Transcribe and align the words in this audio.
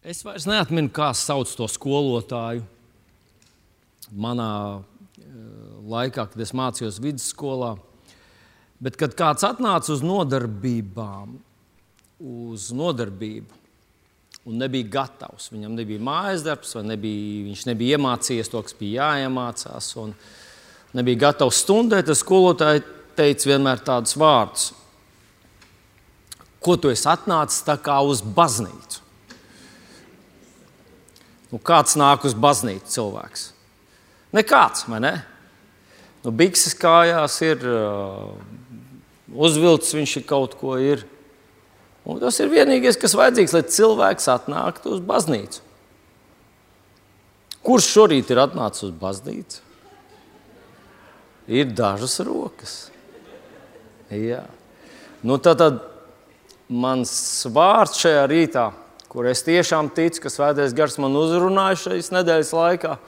Es 0.00 0.22
vairs 0.24 0.46
neatceros, 0.48 0.92
kā 0.96 1.10
sauc 1.12 1.50
to 1.52 1.66
skolotāju. 1.68 2.62
Manā 4.16 4.52
eh, 4.80 5.24
laikā, 5.92 6.24
kad 6.32 6.40
es 6.40 6.54
mācījos 6.56 6.96
vidusskolā, 7.04 7.74
bet 8.80 8.96
kad 8.96 9.12
kāds 9.18 9.44
atnāca 9.44 9.92
uz 9.92 10.00
nodarbībām, 10.00 11.34
uz 12.16 12.70
nodarbību, 12.72 13.58
un 14.48 14.56
nebija 14.64 14.88
gatavs, 14.96 15.50
viņam 15.52 15.76
nebija 15.76 16.00
mājas 16.08 16.46
darbs, 16.48 16.72
vai 16.78 16.86
nebija, 16.94 17.44
viņš 17.50 17.66
nebija 17.68 18.00
iemācījies 18.00 18.50
to, 18.50 18.64
kas 18.64 18.78
bija 18.80 19.12
jāiemācās, 19.12 19.90
un 20.00 20.16
nebija 20.96 21.26
gatavs 21.26 21.60
stundēt, 21.60 22.08
tad 22.08 22.16
skolotāji 22.16 22.86
teica 23.20 23.52
vienmēr 23.52 23.84
tādus 23.84 24.16
vārdus: 24.16 24.66
Ko 26.56 26.80
tu 26.80 26.88
esi 26.88 27.04
atnācis 27.12 27.68
tā 27.68 27.76
kā 27.84 28.00
uz 28.00 28.24
baznīcu? 28.24 29.09
Nu, 31.50 31.58
kāds 31.58 31.96
nāk 31.98 32.26
uz 32.28 32.36
baznīcu 32.38 32.92
cilvēks? 32.94 33.48
Nekāds, 34.36 34.84
vai 34.86 35.00
ne? 35.02 35.14
Nu, 36.22 36.30
Bikses 36.36 36.76
kājās 36.78 37.40
ir 37.42 37.64
uh, 37.66 38.36
uzvilcis, 39.34 39.96
viņš 39.96 40.18
ir 40.20 40.26
kaut 40.28 40.54
ko 40.60 40.76
ir. 40.78 41.02
Un 42.06 42.20
tas 42.22 42.38
ir 42.40 42.52
vienīgais, 42.52 42.98
kas 43.00 43.16
vajadzīgs, 43.18 43.54
lai 43.56 43.64
cilvēks 43.66 44.30
atnāktu 44.32 44.94
uz 44.94 45.02
baznīcu. 45.04 45.64
Kurš 47.66 47.90
šorīt 47.92 48.30
ir 48.32 48.40
atnācis 48.40 48.86
uz 48.88 48.94
baznīcu? 48.96 49.66
Ir 51.50 51.72
dažas 51.76 52.14
rokas. 52.24 52.74
Jā. 54.14 54.44
Nu, 55.26 55.36
tad, 55.42 55.60
tad 55.60 55.82
mans 56.70 57.10
vārds 57.52 57.98
šajā 58.00 58.22
rītā 58.30 58.70
kur 59.10 59.26
es 59.26 59.42
tiešām 59.46 59.90
ticu, 59.94 60.22
ka 60.24 60.30
Svētais 60.32 60.74
Gars 60.76 60.98
man 61.02 61.16
uzrunāja 61.18 61.78
šīs 61.84 62.12
nedēļas 62.14 62.52
laikā. 62.54 62.98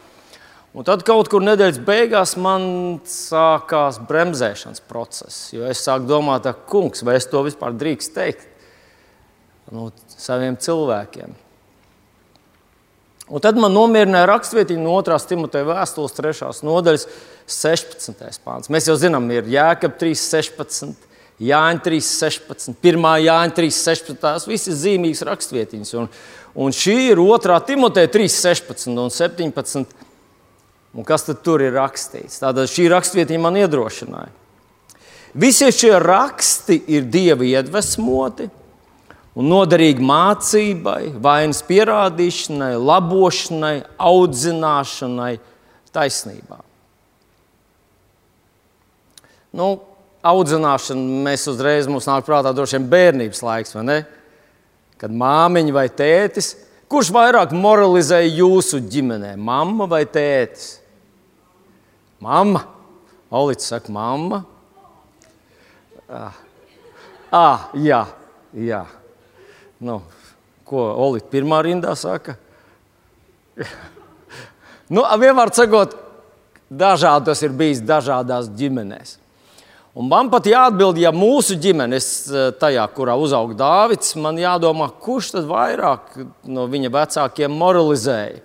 Un 0.73 0.87
tad 0.89 1.05
kaut 1.05 1.29
kur 1.29 1.45
nedēļas 1.45 1.83
beigās 1.85 2.33
man 2.41 2.65
sākās 3.07 4.01
bremzēšanas 4.09 4.83
process. 4.89 5.51
Jo 5.53 5.69
es 5.69 5.83
sāku 5.85 6.09
domāt, 6.09 6.49
kungs, 6.71 7.05
vai 7.05 7.19
es 7.21 7.29
to 7.29 7.45
vispār 7.45 7.77
drīkst 7.77 8.15
teikt 8.17 8.49
nu, 9.73 9.91
saviem 10.09 10.57
cilvēkiem. 10.61 11.37
Un 13.33 13.41
tad 13.41 13.57
man 13.61 13.73
nomierināja 13.73 14.27
rakstvietiņa 14.29 14.83
no 14.83 14.99
2. 15.05 15.21
Timoteja 15.31 15.69
vēstules 15.69 16.17
3. 16.19 16.51
nodaļas 16.67 17.07
16. 17.49 18.43
pāns. 18.45 18.69
Mēs 18.73 18.91
jau 18.91 18.97
zinām, 19.01 19.31
ir 19.33 19.49
Jēkab 19.49 19.95
3.16. 20.01 21.12
Jāņa 21.43 21.83
3.16, 21.83 22.77
1. 22.79 23.09
Jāņa 23.27 23.57
3.16. 23.57 24.21
Tās 24.23 24.47
visas 24.47 24.71
ir 24.71 24.79
zīmīgas 24.85 25.25
rakstvietiņas. 25.27 25.93
Un, 25.99 26.09
un 26.55 26.77
šī 26.77 26.97
ir 27.11 27.23
2. 27.23 27.59
Timoteja 27.67 28.11
3.16 28.15 28.93
un 28.93 29.11
17. 29.11 29.99
Un 30.93 31.09
kas 31.09 31.25
tad 31.25 31.41
tur 31.43 31.65
ir 31.65 31.75
rakstīts? 31.75 32.39
Tātad 32.43 32.71
šī 32.71 32.87
rakstvietiņa 32.93 33.43
man 33.43 33.59
iedrošināja. 33.63 34.31
Visi 35.33 35.71
šie 35.73 35.95
raksti 36.03 36.77
ir 36.93 37.07
dieva 37.09 37.47
iedvesmoti 37.49 38.51
un 39.33 39.49
noderīgi 39.49 40.05
mācībai, 40.05 41.15
vainas 41.25 41.63
pierādīšanai, 41.65 42.75
labošanai, 42.77 43.79
audzināšanai, 43.97 45.33
taisnībā. 45.97 46.61
Nu, 49.57 49.71
audzināšanu 50.23 51.23
mēs 51.27 51.47
uzreiz 51.51 51.89
mums 51.91 52.07
nāk 52.09 52.27
prātā 52.27 52.53
droši 52.55 52.79
vien 52.79 52.91
bērnības 52.93 53.43
laiks, 53.43 53.75
vai 53.77 53.87
ne? 53.87 53.99
Kad 55.03 55.15
māmiņa 55.19 55.75
vai 55.75 55.89
tētis, 55.91 56.53
kurš 56.91 57.11
vairāk 57.15 57.55
moralizēja 57.57 58.31
jūsu 58.39 58.79
ģimenē, 58.93 59.35
mamma 59.41 59.89
vai 59.91 60.05
tētis? 60.07 60.77
Mamma. 62.23 62.63
Olīds 63.33 63.67
saka, 63.67 63.91
mamma. 63.91 64.43
Ah, 66.13 66.37
ah 67.33 67.65
jā, 67.81 68.05
jā. 68.53 68.85
Nu, 69.83 70.03
ko 70.69 70.85
Olīds 71.07 71.31
pirmā 71.33 71.63
rindā 71.65 71.97
saka? 71.99 72.37
nu, 74.95 75.03
vienmēr 75.03 75.51
sakot, 75.57 75.97
dažādi 76.69 77.33
tas 77.33 77.43
ir 77.43 77.57
bijis 77.57 77.83
dažādās 77.89 78.53
ģimenēs. 78.61 79.17
Un 79.93 80.09
man 80.09 80.31
pat 80.33 80.47
jāatbild, 80.49 80.97
ja 81.03 81.11
mūsu 81.13 81.59
ģimenes 81.61 82.07
eh, 82.33 82.47
tajā, 82.57 82.87
kurā 82.97 83.13
uzauga 83.21 83.57
Dāvids, 83.61 84.15
man 84.17 84.39
jādomā, 84.41 84.89
kurš 85.05 85.35
tad 85.35 85.49
vairāk 85.51 86.15
no 86.49 86.65
viņa 86.73 86.91
vecākiem 86.95 87.53
moralizēja. 87.61 88.41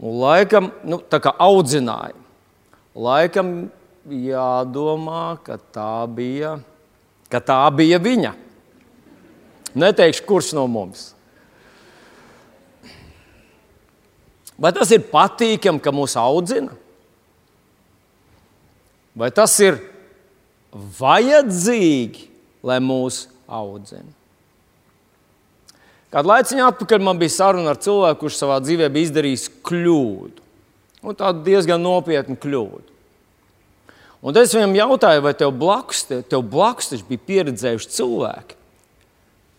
Un 0.00 0.18
laikam, 0.20 0.68
nu, 0.84 0.98
tā 1.00 1.20
kā 1.20 1.32
audzināja. 1.40 2.16
Laikam 2.92 3.70
jādomā, 4.04 5.38
ka 5.44 5.56
tā 5.72 6.04
bija, 6.12 6.58
ka 7.32 7.40
tā 7.40 7.62
bija 7.76 8.00
viņa. 8.02 8.34
Neteikšu, 9.80 10.26
kurš 10.28 10.52
no 10.58 10.66
mums. 10.68 11.10
Vai 14.60 14.74
tas 14.76 14.92
ir 14.92 15.06
patīkami, 15.08 15.80
ka 15.80 15.92
mūs 15.94 16.18
audzina? 16.20 16.74
Vai 19.16 19.30
tas 19.32 19.54
ir 19.64 19.78
vajadzīgi, 20.72 22.26
lai 22.66 22.78
mūs 22.84 23.24
audzina. 23.50 24.10
Kādu 26.10 26.26
laiciņu 26.32 26.66
atpakaļ 26.66 27.02
man 27.06 27.18
bija 27.20 27.36
saruna 27.36 27.70
ar 27.70 27.78
cilvēku, 27.78 28.24
kurš 28.24 28.40
savā 28.40 28.58
dzīvē 28.64 28.88
bija 28.90 29.06
izdarījis 29.08 29.46
kļūdu. 29.66 30.46
Un 31.06 31.16
tādu 31.16 31.44
diezgan 31.46 31.80
nopietnu 31.82 32.34
kļūdu. 32.40 32.88
Un 34.20 34.36
es 34.36 34.52
viņam 34.52 34.74
jautāju, 34.76 35.22
vai 35.24 35.32
tev 35.38 35.52
blakus, 35.56 36.02
tev 36.10 36.42
blakus 36.44 36.90
bija 37.08 37.22
pieredzējuši 37.30 37.92
cilvēki, 37.94 38.58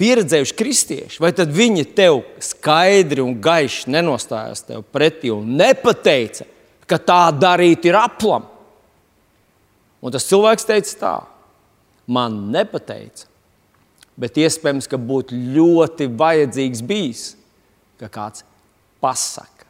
pieredzējuši 0.01 0.57
kristieši, 0.59 1.21
vai 1.23 1.31
tad 1.37 1.53
viņi 1.55 1.87
tev 1.97 2.21
skaidri 2.43 3.23
un 3.25 3.39
gaiši 3.41 3.89
nenostājās 3.95 4.65
tev 4.67 4.83
pretī 4.93 5.31
un 5.33 5.55
nepateica, 5.57 6.45
ka 6.85 6.99
tā 7.01 7.23
darīt 7.33 7.87
ir 7.89 7.97
aplam. 7.97 8.50
Un 10.01 10.13
tas 10.13 10.25
cilvēks 10.25 10.65
teica 10.65 10.97
tā, 10.97 11.15
man 12.09 12.37
nepateica, 12.53 13.27
bet 14.19 14.39
iespējams, 14.41 14.89
ka 14.89 14.97
būtu 14.97 15.37
ļoti 15.55 16.09
vajadzīgs 16.17 16.81
bijis, 16.85 17.25
ka 18.01 18.09
kāds 18.11 18.45
pasaka. 19.01 19.61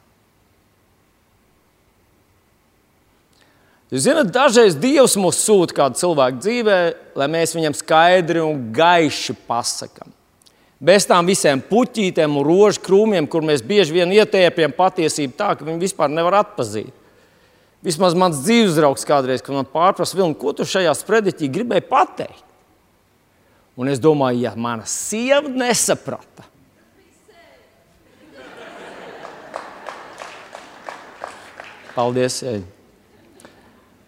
Jūs 3.92 4.06
zināt, 4.06 4.30
dažreiz 4.31 4.78
Dievs 4.80 5.18
mūs 5.19 5.42
sūta 5.44 5.75
kādu 5.75 6.00
cilvēku 6.00 6.40
dzīvē, 6.40 6.75
lai 7.19 7.28
mēs 7.28 7.52
viņam 7.58 7.75
skaidri 7.75 8.40
un 8.40 8.69
gaiši 8.72 9.36
pasakām. 9.50 10.13
Bez 10.81 11.03
tām 11.06 11.28
visiem 11.28 11.59
puķītēm 11.62 12.40
un 12.40 12.46
rožu 12.48 12.80
krūmiem, 12.88 13.28
kur 13.30 13.44
mēs 13.46 13.59
bieži 13.62 14.00
vien 14.00 14.13
ietēpjam 14.16 14.72
patiesību 14.78 15.36
tā, 15.38 15.52
ka 15.59 15.68
viņi 15.68 15.84
vispār 15.84 16.09
nevar 16.09 16.40
atpazīt. 16.40 16.96
Vismaz 17.81 18.14
mans 18.18 18.44
dzīves 18.46 18.78
draugs 18.78 19.08
kādreiz, 19.09 19.42
man 19.50 19.66
pārprasa, 19.66 20.18
Vilni, 20.18 20.38
ko 20.38 20.53
tu 20.53 20.68
šajā 20.69 20.94
sprediķī 21.00 21.50
gribēji 21.50 21.88
pateikt? 21.90 22.46
Un 23.80 23.90
es 23.90 24.02
domāju, 24.03 24.44
ja 24.44 24.52
mana 24.59 24.86
sieva 24.86 25.50
nesaprata, 25.50 26.46
Paldies! 31.96 32.40
Ej. 32.47 32.62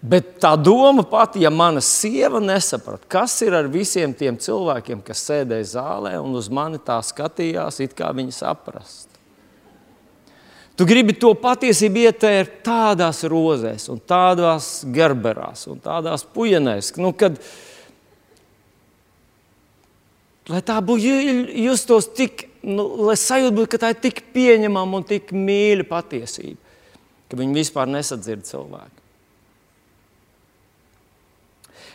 Bet 0.04 0.34
tā 0.44 0.52
doma 0.60 1.06
pati, 1.08 1.44
ja 1.46 1.52
mana 1.54 1.80
sieva 1.84 2.42
nesaprata, 2.44 3.08
kas 3.08 3.38
ir 3.46 3.56
ar 3.56 3.70
visiem 3.72 4.12
tiem 4.16 4.36
cilvēkiem, 4.40 5.00
kas 5.06 5.24
sēdēja 5.30 5.70
zālē 5.78 6.18
un 6.20 6.36
uz 6.36 6.50
mani 6.52 6.82
tā 6.84 6.98
skatījās, 7.04 7.80
it 7.86 7.96
kā 7.96 8.12
viņi 8.16 8.36
saprast. 8.36 9.13
Tu 10.74 10.88
gribi 10.90 11.14
to 11.14 11.36
patiesību 11.38 12.08
ietērt 12.08 12.64
tādās 12.66 13.22
rozēs, 13.30 13.86
un 13.94 14.00
tādās 14.10 14.80
gerberās, 14.94 15.68
un 15.70 15.78
tādās 15.84 16.26
puikenēs, 16.34 16.96
nu, 16.98 17.12
kad 17.14 17.38
lai 20.50 20.64
tā 20.66 20.80
būtu 20.82 21.14
justos 21.62 22.10
tik, 22.18 22.48
nu, 22.66 22.88
lai 23.06 23.16
sajūta 23.20 23.56
būtu, 23.60 23.70
ka 23.76 23.82
tā 23.86 23.94
ir 23.94 24.02
tik 24.02 24.26
pieņemama 24.34 25.00
un 25.00 25.08
tik 25.08 25.30
mīļa 25.36 25.86
patiesība, 25.92 26.60
ka 27.30 27.40
viņi 27.40 27.58
vispār 27.62 27.94
nesadzird 27.94 28.50
cilvēku. 28.50 29.00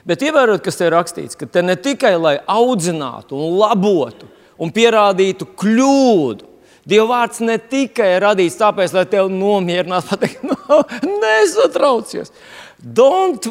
Bet 0.09 0.23
ievērot, 0.25 0.63
kas 0.65 0.79
te 0.79 0.87
ir 0.87 0.95
rakstīts, 0.95 1.37
ka 1.37 1.49
te 1.51 1.61
ne 1.67 1.75
tikai 1.77 2.15
lai 2.17 2.39
audzinātu 2.47 3.37
un 3.37 3.59
labotu 3.59 4.31
un 4.59 4.71
pierādītu 4.75 5.51
kļūdu, 5.59 6.48
Dieva 6.89 7.09
vārds 7.11 7.43
ne 7.45 7.59
tikai 7.61 8.15
ir 8.15 8.25
radīts 8.25 8.57
tāpēc, 8.57 8.95
lai 8.97 9.05
tevi 9.11 9.35
nomierinātu, 9.35 10.09
pateikt, 10.13 10.45
no, 10.49 10.81
nesatraucies. 11.05 12.33
Don't 12.79 13.45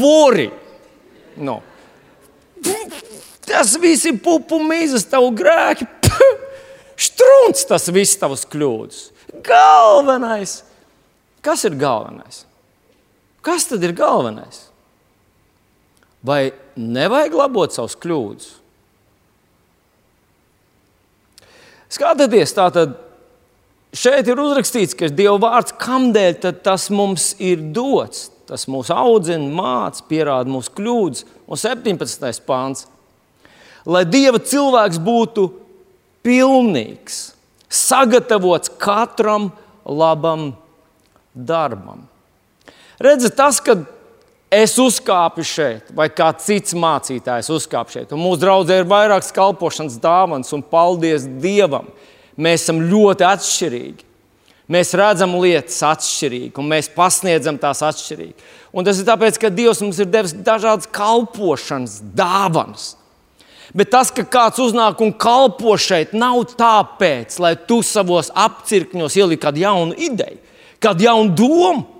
worry. 0.00 0.48
No. 1.38 1.60
Tas 3.46 3.76
viss 3.80 4.08
ir 4.08 4.18
pupu 4.22 4.58
mīzes, 4.62 5.06
tavu 5.10 5.30
grēki. 5.38 5.86
Strunts 7.00 7.64
tas 7.68 7.88
viss 7.94 8.18
tavs 8.20 8.44
kļūdas. 8.50 9.04
Galvenais. 9.46 10.60
Kas 11.40 11.64
ir 11.64 11.78
galvenais? 11.80 12.44
Kas 13.40 13.64
tad 13.70 13.84
ir 13.86 13.94
galvenais? 13.96 14.66
Vai 16.20 16.50
nevajag 16.76 17.36
labot 17.38 17.72
savus 17.72 17.96
kļūdas? 17.96 18.50
Skatieties, 21.90 22.52
tātad 22.54 22.94
šeit 23.96 24.28
ir 24.30 24.38
uzrakstīts, 24.38 24.94
ka 24.94 25.10
Dieva 25.10 25.38
vārds, 25.42 25.74
kamdēļ 25.80 26.38
tas 26.62 26.88
mums 26.94 27.32
ir 27.42 27.62
dots. 27.74 28.28
Tas 28.50 28.64
mūs 28.66 28.88
audzina, 28.90 29.46
māca, 29.54 30.02
pierāda 30.10 30.50
mūsu 30.50 30.72
kļūdas. 30.74 31.26
Un 31.46 31.58
17. 31.60 32.40
pāns. 32.46 32.88
Lai 33.86 34.02
Dieva 34.06 34.40
cilvēks 34.42 34.98
būtu 35.02 35.44
pilnīgs, 36.26 37.20
sagatavots 37.70 38.72
katram 38.82 39.52
labam 39.86 40.50
darbam. 41.32 42.02
Redziet, 43.00 43.38
tas, 43.38 43.62
ka 43.64 43.78
es 44.50 44.74
uzkāpu 44.82 45.44
šeit, 45.46 45.90
vai 45.94 46.08
kāds 46.12 46.48
cits 46.50 46.74
mācītājs 46.74 47.50
uzkāpa 47.54 47.94
šeit, 47.94 48.12
un 48.12 48.22
mūsu 48.22 48.42
draudzē 48.42 48.80
ir 48.80 48.88
vairākas 48.90 49.32
kalpošanas 49.34 49.98
dāvanas, 50.02 50.52
un 50.56 50.64
paldies 50.66 51.26
Dievam, 51.40 51.88
mēs 52.36 52.66
esam 52.66 52.82
ļoti 52.90 53.28
atšķirīgi. 53.30 54.06
Mēs 54.70 54.92
redzam 54.94 55.32
lietas 55.42 55.80
atšķirīgi, 55.82 56.54
un 56.62 56.68
mēs 56.70 56.90
pasniedzam 56.94 57.56
tās 57.58 57.80
atšķirīgi. 57.82 58.50
Un 58.70 58.86
tas 58.86 59.00
ir 59.00 59.06
tāpēc, 59.08 59.38
ka 59.42 59.50
Dievs 59.50 59.80
mums 59.82 59.98
ir 59.98 60.06
devis 60.06 60.34
dažādas 60.46 60.86
kalpošanas 60.94 61.96
dāvanas. 62.14 62.92
Bet 63.74 63.90
tas, 63.90 64.10
ka 64.14 64.22
kāds 64.26 64.62
uznāk 64.62 65.02
un 65.02 65.10
kalpo 65.14 65.76
šeit, 65.78 66.14
nav 66.14 66.42
tāpēc, 66.58 67.34
lai 67.42 67.56
tu 67.66 67.80
savos 67.86 68.30
apcirkņos 68.34 69.18
ielikt 69.18 69.42
kādu 69.42 69.62
jaunu 69.62 69.98
ideju, 69.98 70.38
kādu 70.82 71.06
jaunu 71.06 71.34
domu, 71.38 71.99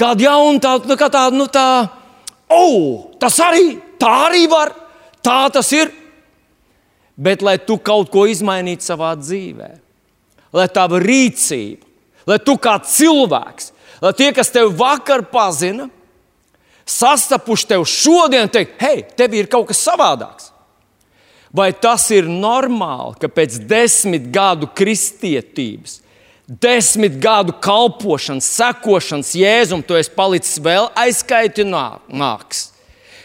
kādu 0.00 0.24
jaunu 0.26 0.60
tādu, 0.62 0.88
nu, 0.90 0.96
kā 0.98 1.08
tādu, 1.12 1.38
nu 1.40 1.46
tā, 1.52 1.66
oh, 2.52 3.10
tas 3.20 3.36
arī, 3.44 3.76
tā 4.00 4.10
arī 4.26 4.46
var, 4.50 4.72
tā 5.24 5.42
tas 5.52 5.70
ir. 5.76 5.92
Bet 7.20 7.44
lai 7.44 7.58
tu 7.60 7.76
kaut 7.84 8.08
ko 8.12 8.24
izmainītu 8.30 8.86
savā 8.86 9.12
dzīvē, 9.20 9.70
lai 10.56 10.68
tava 10.72 11.00
rīcība, 11.02 11.84
lai 12.30 12.38
tu 12.40 12.56
kā 12.56 12.78
cilvēks, 12.80 13.72
lai 14.00 14.12
tie, 14.16 14.30
kas 14.36 14.52
tevi 14.54 14.72
vakar 14.78 15.26
pazina, 15.28 15.90
sastapuši 16.88 17.68
tevi 17.74 17.86
šodien, 17.86 18.48
teikt, 18.50 18.78
hei, 18.80 19.04
tev 19.16 19.36
ir 19.36 19.50
kaut 19.52 19.68
kas 19.68 19.82
savādāks. 19.84 20.48
Vai 21.52 21.72
tas 21.74 22.04
ir 22.14 22.28
normāli, 22.30 23.18
ka 23.20 23.28
pēc 23.28 23.58
desmit 23.68 24.28
gadu 24.32 24.68
kristietības, 24.70 25.98
desmit 26.50 27.20
gadu 27.22 27.54
kalpošanas, 27.62 28.48
sekošanas 28.58 29.30
jēzum, 29.38 29.84
tu 29.86 29.94
esi 29.98 30.10
palicis 30.16 30.58
vēl 30.62 30.90
aizkaitināks, 30.98 32.64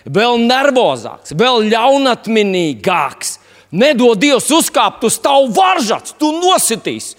vēl 0.05 0.37
nervozāks, 0.45 1.33
vēl 1.33 1.65
ļaunatminīgāks? 1.73 3.39
Nedod 3.75 4.21
Dievs 4.21 4.47
uzkāpt 4.53 5.03
uz 5.03 5.17
tavu 5.19 5.49
varžats, 5.55 6.13
tu 6.15 6.29
nositīs. 6.37 7.15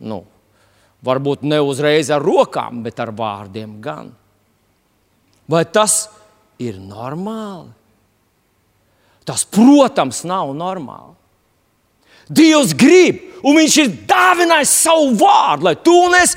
Nu, 0.00 0.24
Varbūt 1.04 1.44
ne 1.46 1.60
uzreiz 1.62 2.10
ar 2.10 2.22
rokām, 2.24 2.82
bet 2.82 2.98
ar 2.98 3.12
vārdiem 3.14 3.76
gan. 3.82 4.10
Vai 5.48 5.62
tas 5.64 6.08
ir 6.58 6.80
normāli? 6.82 7.70
Tas, 9.28 9.44
protams, 9.46 10.24
nav 10.26 10.50
normāli. 10.56 11.14
Dievs 12.28 12.74
grib, 12.76 13.24
un 13.42 13.58
Viņš 13.58 13.76
ir 13.82 13.90
dāvinājis 14.08 14.76
savu 14.84 15.12
vārdu, 15.20 15.68
lai 15.68 15.74
tu 15.80 15.94
un 16.06 16.16
es 16.18 16.36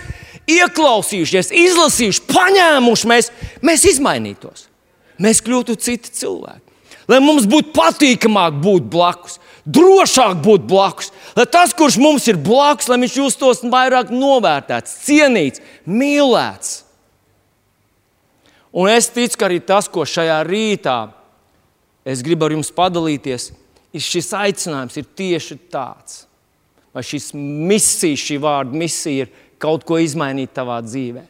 ieklausījušies, 0.52 1.52
izlasījuši, 1.56 2.26
paņēmuši, 2.30 3.10
mēs, 3.10 3.32
mēs 3.66 3.88
izmainītos. 3.94 4.68
Mēs 5.22 5.42
kļūtu 5.46 5.78
citi 5.82 6.12
cilvēki. 6.18 6.68
Lai 7.12 7.20
mums 7.22 7.46
būtu 7.50 7.74
patīkamāk 7.76 8.58
būt 8.64 8.86
blakus, 8.92 9.38
drošāk 9.66 10.40
būt 10.46 10.66
blakus. 10.70 11.12
Lai 11.36 11.46
tas, 11.50 11.74
kurš 11.78 11.98
mums 12.02 12.28
ir 12.32 12.40
blakus, 12.42 12.90
lai 12.90 13.00
viņš 13.02 13.18
justos 13.20 13.64
vairāk 13.66 14.14
novērtēts, 14.14 14.96
cienīts, 15.06 15.62
mīlēts. 15.86 16.82
Un 18.72 18.88
es 18.88 19.10
ticu, 19.12 19.36
ka 19.36 19.50
arī 19.50 19.60
tas, 19.60 19.90
ko 19.92 20.06
šajā 20.08 20.40
rītā 20.48 21.00
es 22.08 22.24
gribu 22.24 22.48
ar 22.48 22.56
jums 22.56 22.72
padalīties, 22.74 23.50
ir 23.52 23.58
šis 24.00 24.32
aicinājums 24.38 24.96
ir 25.02 25.08
tieši 25.18 25.58
tāds. 25.72 26.24
Vai 26.96 27.04
šis 27.08 27.32
misija, 27.36 28.20
šī 28.20 28.38
vārda 28.44 28.76
misija 28.76 29.26
ir 29.26 29.34
kaut 29.62 29.84
ko 29.88 30.00
izmainīt 30.02 30.54
tavā 30.56 30.80
dzīvē. 30.84 31.24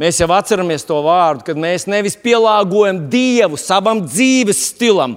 Mēs 0.00 0.18
jau 0.18 0.28
atceramies 0.34 0.84
to 0.86 0.96
vārdu, 1.04 1.44
kad 1.46 1.58
mēs 1.60 1.86
nevis 1.86 2.16
pielāgojam 2.18 3.04
Dievu 3.12 3.58
savam 3.60 4.02
dzīves 4.02 4.64
stilam, 4.72 5.14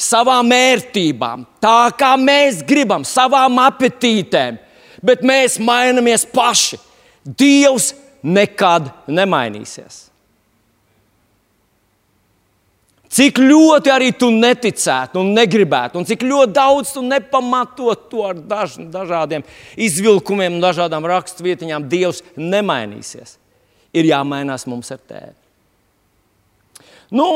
savām 0.00 0.52
vērtībām, 0.52 1.42
tā 1.60 1.90
kā 1.98 2.12
mēs 2.20 2.62
gribam, 2.66 3.04
savām 3.04 3.58
apetītēm, 3.64 4.60
bet 5.04 5.26
mēs 5.26 5.58
mainamies 5.60 6.24
paši. 6.30 6.78
Dievs 7.24 7.90
nekad 8.22 8.88
nemainīsies. 9.10 10.09
Cik 13.10 13.40
ļoti 13.42 13.90
arī 13.90 14.12
tu 14.14 14.28
neticētu 14.30 15.18
un 15.18 15.32
negribētu, 15.34 15.98
un 15.98 16.06
cik 16.06 16.22
ļoti 16.22 16.54
daudz 16.54 16.92
tu 16.94 17.02
nepamatot 17.02 18.04
to 18.12 18.22
ar 18.28 18.38
daž, 18.38 18.76
dažādiem 18.92 19.42
izvilkumiem, 19.74 20.60
dažādām 20.62 21.08
raksturvietiņām, 21.10 21.88
Dievs 21.90 22.22
nemainīsies. 22.38 23.34
Ir 23.90 24.06
jāmainās 24.12 24.68
mums 24.70 24.92
ar 24.94 25.00
tēvi. 25.02 25.34
Nu, 27.10 27.26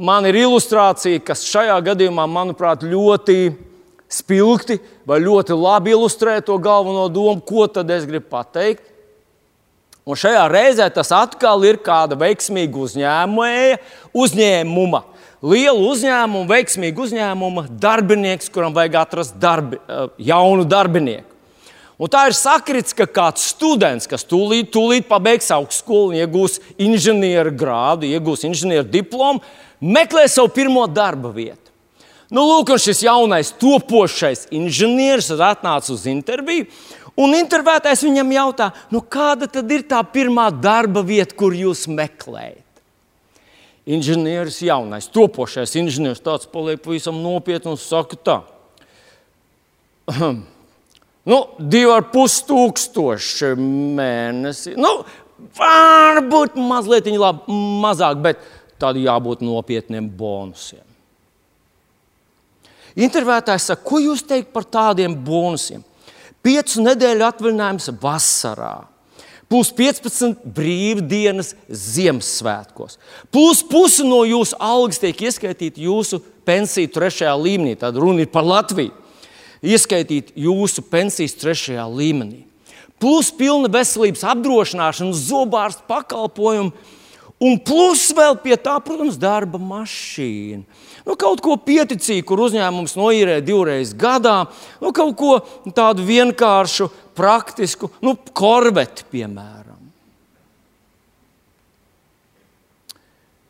man 0.00 0.24
ir 0.24 0.38
ilustrācija, 0.46 1.20
kas 1.20 1.44
šajā 1.44 1.76
gadījumā, 1.90 2.24
manuprāt, 2.24 2.86
ļoti 2.88 3.50
spilgti 4.08 4.78
vai 5.04 5.20
ļoti 5.20 5.52
labi 5.52 5.92
ilustrē 5.92 6.38
to 6.40 6.56
galveno 6.56 7.04
domu, 7.12 7.42
ko 7.44 7.66
tad 7.68 7.90
es 7.92 8.08
gribu 8.08 8.30
pateikt. 8.32 8.86
Un 10.08 10.16
šajā 10.16 10.46
reizē 10.48 10.86
tas 10.88 11.12
atkal 11.12 11.60
ir 11.68 11.76
kāda 11.84 12.16
veiksmīga 12.16 12.80
uzņēmēja, 12.80 13.76
uzņēmuma, 14.16 15.02
liela 15.42 15.78
uzņēmuma, 15.78 16.48
veiksmīga 16.50 17.04
uzņēmuma 17.04 17.66
darbinieks, 17.80 18.50
kuram 18.52 18.74
vajag 18.76 19.00
atrast 19.02 19.38
darbi, 19.38 19.78
eh, 19.88 20.08
jaunu 20.18 20.64
darbinieku. 20.64 21.36
Un 21.98 22.06
tā 22.06 22.28
ir 22.28 22.32
sakrits, 22.32 22.94
ka 22.94 23.06
kāds 23.06 23.42
students, 23.42 24.06
kas 24.06 24.22
tūlīt, 24.22 24.70
tūlīt 24.70 25.08
pabeigs 25.08 25.50
augstskolu, 25.50 26.14
iegūs 26.14 26.60
inženieru 26.78 27.50
grādu, 27.50 28.06
iegūs 28.06 28.44
inženieru 28.46 28.86
diplomu, 28.86 29.42
meklē 29.82 30.28
savu 30.30 30.48
pirmo 30.48 30.86
darba 30.86 31.32
vietu. 31.34 31.66
Nu, 32.30 32.44
lūk, 32.44 32.70
šis 32.78 33.02
jaunais 33.02 33.50
topošais 33.50 34.46
inženieris 34.52 35.32
ir 35.32 35.42
atnācis 35.42 35.90
uz 35.96 36.06
interviju, 36.06 36.68
un 37.16 37.34
intervētājs 37.34 38.04
viņam 38.06 38.30
jautā, 38.36 38.70
nu, 38.94 39.00
kāda 39.00 39.48
tad 39.50 39.70
ir 39.72 39.82
tā 39.88 39.98
pirmā 40.06 40.52
darba 40.54 41.02
vieta, 41.02 41.34
kur 41.34 41.56
jūs 41.56 41.88
meklējat? 41.90 42.67
Inženieris, 43.88 44.60
jaunais, 44.66 45.08
topošais 45.08 45.72
inženieris, 45.80 46.20
tāds 46.20 46.48
paliek 46.52 46.80
pavisam 46.84 47.16
nopietni 47.24 47.72
un 47.72 47.80
saka 47.80 48.18
tā. 48.20 48.38
Nu, 51.28 51.38
divi 51.60 51.90
ar 51.92 52.06
pus 52.08 52.38
tūkstoši 52.48 53.50
mēnesi. 53.98 54.74
Nu, 54.80 55.02
varbūt 55.58 56.56
mazliet 56.56 57.08
lab, 57.20 57.42
mazāk, 57.48 58.22
bet 58.24 58.44
tādiem 58.80 59.04
jābūt 59.08 59.42
nopietniem 59.44 60.08
bonusiem. 60.08 60.84
Intervētājs 62.98 63.68
saka, 63.68 63.84
ko 63.86 64.00
jūs 64.02 64.24
teikt 64.26 64.54
par 64.54 64.64
tādiem 64.64 65.14
bonusiem? 65.24 65.84
Piecu 66.42 66.82
nedēļu 66.86 67.26
atvaļinājums 67.28 67.90
vasarā, 68.00 68.74
plus 69.48 69.70
15 69.72 70.44
brīvdienas 70.44 71.54
Ziemassvētkos, 71.68 72.98
plus 73.32 73.62
pusi 73.64 74.04
no 74.06 74.22
jūsu 74.28 74.58
algas 74.60 75.00
tiek 75.00 75.26
ieskaitīta 75.28 75.80
jūsu 75.82 76.20
pensiju 76.48 76.90
trešajā 76.92 77.34
līmenī. 77.40 77.76
Tad 77.80 77.96
runa 77.96 78.24
ir 78.24 78.32
par 78.32 78.46
Latviju 78.46 78.92
ieskaitīt 79.64 80.34
jūsu 80.38 80.84
pensijas 80.86 81.36
trešajā 81.38 81.86
līmenī. 81.90 82.44
Plus 82.98 83.30
pilna 83.34 83.70
veselības 83.70 84.24
apdrošināšana, 84.26 85.14
zobārsta 85.14 85.84
pakalpojumu, 85.86 86.72
un 87.38 87.58
plus 87.62 88.08
vēl 88.14 88.34
pie 88.42 88.56
tā, 88.58 88.74
protams, 88.82 89.18
darba 89.20 89.60
mašīna. 89.62 90.64
Nu, 91.08 91.16
kaut 91.16 91.40
ko 91.44 91.56
pieticīgu, 91.64 92.26
kur 92.28 92.42
uzņēmums 92.44 92.94
noīrē 92.98 93.38
divreiz 93.44 93.94
gadā, 93.96 94.42
nu, 94.82 94.92
kaut 94.92 95.14
ko 95.16 95.30
tādu 95.72 96.04
vienkāršu, 96.04 96.90
praktisku, 97.16 97.88
nu, 98.04 98.12
korveti, 98.36 99.06
piemēram. 99.08 99.80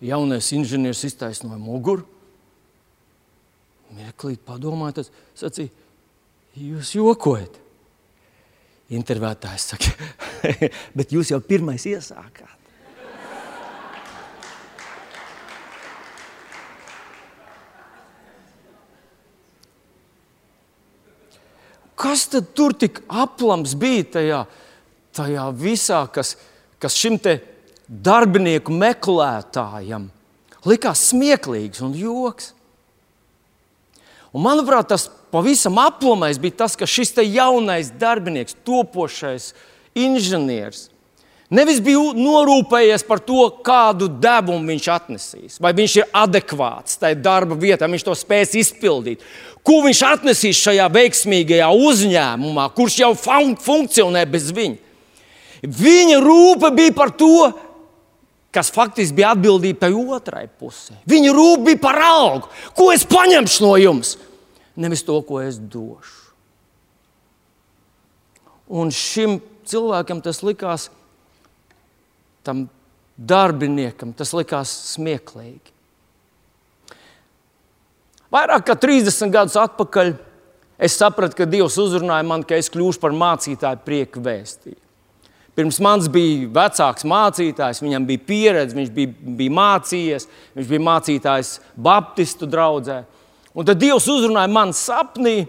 Jaunais 0.07 0.53
inženieris 0.55 1.03
iztaisnoja 1.11 1.59
muguru. 1.59 2.07
Mirklīt 3.99 4.39
padomāja, 4.47 5.01
tas 5.01 5.11
sacīja, 5.41 5.73
Jūs 6.59 6.95
jokojat. 6.97 7.59
Intervētājs 8.89 9.67
saka, 9.75 9.91
bet 10.97 11.13
jūs 11.13 11.35
jau 11.35 11.41
pirmais 11.45 11.85
iesākāt. 11.87 12.58
Kas 21.99 22.29
tad 22.31 22.53
tur 22.55 22.77
tik 22.79 23.01
aplams 23.11 23.75
bija 23.79 24.05
tajā, 24.19 24.43
tajā 25.19 25.49
visā, 25.59 26.05
kas, 26.15 26.37
kas 26.79 26.95
šim 26.95 27.19
darbinieku 27.89 28.71
meklētājam 28.71 30.07
likās 30.69 31.09
smieklīgs 31.11 31.83
un 31.83 31.97
joks? 31.97 32.53
Un, 34.29 34.45
manuprāt, 34.45 34.91
tas 34.93 35.09
pavisam 35.33 35.79
aplamais 35.81 36.39
bija 36.39 36.65
tas, 36.65 36.77
ka 36.77 36.87
šis 36.87 37.15
jaunais 37.25 37.91
darbinieks, 37.91 38.57
topošais 38.67 39.55
inženieris, 39.97 40.89
nevis 41.51 41.81
bija 41.81 42.13
norūpējies 42.15 43.07
par 43.09 43.23
to, 43.25 43.49
kādu 43.65 44.11
devumu 44.21 44.69
viņš 44.69 44.89
atnesīs, 44.93 45.57
vai 45.65 45.73
viņš 45.77 45.97
ir 45.97 46.11
adekvāts 46.13 47.01
tajā 47.01 47.17
darba 47.25 47.57
vietā, 47.57 47.89
viņš 47.89 48.05
to 48.05 48.17
spēs 48.19 48.53
izpildīt, 48.61 49.25
ko 49.69 49.83
viņš 49.85 50.03
atnesīs 50.09 50.61
šajā 50.65 50.89
veiksmīgajā 50.95 51.69
uzņēmumā, 51.77 52.69
kurš 52.77 53.03
jau 53.03 53.13
fun 53.19 53.53
funkcionē 53.61 54.25
bez 54.31 54.49
viņa. 54.57 54.79
Viņa 55.63 56.21
rūpe 56.23 56.71
bija 56.73 56.95
par 56.97 57.13
to, 57.19 57.51
kas 58.55 58.71
faktiski 58.73 59.19
bija 59.19 59.35
atbildība 59.35 59.85
tai 59.85 59.91
otrai 59.93 60.47
pusē. 60.49 60.97
Viņa 61.11 61.35
rūpe 61.37 61.67
bija 61.67 61.83
par 61.83 62.01
algu. 62.01 62.49
Ko 62.79 62.89
es 62.95 63.05
paņemšu 63.09 63.67
no 63.67 63.75
jums? 63.81 64.17
Nevis 64.79 65.05
to, 65.05 65.19
ko 65.27 65.43
es 65.43 65.59
došu. 65.59 66.17
Un 68.69 68.93
šim 68.95 69.39
cilvēkam 69.69 70.21
tas 70.25 70.43
likās, 70.45 70.89
tam 72.45 72.69
darbiniekam, 73.17 74.13
tas 74.17 74.33
likās 74.37 74.71
smieklīgi. 74.95 75.75
Vairāk 78.33 78.67
kā 78.69 78.77
30 78.77 79.33
gadus 79.33 79.57
atpakaļ 79.57 80.13
es 80.79 80.97
sapratu, 81.01 81.39
ka 81.39 81.49
Dievs 81.49 81.79
uzrunāja 81.81 82.27
mani, 82.29 82.47
ka 82.49 82.59
es 82.61 82.69
kļūšu 82.73 83.01
par 83.03 83.17
mācītāju 83.17 83.83
prieku 83.87 84.23
vēstīju. 84.25 84.79
Pirms 85.59 85.81
manis 85.83 86.07
bija 86.13 86.47
vecāks 86.55 87.07
mācītājs, 87.09 87.81
viņam 87.83 88.05
bija 88.07 88.23
pieredze, 88.29 88.77
viņš 88.79 88.91
bija, 88.95 89.15
bija 89.41 89.55
mācījies, 89.57 90.29
viņš 90.55 90.69
bija 90.71 90.85
mācītājs 90.87 91.55
Baptistu 91.75 92.47
draugā. 92.47 93.01
Un 93.59 93.67
tad 93.67 93.81
Dievs 93.81 94.07
uzrunāja 94.13 94.53
man 94.55 94.71
sapnī, 94.77 95.49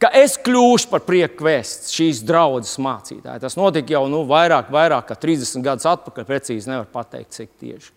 ka 0.00 0.08
es 0.16 0.38
kļūšu 0.40 0.88
par 0.88 1.04
prieku 1.04 1.44
vēsts 1.50 1.92
šīs 1.92 2.22
draudzes 2.24 2.78
mācītāju. 2.80 3.42
Tas 3.42 3.58
notika 3.60 3.98
jau 3.98 4.06
nu, 4.08 4.22
vairāk, 4.30 4.70
vairāk 4.72 5.10
kā 5.10 5.18
30 5.26 5.64
gadus 5.66 5.88
atpakaļ. 5.90 6.26
Precīzi 6.30 6.72
nevar 6.72 6.88
pateikt, 6.94 7.36
cik 7.36 7.52
tieši. 7.60 7.92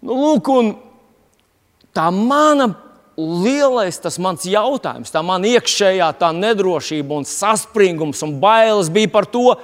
Nu, 0.00 0.16
lūk, 0.16 0.48
tā 1.96 2.06
mana 2.14 2.70
lielais 3.20 3.98
tas 4.00 4.18
mans 4.22 4.46
jautājums, 4.48 5.12
tā 5.12 5.22
man 5.26 5.44
iekšējā 5.44 6.08
tā 6.20 6.30
nedrošība 6.36 7.20
un 7.20 7.28
saspringums 7.28 8.22
un 8.26 8.38
bailes 8.42 8.90
bija 8.92 9.10
par 9.12 9.28
to, 9.28 9.54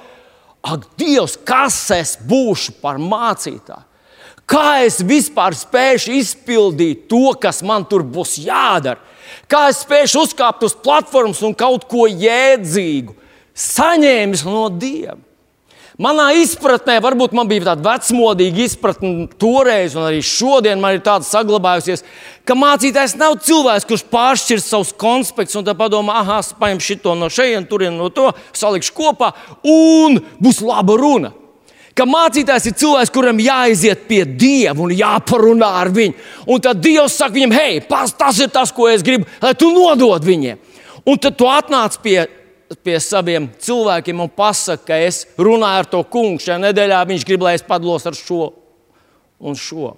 ak, 0.67 0.87
Dievs, 0.99 1.37
kas 1.47 1.79
es 1.95 2.15
būšu 2.27 2.77
par 2.81 2.99
mācītāju. 3.01 3.85
Kā 4.47 4.79
es 4.87 5.01
vispār 5.03 5.55
spēšu 5.59 6.13
izpildīt 6.21 7.09
to, 7.11 7.33
kas 7.35 7.59
man 7.67 7.83
tur 7.83 8.05
būs 8.07 8.37
jādara? 8.39 9.01
Kā 9.51 9.65
es 9.71 9.81
spēšu 9.83 10.23
uzkāpt 10.23 10.63
uz 10.63 10.75
platformas 10.75 11.41
un 11.43 11.55
kaut 11.57 11.83
ko 11.91 12.05
jēdzīgu 12.07 13.15
saņēmis 13.51 14.45
no 14.47 14.69
Dieva? 14.71 15.19
Manā 15.97 16.27
izpratnē, 16.37 16.99
varbūt 17.01 17.31
man 17.33 17.47
bija 17.49 17.71
tāda 17.71 17.81
vecmodīga 17.81 18.67
izpratne 18.67 19.23
toreiz, 19.41 19.95
un 19.97 20.03
arī 20.05 20.19
šodien 20.21 20.77
man 20.77 20.93
ir 20.93 21.01
tāda 21.01 21.25
saglabājusies, 21.25 22.03
ka 22.45 22.53
mācītājs 22.53 23.15
nav 23.17 23.39
cilvēks, 23.41 23.87
kurš 23.89 24.03
pāršķir 24.11 24.61
savus 24.61 24.91
konspektus 24.93 25.57
un 25.57 25.65
padomā, 25.65 26.19
ah, 26.21 26.37
paņem 26.61 26.83
šo 26.85 27.15
no 27.17 27.31
šejienes, 27.33 27.65
turien 27.71 27.97
no 27.97 28.11
to, 28.13 28.29
salikšu 28.53 28.93
kopā, 28.93 29.31
un 29.65 30.21
būs 30.37 30.61
laba 30.61 30.99
runa. 31.01 31.33
Ka 31.97 32.05
mācītājs 32.05 32.69
ir 32.69 32.77
cilvēks, 32.77 33.09
kuram 33.09 33.41
jāiziet 33.41 34.05
pie 34.05 34.21
Dieva 34.21 34.77
un 34.85 34.93
jāparunā 34.93 35.71
ar 35.81 35.89
viņu. 35.89 36.13
Un 36.45 36.61
tad 36.61 36.77
Dievs 36.77 37.17
saka 37.17 37.33
viņam, 37.39 37.57
hei, 37.57 37.81
tas 37.89 38.37
ir 38.37 38.53
tas, 38.53 38.69
ko 38.69 38.85
es 38.85 39.01
gribu, 39.01 39.25
lai 39.41 39.57
tu 39.57 39.73
nodod 39.73 40.21
viņiem. 40.21 40.61
Un 41.09 41.17
tad 41.17 41.39
tu 41.39 41.49
atnāc 41.49 41.97
pie 42.03 42.27
pie 42.83 42.97
saviem 43.03 43.47
cilvēkiem 43.63 44.23
un 44.23 44.31
pasakā, 44.31 44.83
ka 44.89 44.97
es 45.07 45.23
runāju 45.39 45.83
ar 45.83 45.89
to 45.91 46.01
kungu. 46.11 46.41
Šajā 46.43 46.59
nedēļā 46.65 47.03
viņš 47.07 47.25
grib, 47.27 47.45
lai 47.45 47.55
es 47.57 47.65
padalos 47.65 48.07
ar 48.09 48.17
šo 48.17 48.51
un 49.39 49.55
šo. 49.57 49.93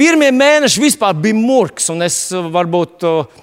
Pirmie 0.00 0.30
mēneši 0.32 0.80
vispār 0.80 1.16
bija 1.16 1.36
murgs, 1.36 1.90
un 1.92 2.04
es 2.06 2.16
uh, 2.32 2.46
varbūt 2.52 3.04
uh, 3.04 3.40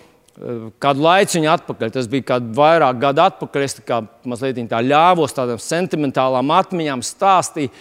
kādu 0.82 1.04
laiku 1.06 1.44
atpakaļ, 1.50 1.92
tas 1.94 2.10
bija 2.10 2.26
kādi 2.34 2.54
vairāk 2.58 3.00
gadu 3.02 3.24
atpakaļ, 3.26 3.66
es 3.66 3.78
tā 3.78 3.86
kā 3.86 4.02
mazliet 4.26 4.60
tā 4.70 4.82
ļāvos 4.86 5.34
tādām 5.38 5.62
sentimentālām 5.62 6.54
atmiņām 6.58 7.06
stāstīt 7.06 7.74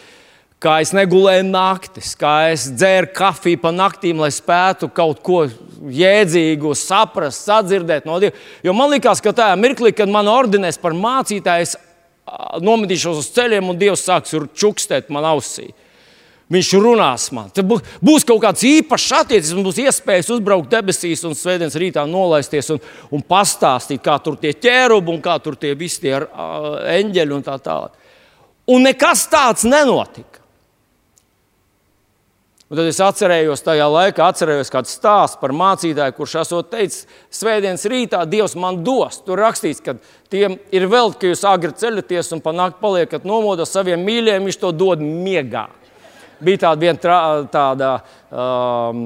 kā 0.63 0.79
es 0.83 0.93
negulēju 0.97 1.45
naktis, 1.51 2.15
kā 2.19 2.51
es 2.53 2.67
dzēru 2.73 3.11
kafiju 3.17 3.61
pa 3.63 3.73
naktīm, 3.75 4.21
lai 4.23 4.33
spētu 4.35 4.89
kaut 4.95 5.21
ko 5.25 5.45
jēdzīgu 5.93 6.73
saprast, 6.79 7.45
sadzirdēt 7.47 8.07
no 8.09 8.19
Dieva. 8.23 8.37
Jo 8.65 8.75
man 8.77 8.91
liekas, 8.95 9.21
ka 9.25 9.35
tajā 9.37 9.57
mirklī, 9.61 9.93
kad 9.97 10.11
man 10.13 10.31
ordinēs 10.33 10.81
par 10.81 10.97
mācītāju, 10.97 11.67
es 11.67 11.77
nometīšos 12.65 13.21
uz 13.21 13.35
ceļiem 13.35 13.69
un 13.71 13.81
Dievs 13.81 14.07
sāks 14.07 14.35
čukstēt 14.57 15.13
man 15.15 15.29
ausī. 15.29 15.69
Viņš 16.47 16.69
runās 16.79 17.25
man. 17.35 17.49
Tad 17.51 17.67
būs 17.67 18.25
kaut 18.27 18.39
kāds 18.45 18.63
īpašs 18.69 19.13
attiecības, 19.19 19.55
man 19.59 19.67
būs 19.67 19.81
iespējas 19.83 20.31
uzbraukt 20.31 20.71
debesīs 20.71 21.25
un 21.27 21.35
svētdienas 21.35 21.75
rītā 21.83 22.05
nolaisties 22.07 22.71
un, 22.71 22.79
un 23.11 23.25
pastāstīt, 23.27 23.99
kā 24.03 24.15
tur 24.23 24.39
tie 24.39 24.55
ķērubi 24.55 25.11
un 25.11 25.19
kā 25.25 25.35
tur 25.43 25.59
tie 25.59 25.75
visi 25.79 26.05
tie 26.07 26.15
eņģeļi 27.01 27.35
un 27.35 27.47
tā 27.47 27.59
tālāk. 27.67 27.99
Un 28.71 28.87
nekas 28.87 29.27
tāds 29.31 29.67
nenotika. 29.67 30.46
Un 32.67 32.75
tad 32.75 32.89
es 32.91 32.99
atcerējos, 32.99 33.61
tajā 33.63 33.85
laikā 33.87 34.25
atcerējos 34.27 34.73
kādu 34.75 34.91
stāstu 34.91 35.39
par 35.39 35.53
mācītāju, 35.55 36.15
kurš 36.17 36.33
esot 36.41 36.73
teicis, 36.73 37.05
Svētdienas 37.31 37.85
rītā 37.87 38.25
Dievs 38.27 38.57
man 38.59 38.81
dos. 38.83 39.21
Tur 39.23 39.39
rakstīts, 39.39 39.79
ka 39.85 39.95
tiem 40.33 40.57
ir 40.75 40.89
vēl, 40.91 41.13
ka 41.15 41.31
jūs 41.31 41.45
agri 41.47 41.71
ceļaties 41.79 42.33
un 42.35 42.43
panākt 42.43 42.81
paliekat 42.81 43.29
nomodā 43.29 43.63
saviem 43.71 44.03
mīļiem, 44.03 44.49
viņš 44.49 44.59
to 44.65 44.73
dod 44.75 45.05
miegā. 45.05 45.69
Bija 46.43 46.65
tāda 46.65 46.83
viena 46.83 47.01
trā, 47.05 47.19
tāda, 47.53 47.91
um, 48.35 49.05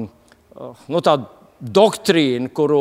nu, 0.89 1.01
tāda 1.05 1.29
doktrīna, 1.61 2.49
kuru 2.57 2.79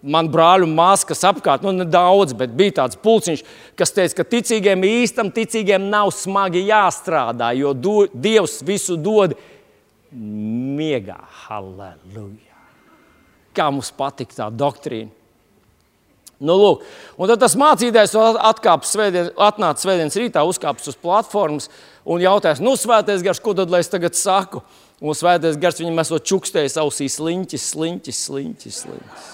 man 0.00 0.30
brāļu 0.32 0.70
māsas 0.70 1.20
apkārt, 1.28 1.66
nu, 1.66 1.74
nedaudz, 1.76 2.32
bet 2.40 2.54
bija 2.56 2.78
tāds 2.78 2.96
pulciņš, 3.04 3.42
kas 3.76 3.92
teica, 3.92 4.22
ka 4.22 4.26
ticīgiem 4.32 4.88
īstam 4.88 5.28
ticīgiem 5.28 5.90
nav 5.92 6.14
smagi 6.16 6.64
jāstrādā, 6.70 7.52
jo 7.60 7.74
do, 7.76 7.98
Dievs 8.16 8.62
visu 8.64 8.96
dod 8.96 9.36
miegā. 9.36 9.52
Halleluja! 11.46 12.56
Kā 13.56 13.68
mums 13.72 13.92
patīk 13.96 14.34
tā 14.36 14.48
doktrīna. 14.52 15.12
Nu, 16.36 16.52
lūk, 16.60 16.82
un 17.16 17.30
tad 17.30 17.40
tas 17.40 17.54
mācītājs 17.56 18.12
svētdien, 18.12 19.30
atnāca 19.40 19.80
svētdienas 19.80 20.18
rītā, 20.20 20.42
uzkāpis 20.44 20.90
uz 20.92 20.98
platformas 21.00 21.70
un 22.04 22.20
jautājās, 22.20 22.60
nu, 22.60 22.74
svētais 22.76 23.24
gars, 23.24 23.40
ko 23.40 23.54
tad 23.56 23.72
lai 23.72 23.80
es 23.80 23.88
tagad 23.88 24.18
saku? 24.18 24.60
Un 25.00 25.16
svētais 25.16 25.56
gars 25.60 25.80
viņam 25.80 26.04
esot 26.04 26.28
čukstējis 26.28 26.76
ausīs 26.82 27.16
sliņķis, 27.16 27.70
sliņķis, 27.72 28.20
sliņķis. 28.28 28.82
sliņķis. 28.84 29.32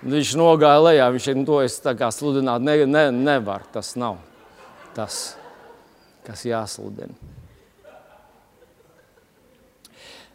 Viņš 0.00 0.32
nogāja 0.40 0.80
lejā, 0.80 1.10
viņš 1.12 1.26
ir 1.28 1.42
to 1.44 1.58
es 1.60 1.76
tā 1.84 1.92
kā 1.98 2.08
sludināt, 2.14 2.62
ne, 2.64 2.78
ne, 2.88 3.04
nevar, 3.12 3.66
tas 3.74 3.92
nav 4.00 4.22
tas, 4.96 5.20
kas 6.26 6.46
jāsludina. 6.48 7.29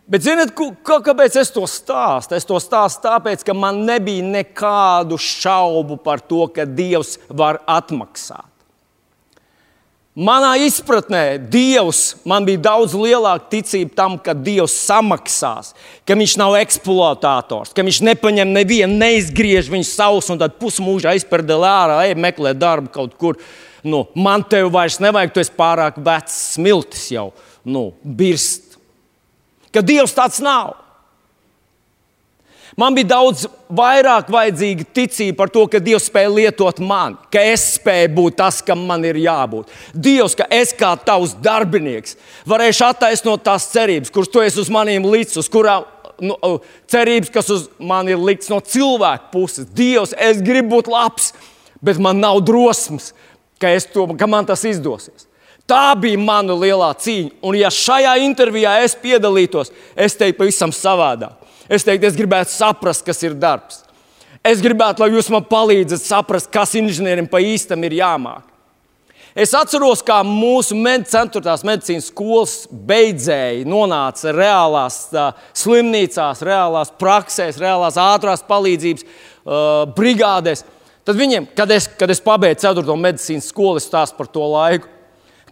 Bet, 0.06 0.22
zinot, 0.22 0.52
kāpēc 0.86 1.36
es 1.42 1.50
to 1.50 1.64
stāstu? 1.66 2.36
Es 2.38 2.46
to 2.46 2.60
stāstu 2.62 3.08
tāpēc, 3.08 3.42
ka 3.46 3.56
man 3.58 3.82
nebija 3.88 4.22
nekādu 4.26 5.18
šaubu 5.18 5.98
par 5.98 6.22
to, 6.22 6.44
ka 6.54 6.68
Dievs 6.70 7.16
var 7.26 7.64
atmaksāt. 7.66 8.46
Manā 10.16 10.54
izpratnē 10.64 11.42
Dievs 11.52 12.22
man 12.24 12.46
bija 12.48 12.62
daudz 12.70 12.94
lielāka 12.96 13.50
ticība 13.52 13.98
tam, 13.98 14.14
ka 14.22 14.32
Dievs 14.38 14.78
samaksās, 14.86 15.74
ka 16.08 16.16
Viņš 16.16 16.38
nav 16.40 16.54
eksploatators, 16.62 17.74
ka 17.76 17.84
Viņš 17.84 18.00
nepaņem 18.06 18.54
nevienu, 18.56 18.96
neizgriež 19.02 19.68
viņu 19.74 19.90
savus 19.90 20.30
un 20.32 20.40
tad 20.40 20.56
pusmūžā 20.62 21.18
aizperdē 21.18 21.58
ārā, 21.58 21.98
ej, 22.06 22.16
meklē 22.16 22.54
darbu 22.56 22.94
kaut 22.94 23.18
kur. 23.20 23.42
Nu, 23.84 24.06
man 24.16 24.46
te 24.48 24.62
vairs 24.70 25.02
nevajag, 25.04 25.34
tu 25.34 25.44
esi 25.44 25.58
pārāk 25.58 25.98
vecs, 25.98 26.38
smiltis 26.56 27.10
jau, 27.12 27.28
nu, 27.68 27.90
birst 28.02 28.65
ka 29.76 29.84
Dievs 29.86 30.16
tāds 30.16 30.42
nav. 30.44 30.74
Man 32.76 32.96
bija 32.98 33.14
daudz 33.14 33.46
vairāk 33.72 34.28
vajadzīga 34.34 34.84
ticība 34.98 35.38
par 35.40 35.52
to, 35.54 35.62
ka 35.72 35.80
Dievs 35.80 36.10
spēja 36.10 36.32
lietot 36.34 36.82
mani, 36.84 37.16
ka 37.32 37.40
es 37.54 37.64
spēju 37.78 38.10
būt 38.18 38.36
tas, 38.42 38.58
kam 38.66 38.82
man 38.90 39.06
ir 39.08 39.16
jābūt. 39.22 39.72
Dievs, 39.96 40.36
ka 40.36 40.48
es 40.52 40.74
kā 40.76 40.92
tavs 41.00 41.38
darbinieks 41.44 42.18
varēšu 42.50 42.90
attaisnot 42.90 43.46
tās 43.48 43.70
cerības, 43.72 44.12
kuras 44.12 44.32
tu 44.34 44.44
esi 44.44 44.60
uz 44.60 44.72
maniem 44.74 45.08
līdzi, 45.08 45.40
uz 45.40 45.52
kurām 45.52 45.88
nu, 46.20 46.36
cerības, 46.92 47.32
kas 47.32 47.54
uz 47.56 47.70
mani 47.80 48.12
ir 48.12 48.20
likts 48.20 48.52
no 48.52 48.60
cilvēka 48.60 49.32
puses. 49.32 49.70
Dievs, 49.72 50.12
es 50.20 50.44
gribu 50.44 50.76
būt 50.76 50.92
labs, 50.92 51.32
bet 51.80 52.02
man 52.02 52.20
nav 52.20 52.42
drosmes, 52.44 53.14
ka, 53.62 53.72
to, 53.94 54.10
ka 54.20 54.28
man 54.28 54.48
tas 54.52 54.68
izdosies. 54.68 55.30
Tā 55.66 55.96
bija 55.98 56.20
mana 56.22 56.54
lielā 56.54 56.92
cīņa. 57.02 57.40
Un, 57.42 57.58
ja 57.58 57.72
šajā 57.74 58.14
intervijā 58.22 58.78
es 58.86 58.94
piedalītos, 59.02 59.72
es 59.98 60.18
teiktu 60.18 60.44
pavisam 60.44 60.74
savādāk. 60.76 61.42
Es 61.66 61.86
teiktu, 61.86 62.06
es 62.06 62.18
gribētu 62.18 62.54
saprast, 62.54 63.02
kas 63.06 63.24
ir 63.26 63.34
darbs. 63.34 63.82
Es 64.46 64.62
gribētu, 64.62 65.02
lai 65.02 65.16
jūs 65.16 65.32
man 65.34 65.48
palīdzat 65.50 66.04
saprast, 66.06 66.52
kas 66.54 66.76
inženierim 66.78 67.26
pa 67.26 67.42
īstam 67.42 67.82
ir 67.88 67.98
jāmāk. 67.98 68.44
Es 69.36 69.52
atceros, 69.58 70.00
kā 70.06 70.22
mūsu 70.24 70.78
med, 70.80 71.10
centrālās 71.12 71.66
medicīnas 71.68 72.06
skolas 72.08 72.54
beidzēji 72.70 73.66
nonāca 73.68 74.32
reālās 74.32 75.00
uh, 75.12 75.34
slimnīcās, 75.58 76.46
reālās 76.46 76.94
praksēs, 77.02 77.58
reālās 77.60 77.98
ātrās 78.00 78.46
palīdzības 78.48 79.04
uh, 79.04 79.90
brigādēs. 79.98 80.64
Tad 81.06 81.20
viņiem, 81.20 81.50
kad 81.58 81.74
es, 81.74 81.90
kad 82.00 82.14
es 82.14 82.24
pabeidzu 82.24 82.70
4. 82.70 82.96
medicīnas 83.02 83.50
skolu, 83.52 83.82
es 83.82 83.90
stāstu 83.90 84.22
par 84.22 84.30
to 84.32 84.46
laiku 84.54 84.95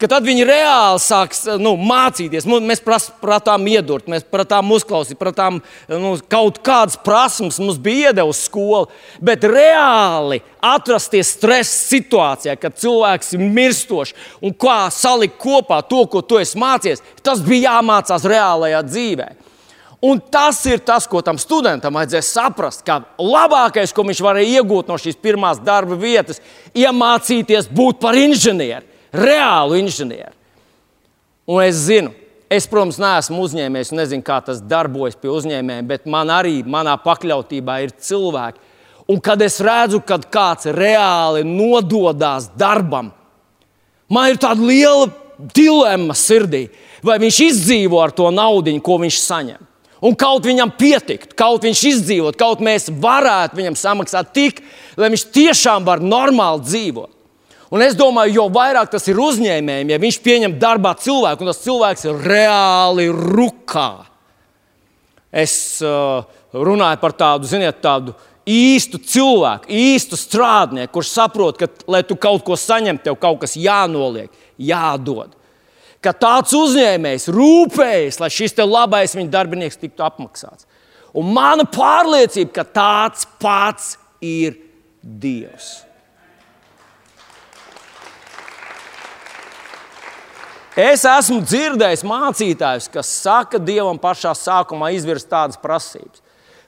ka 0.03 0.09
tad 0.11 0.25
viņi 0.27 0.43
reāli 0.43 0.99
sāks 0.99 1.45
nu, 1.63 1.77
mācīties. 1.79 2.43
Mēs 2.43 2.81
prasām 2.83 3.69
iedurt, 3.71 4.09
mēs 4.11 4.25
prasām 4.27 4.73
uzklausīt, 4.75 5.15
prasām 5.19 5.61
nu, 5.87 6.11
kaut 6.27 6.59
kādas 6.65 6.99
prasmes, 6.99 7.61
mums 7.63 7.79
bija 7.79 8.11
iedevusi 8.11 8.49
skola. 8.49 8.89
Bet 9.23 9.47
reāli 9.47 10.41
atrasties 10.59 11.31
stresa 11.37 11.95
situācijā, 11.95 12.57
kad 12.59 12.75
cilvēks 12.83 13.33
ir 13.37 13.47
mirstošs 13.47 14.43
un 14.43 14.51
kā 14.59 14.81
salikt 14.91 15.39
kopā 15.39 15.79
to, 15.87 16.03
ko 16.11 16.19
tu 16.19 16.41
esi 16.43 16.59
mācījies, 16.59 17.05
tas 17.23 17.39
bija 17.45 17.77
jāmācās 17.77 18.27
reālajā 18.27 18.83
dzīvē. 18.91 19.31
Un 20.03 20.19
tas 20.19 20.57
ir 20.67 20.81
tas, 20.83 21.05
ko 21.07 21.21
tam 21.23 21.37
studentam 21.39 21.95
vajadzēja 21.95 22.27
saprast, 22.27 22.83
ka 22.83 23.05
labākais, 23.15 23.95
ko 23.95 24.03
viņš 24.03 24.19
varēja 24.25 24.59
iegūt 24.59 24.89
no 24.91 24.97
šīs 24.99 25.15
pirmās 25.15 25.63
darba 25.63 25.95
vietas, 25.95 26.43
ir 26.73 26.89
iemācīties 26.89 27.71
būt 27.71 28.03
par 28.03 28.19
inženieri 28.19 28.91
reālu 29.13 29.77
inženieri. 29.79 30.33
Un 31.47 31.63
es 31.63 31.85
zinu, 31.87 32.13
es, 32.51 32.67
protams, 32.69 32.99
neesmu 33.01 33.41
uzņēmējs 33.43 33.91
un 33.93 33.99
nezinu, 34.01 34.25
kā 34.25 34.39
tas 34.45 34.61
darbojas 34.63 35.17
pie 35.19 35.31
uzņēmējiem, 35.33 35.89
bet 35.89 36.07
man 36.09 36.31
arī 36.33 36.61
manā 36.65 36.95
pakļautībā 37.03 37.81
ir 37.83 37.95
cilvēki. 37.99 38.71
Un 39.11 39.19
kad 39.19 39.41
es 39.43 39.59
redzu, 39.59 39.99
kad 40.07 40.23
kāds 40.31 40.69
reāli 40.71 41.43
nododas 41.43 42.47
darbam, 42.55 43.11
man 44.07 44.31
ir 44.31 44.39
tāda 44.39 44.63
liela 44.63 45.09
dilemma 45.53 46.15
sirdī. 46.15 46.67
Vai 47.03 47.17
viņš 47.19 47.39
izdzīvo 47.49 47.99
ar 47.99 48.13
to 48.15 48.29
naudu, 48.31 48.71
ko 48.79 48.95
viņš 49.01 49.19
saņem? 49.19 49.69
Un 50.03 50.15
kaut 50.19 50.43
viņam 50.43 50.71
pietikt, 50.75 51.31
kaut 51.39 51.63
viņš 51.63 51.81
izdzīvot, 51.87 52.37
kaut 52.39 52.63
mēs 52.63 52.89
varētu 52.91 53.59
viņam 53.59 53.75
samaksāt 53.79 54.33
tik, 54.35 54.59
lai 54.99 55.09
viņš 55.13 55.25
tiešām 55.35 55.85
var 55.87 56.03
normāli 56.03 56.63
dzīvot. 56.63 57.12
Un 57.73 57.81
es 57.81 57.95
domāju, 57.97 58.35
jo 58.37 58.43
vairāk 58.53 58.91
tas 58.93 59.07
ir 59.09 59.17
uzņēmējiem, 59.17 59.89
ja 59.89 59.97
viņš 60.01 60.17
pieņem 60.21 60.57
darbā 60.61 60.91
cilvēku, 61.01 61.41
un 61.41 61.49
tas 61.49 61.61
cilvēks 61.63 62.05
ir 62.05 62.19
reāli 62.21 63.07
rukā. 63.09 64.05
Es 65.33 65.55
uh, 65.81 66.21
runāju 66.53 66.99
par 67.01 67.15
tādu, 67.17 67.49
ziniet, 67.49 67.79
tādu 67.81 68.13
īstu 68.45 68.99
cilvēku, 69.01 69.71
īstu 69.73 70.19
strādnieku, 70.19 70.91
kurš 70.99 71.13
saprot, 71.15 71.57
ka, 71.57 71.69
lai 71.89 72.03
tu 72.05 72.13
kaut 72.19 72.43
ko 72.45 72.57
saņemtu, 72.59 73.07
tev 73.07 73.17
kaut 73.17 73.39
kas 73.41 73.55
jānoliek, 73.57 74.29
jādod. 74.61 75.31
Ka 76.03 76.13
tāds 76.13 76.53
uzņēmējs 76.53 77.25
rūpējas, 77.33 78.19
lai 78.21 78.29
šis 78.35 78.53
labais 78.67 79.15
viņa 79.17 79.33
darbinieks 79.33 79.81
tiktu 79.81 80.05
apmaksāts. 80.05 80.67
Un 81.17 81.33
mana 81.33 81.65
pārliecība, 81.65 82.51
ka 82.59 82.67
tāds 82.69 83.25
pats 83.41 83.95
ir 84.21 84.59
Dievs. 85.03 85.81
Es 90.79 91.03
esmu 91.05 91.43
dzirdējis 91.45 92.01
mācītājus, 92.07 92.89
kas 92.89 93.09
saka 93.21 93.59
Dievam 93.61 93.99
pašā 94.01 94.31
sākumā 94.33 94.89
izvirs 94.95 95.27
tādas 95.29 95.59
prasības. 95.61 96.23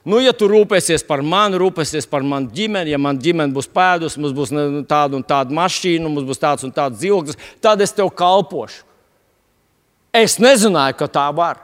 Nu, 0.06 0.20
ja 0.22 0.30
tu 0.30 0.46
rūpēsies 0.46 1.02
par 1.02 1.18
mani, 1.26 1.58
rūpēsies 1.58 2.06
par 2.06 2.22
manu 2.22 2.52
ģimeni, 2.54 2.92
ja 2.94 2.98
man 3.02 3.18
ģimene 3.18 3.50
būs 3.50 3.66
pēdus, 3.74 4.14
mums 4.22 4.36
būs 4.36 4.52
tāda 4.86 5.18
un 5.18 5.24
tāda 5.26 5.50
mašīna, 5.58 6.06
mums 6.06 6.28
būs 6.28 6.38
tāds 6.38 6.62
un 6.62 6.70
tāds 6.70 7.00
dzīvoklis, 7.00 7.40
tad 7.58 7.82
es 7.82 7.90
tev 7.96 8.12
kalpošu. 8.14 8.84
Es 10.14 10.38
nezināju, 10.38 10.94
ka 11.00 11.10
tā 11.10 11.26
var. 11.34 11.58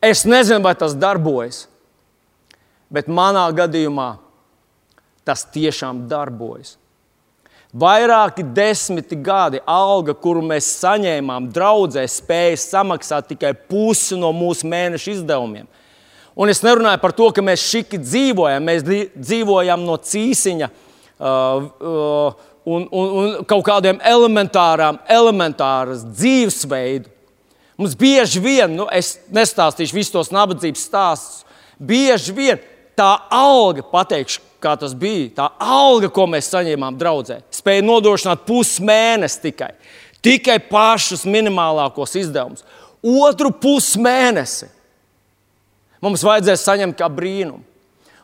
Es 0.00 0.24
nezinu, 0.24 0.64
vai 0.64 0.72
tas 0.80 0.96
darbojas. 0.96 1.66
Bet 2.88 3.12
manā 3.12 3.44
gadījumā 3.52 4.14
tas 5.28 5.44
tiešām 5.52 6.06
darbojas. 6.08 6.79
Vairāki 7.70 8.42
desmiti 8.42 9.14
gadi 9.14 9.60
alga, 9.62 10.10
kuru 10.18 10.42
mēs 10.42 10.66
saņēmām, 10.80 11.52
draudzē 11.54 12.02
spēja 12.10 12.56
samaksāt 12.58 13.28
tikai 13.30 13.52
pusi 13.54 14.18
no 14.18 14.32
mūsu 14.34 14.66
mēneša 14.66 15.12
izdevumiem. 15.12 15.68
Un 16.34 16.50
es 16.50 16.64
nerunāju 16.66 16.98
par 17.02 17.14
to, 17.14 17.28
ka 17.34 17.44
mēs 17.44 17.62
šiki 17.70 18.00
dzīvojam, 18.02 18.66
mēs 18.66 18.82
dzīvojam 19.14 19.84
no 19.86 19.94
cīsiņa 20.02 20.70
uh, 20.70 21.70
uh, 21.78 22.50
un, 22.66 22.88
un, 22.90 23.14
un 23.20 23.46
kaut 23.46 23.62
kādiem 23.66 24.02
elementārām, 24.02 24.98
elementāras 25.06 26.02
dzīvesveidu. 26.10 27.10
Mums 27.78 27.94
bieži 27.96 28.42
vien, 28.42 28.74
nu, 28.76 28.90
es 28.92 29.14
nestāstīšu 29.32 29.96
visus 29.96 30.12
tos 30.12 30.34
nabadzības 30.34 30.82
stāstus, 30.90 31.44
bieži 31.78 32.34
vien 32.34 32.66
tā 32.98 33.14
alga, 33.32 33.86
pateikšu, 33.92 34.42
kā 34.62 34.74
tas 34.80 34.94
bija, 34.96 35.30
tā 35.36 35.46
alga, 35.60 36.10
ko 36.12 36.26
mēs 36.30 36.50
saņēmām 36.52 36.98
draudzē, 37.00 37.40
spēja 37.54 37.86
nodrošināt 37.86 38.44
pusmēnesi 38.48 39.42
tikai. 39.48 39.72
Tikai 40.20 40.58
pašus 40.68 41.24
minimālākos 41.24 42.12
izdevumus. 42.20 42.66
Otru 43.00 43.48
pusmēnesi 43.56 44.68
mums 46.04 46.24
vajadzēs 46.24 46.66
saņemt 46.68 46.98
kā 46.98 47.08
brīnumu. 47.12 47.64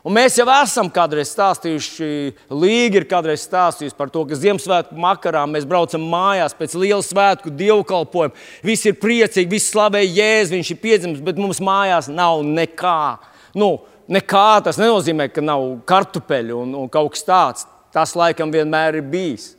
Un 0.07 0.13
mēs 0.15 0.37
jau 0.39 0.45
esam 0.53 0.87
kādreiz 0.93 1.33
stāstījuši, 1.33 2.05
Līga 2.53 3.01
ir 3.01 3.05
kādreiz 3.09 3.41
stāstījusi 3.43 3.97
par 3.97 4.07
to, 4.13 4.21
ka 4.29 4.37
Ziemassvētku 4.39 4.95
makarā 5.03 5.41
mēs 5.51 5.65
braucam 5.67 6.05
mājās 6.07 6.55
pēc 6.55 6.77
liela 6.79 7.03
svētku 7.03 7.51
dievkalpojuma. 7.51 8.31
Visi 8.63 8.93
ir 8.93 8.95
priecīgi, 9.01 9.49
visi 9.51 9.73
slavē 9.73 10.05
Jēzu, 10.05 10.53
viņš 10.55 10.71
ir 10.71 10.79
piedzimis, 10.79 11.25
bet 11.25 11.41
mums 11.41 11.59
mājās 11.59 12.07
nav 12.07 12.39
nekā. 12.47 13.17
Nu, 13.55 13.77
nekā 14.11 14.63
tas 14.65 14.79
nenozīmē, 14.79 15.29
ka 15.31 15.43
nav 15.43 15.63
kartupeļu 15.87 16.63
un, 16.63 16.73
un 16.83 16.89
kaut 16.91 17.15
kas 17.15 17.27
tāds. 17.27 17.67
Tas 17.93 18.15
laikam 18.17 18.51
vienmēr 18.53 18.99
ir 18.99 19.07
bijis. 19.07 19.53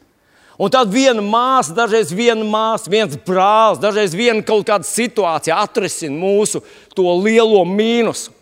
Un 0.59 0.73
tad 0.75 0.91
viena 0.91 1.23
māsa, 1.23 1.71
dažreiz 1.75 2.11
viena 2.11 2.43
māsa, 2.43 2.91
viens 2.91 3.15
brālis, 3.27 3.79
dažreiz 3.79 4.15
viena 4.19 4.43
kaut 4.43 4.67
kāda 4.67 4.87
situācija 4.87 5.61
atrisina 5.63 6.19
mūsu 6.19 6.65
to 6.99 7.07
lielo 7.23 7.63
mīnusu. 7.63 8.33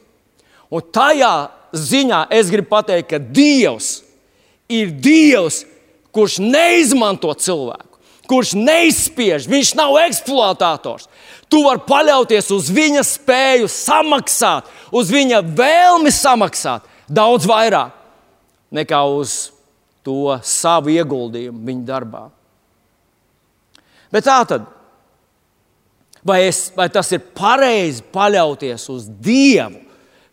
Un 0.72 0.80
tajā 0.80 1.34
ziņā 1.76 2.24
es 2.32 2.48
gribu 2.50 2.72
pateikt, 2.72 3.10
ka 3.12 3.20
Dievs 3.20 4.00
ir 4.72 4.90
Dievs, 4.90 5.60
kurš 6.16 6.38
neizmanto 6.40 7.34
cilvēku, 7.36 8.00
kurš 8.26 8.54
neizspiež, 8.56 9.44
viņš 9.52 9.74
nav 9.76 9.98
eksploatators. 10.06 11.10
Tu 11.50 11.60
vari 11.62 11.82
paļauties 11.86 12.48
uz 12.54 12.70
viņa 12.74 13.02
spēju 13.06 13.68
samaksāt, 13.70 14.66
uz 14.90 15.10
viņa 15.14 15.42
vēlmi 15.56 16.10
samaksāt 16.10 16.86
daudz 17.06 17.46
vairāk 17.46 17.94
nekā 18.74 19.02
uz 19.14 19.52
to 20.06 20.36
savu 20.42 20.90
ieguldījumu 20.94 21.62
viņa 21.66 21.86
darbā. 21.86 22.24
Bet 24.10 24.26
tā 24.26 24.38
tad, 24.48 24.66
vai, 26.26 26.44
es, 26.46 26.68
vai 26.76 26.88
tas 26.92 27.10
ir 27.14 27.24
pareizi 27.36 28.04
paļauties 28.14 28.86
uz 28.94 29.06
Dievu, 29.06 29.82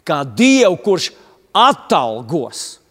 kā 0.05 0.21
Dievu, 0.25 0.77
kurš 0.81 1.09
atalgos? 1.53 2.82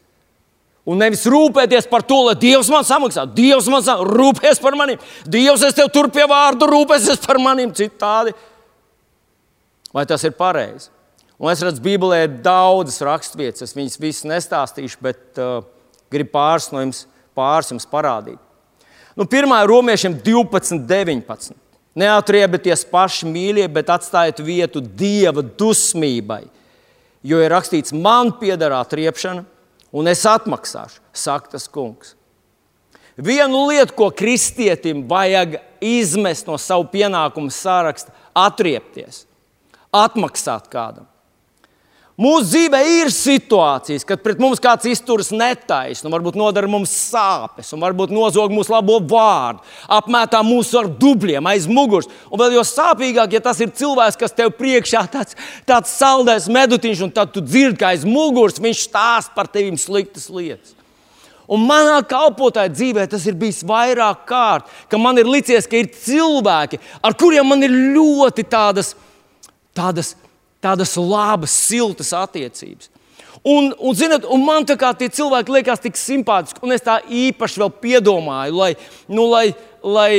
Un 0.82 0.98
nevis 0.98 1.22
rūpēties 1.30 1.86
par 1.86 2.02
to, 2.02 2.16
lai 2.26 2.34
Dievs 2.42 2.70
man 2.72 2.82
samaksā. 2.86 3.22
Dievs 3.30 3.68
man 3.70 3.84
samaksā, 3.86 4.16
rūpēs 4.18 4.58
par 4.62 4.74
maniem. 4.78 4.98
Dievs, 5.30 5.62
es 5.68 5.76
tev 5.78 5.92
tur 5.94 6.08
pie 6.10 6.24
vārdu 6.26 6.66
rūpēsies 6.66 7.22
par 7.22 7.38
maniem 7.42 7.70
citādi. 7.76 8.34
Vai 9.94 10.02
tas 10.10 10.24
ir 10.26 10.34
pareizi? 10.34 10.90
Un 11.42 11.52
es 11.52 11.62
redzu, 11.62 11.82
Bībelē 11.84 12.24
ir 12.24 12.34
daudzas 12.42 12.98
raksturvietas. 13.06 13.62
Es 13.66 13.76
viņas 13.76 14.00
visas 14.02 14.26
nestāstīšu, 14.26 14.98
bet 15.02 15.38
uh, 15.42 15.60
gribu 16.10 16.34
pāris 16.34 16.70
no 16.74 16.82
jums, 16.82 17.04
pāris 17.38 17.70
jums 17.70 17.86
parādīt. 17.90 18.40
Nu, 19.18 19.26
pirmā 19.28 19.60
ir 19.62 19.70
romiešiem 19.70 20.16
12, 20.24 20.82
19. 20.88 21.54
Neatriebieties 21.98 22.86
paši 22.88 23.28
mīļie, 23.28 23.66
bet 23.70 23.90
atstājiet 23.92 24.40
vietu 24.42 24.80
dieva 24.80 25.44
dusmībai. 25.44 26.46
jo 27.22 27.38
ir 27.38 27.52
rakstīts, 27.52 27.94
man 27.94 28.32
piederā 28.40 28.80
triepšana, 28.88 29.44
un 29.92 30.08
es 30.08 30.24
atmaksāšu, 30.28 31.02
saka 31.12 31.54
tas 31.54 31.68
kungs. 31.68 32.16
Vienu 33.16 33.66
lietu, 33.68 33.92
ko 33.96 34.08
kristietim 34.16 35.04
vajag 35.08 35.58
izmest 35.84 36.48
no 36.48 36.56
savu 36.56 36.86
pienākumu 36.92 37.52
saraksta, 37.52 38.14
atriepties, 38.32 39.26
atmaksāt 39.92 40.70
kādam. 40.72 41.11
Mūsu 42.20 42.44
dzīvē 42.44 42.78
ir 43.00 43.08
situācijas, 43.08 44.04
kad 44.04 44.20
pret 44.20 44.40
mums 44.40 44.60
kāds 44.60 44.84
izturas 44.90 45.30
netaisni, 45.32 46.10
varbūt 46.12 46.36
nodara 46.36 46.68
mums 46.68 46.92
sāpes, 46.92 47.70
un 47.72 47.80
varbūt 47.80 48.12
nozog 48.12 48.52
mūsu 48.52 48.74
labo 48.74 48.98
vārdu, 49.00 49.64
apmētā 49.96 50.42
mūsu 50.44 50.76
ar 50.82 50.90
dubļiem 50.92 51.48
aiz 51.48 51.64
muguras. 51.70 52.10
Un 52.28 52.42
vēl 52.42 52.58
jau 52.58 52.66
sāpīgāk, 52.68 53.32
ja 53.32 53.40
tas 53.40 53.62
ir 53.64 53.72
cilvēks, 53.72 54.20
kas 54.20 54.36
tev 54.36 54.52
priekšā 54.58 55.06
tāds, 55.14 55.38
tāds 55.64 55.96
saldais 55.96 56.50
medutiņš, 56.52 57.00
un 57.06 57.16
tad 57.16 57.32
tu 57.32 57.40
dzirdi, 57.40 57.80
ka 57.80 57.94
aiz 57.94 58.04
muguras 58.04 58.60
viņš 58.60 58.86
stāsta 58.90 59.32
par 59.38 59.48
tevi 59.48 59.72
sliktas 59.80 60.28
lietas. 60.28 60.76
Un 61.52 61.64
manā 61.64 61.96
kalpotāja 62.08 62.70
dzīvē 62.72 63.08
tas 63.10 63.24
ir 63.26 63.40
bijis 63.40 63.64
vairāk 63.66 64.26
kārt, 64.28 64.68
ka 64.88 65.00
man 65.00 65.16
ir 65.20 65.28
licies, 65.28 65.64
ka 65.68 65.80
ir 65.80 65.88
cilvēki, 65.96 66.78
ar 67.00 67.16
kuriem 67.16 67.48
man 67.48 67.64
ir 67.64 67.72
ļoti 67.96 68.44
tādas, 68.52 68.92
tādas 69.76 70.14
tādas 70.62 70.96
labas, 70.96 71.54
siltas 71.68 72.12
attiecības. 72.16 72.90
Un, 73.42 73.72
un, 73.78 73.94
zinat, 73.98 74.26
un 74.30 74.44
man 74.46 74.66
tie 74.66 75.08
cilvēki 75.10 75.56
liekas 75.56 75.82
tik 75.82 75.98
simpātiski, 75.98 76.62
un 76.62 76.76
es 76.76 76.84
tā 76.84 77.00
īpaši 77.02 77.58
vēl 77.64 77.72
piedomāju, 77.82 78.54
lai, 78.54 78.70
nu, 79.10 79.26
lai, 79.32 79.48
lai 79.82 80.12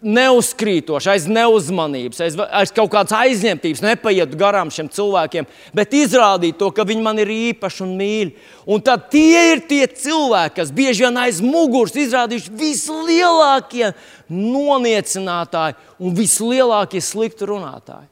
neuzkrītoši, 0.00 1.10
aiz 1.12 1.26
neuzmanības, 1.28 2.20
aiz, 2.24 2.36
aiz 2.56 2.70
kaut 2.72 2.88
kādas 2.94 3.12
aizņemtības 3.18 3.82
nepaietu 3.84 4.38
garām 4.40 4.70
šiem 4.72 4.88
cilvēkiem, 4.92 5.48
bet 5.76 5.96
izrādīt 5.96 6.56
to, 6.60 6.70
ka 6.72 6.86
viņi 6.88 7.04
man 7.04 7.20
ir 7.20 7.28
īpaši 7.34 7.82
un 7.84 7.92
mīļi. 7.98 8.32
Un 8.72 8.80
tad 8.84 9.10
tie 9.12 9.42
ir 9.52 9.60
tie 9.68 9.82
cilvēki, 9.84 10.56
kas 10.62 10.72
bieži 10.72 11.04
vien 11.04 11.20
aiz 11.20 11.42
muguras 11.44 11.98
izrādījuši 12.00 12.54
vislielākie 12.62 13.92
noniecinātāji 14.32 15.76
un 16.00 16.16
vislielākie 16.16 17.04
slikti 17.04 17.50
runātāji. 17.50 18.08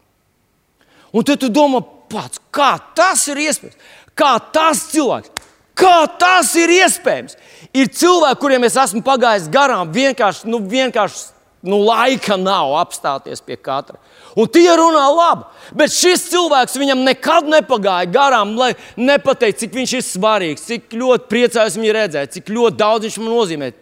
Un 1.13 1.25
tad 1.25 1.41
tu 1.41 1.49
domā, 1.53 1.81
pats, 2.11 2.41
kā 2.53 2.75
tas 2.97 3.25
ir 3.31 3.41
iespējams? 3.47 3.79
Kā 4.19 4.35
tas 4.53 4.89
cilvēks? 4.93 5.47
Kā 5.79 6.03
tas 6.19 6.51
ir 6.59 6.73
iespējams? 6.75 7.37
Ir 7.77 7.91
cilvēki, 7.95 8.41
kuriem 8.43 8.67
es 8.67 8.77
esmu 8.81 9.05
pagājis 9.07 9.47
garām, 9.53 9.93
vienkārši, 9.95 10.49
nu, 10.51 10.59
vienkārši 10.67 11.37
nu, 11.69 11.79
laika 11.87 12.37
nav 12.39 12.75
apstāties 12.81 13.43
pie 13.45 13.57
katra. 13.57 13.99
Un 14.39 14.51
tie 14.51 14.69
runā 14.79 15.05
labi, 15.11 15.47
bet 15.79 15.95
šis 15.95 16.29
cilvēks 16.33 16.79
viņam 16.79 17.05
nekad 17.07 17.49
nepagāja 17.51 18.11
garām, 18.15 18.55
lai 18.59 18.73
nepateiktu, 18.99 19.65
cik 19.65 19.79
viņš 19.79 19.95
ir 19.99 20.05
svarīgs, 20.07 20.67
cik 20.69 20.95
ļoti 20.99 21.31
priecājos 21.31 21.79
viņu 21.79 21.95
redzēt, 21.97 22.35
cik 22.37 22.53
ļoti 22.55 22.79
daudz 22.79 23.09
viņš 23.09 23.19
man 23.23 23.35
nozīmē, 23.35 23.73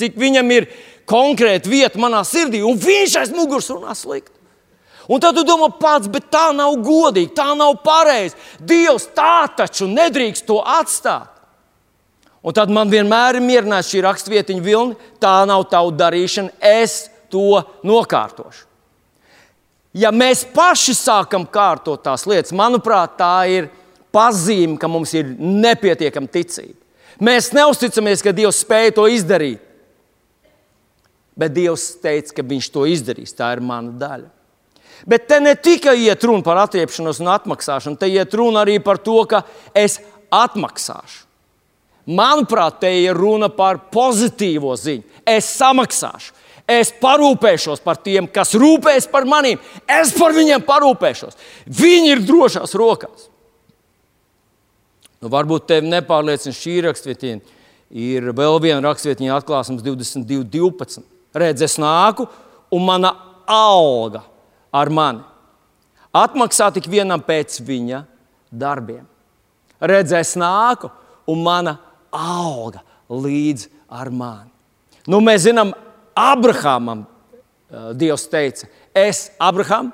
cik 0.00 0.16
viņam 0.20 0.54
ir 0.56 0.70
konkrēta 1.08 1.72
vieta 1.72 2.00
manā 2.00 2.22
sirdī, 2.26 2.62
un 2.64 2.80
viņš 2.80 3.20
aiz 3.20 3.34
muguras 3.36 3.68
runā 3.72 3.96
slikti. 3.96 4.35
Un 5.06 5.22
tad 5.22 5.36
tu 5.38 5.44
domā, 5.46 5.68
pats, 5.78 6.10
bet 6.10 6.28
tā 6.34 6.48
nav 6.56 6.74
godīgi, 6.82 7.34
tā 7.36 7.52
nav 7.58 7.76
pareizi. 7.84 8.34
Dievs 8.58 9.06
tā 9.14 9.46
taču 9.56 9.86
nedrīkst 9.90 10.46
to 10.48 10.58
atstāt. 10.60 11.30
Un 12.46 12.54
tad 12.54 12.70
man 12.70 12.90
vienmēr 12.90 13.38
ir 13.38 13.42
mierināts 13.42 13.90
šī 13.90 14.04
rakstvietiņa 14.06 14.62
vilni, 14.62 14.96
tā 15.22 15.40
nav 15.50 15.64
tava 15.70 15.90
darīšana, 15.94 16.54
es 16.62 17.08
to 17.30 17.62
nokārtošu. 17.86 18.66
Ja 19.96 20.12
mēs 20.12 20.44
paši 20.54 20.94
sākam 20.94 21.46
kārtot 21.48 22.02
tās 22.04 22.26
lietas, 22.28 22.52
manuprāt, 22.54 23.16
tā 23.18 23.46
ir 23.50 23.70
pazīme, 24.14 24.76
ka 24.78 24.90
mums 24.90 25.14
ir 25.16 25.30
nepietiekama 25.38 26.30
ticība. 26.30 26.76
Mēs 27.16 27.48
neusticamies, 27.56 28.20
ka 28.20 28.34
Dievs 28.36 28.60
spēja 28.60 28.92
to 28.98 29.06
izdarīt. 29.08 29.62
Bet 31.36 31.54
Dievs 31.56 31.94
teica, 32.00 32.34
ka 32.36 32.44
Viņš 32.44 32.68
to 32.72 32.84
izdarīs. 32.88 33.32
Tā 33.36 33.54
ir 33.56 33.64
mana 33.64 33.92
daļa. 33.96 34.35
Bet 35.04 35.26
te 35.28 35.40
ne 35.42 35.52
tikai 35.54 35.98
iet 36.06 36.24
runa 36.24 36.44
par 36.46 36.62
atriepšanos 36.64 37.20
un 37.20 37.30
atmaksāšanu, 37.34 37.98
te 38.00 38.08
iet 38.08 38.34
runa 38.34 38.62
arī 38.64 38.78
par 38.82 38.98
to, 39.02 39.18
ka 39.28 39.42
es 39.76 39.98
atmaksāšu. 40.32 41.24
Manuprāt, 42.06 42.78
te 42.80 42.90
ir 43.02 43.18
runa 43.18 43.48
par 43.50 43.88
pozitīvo 43.90 44.72
ziņu. 44.78 45.02
Es 45.26 45.48
samaksāšu, 45.58 46.34
es 46.70 46.92
parūpēšos 47.02 47.82
par 47.82 47.98
tiem, 47.98 48.28
kas 48.30 48.54
rūpēs 48.54 49.08
par 49.10 49.26
maniem. 49.26 49.58
Es 49.90 50.12
par 50.14 50.34
viņiem 50.36 50.62
parūpēšos. 50.66 51.34
Viņi 51.66 52.12
ir 52.14 52.22
drošās 52.26 52.76
rokās. 52.78 53.26
Nu, 55.18 55.32
varbūt 55.32 55.66
tevi 55.66 55.90
nepārliecina 55.90 56.54
šī 56.54 56.76
rakstvietiņa. 56.86 57.54
Ir 57.96 58.30
vēl 58.34 58.60
viena 58.62 58.82
rakstvietiņa, 58.86 59.40
atklāsmes 59.40 59.82
22, 59.82 60.46
12. 60.54 61.02
Redz, 61.36 61.66
es 61.66 61.76
nāku 61.82 62.26
un 62.74 62.86
mana 62.86 63.12
alga 63.50 64.22
ar 64.72 64.90
mani. 64.90 65.24
Atmaksā 66.16 66.70
tik 66.72 66.88
vienam 66.88 67.20
pēc 67.20 67.60
viņa 67.60 68.04
darbiem. 68.50 69.04
Redzēs, 69.76 70.36
nāku, 70.40 70.88
un 71.28 71.42
mana 71.44 71.76
auga 72.14 72.80
līdz 73.12 73.68
ar 73.92 74.08
mani. 74.08 74.50
Nu, 75.06 75.20
mēs 75.20 75.44
zinām, 75.44 75.74
Abrahamam 76.16 77.04
Dievs 77.98 78.24
teica, 78.30 78.68
es, 78.94 79.26
Abraham, 79.42 79.90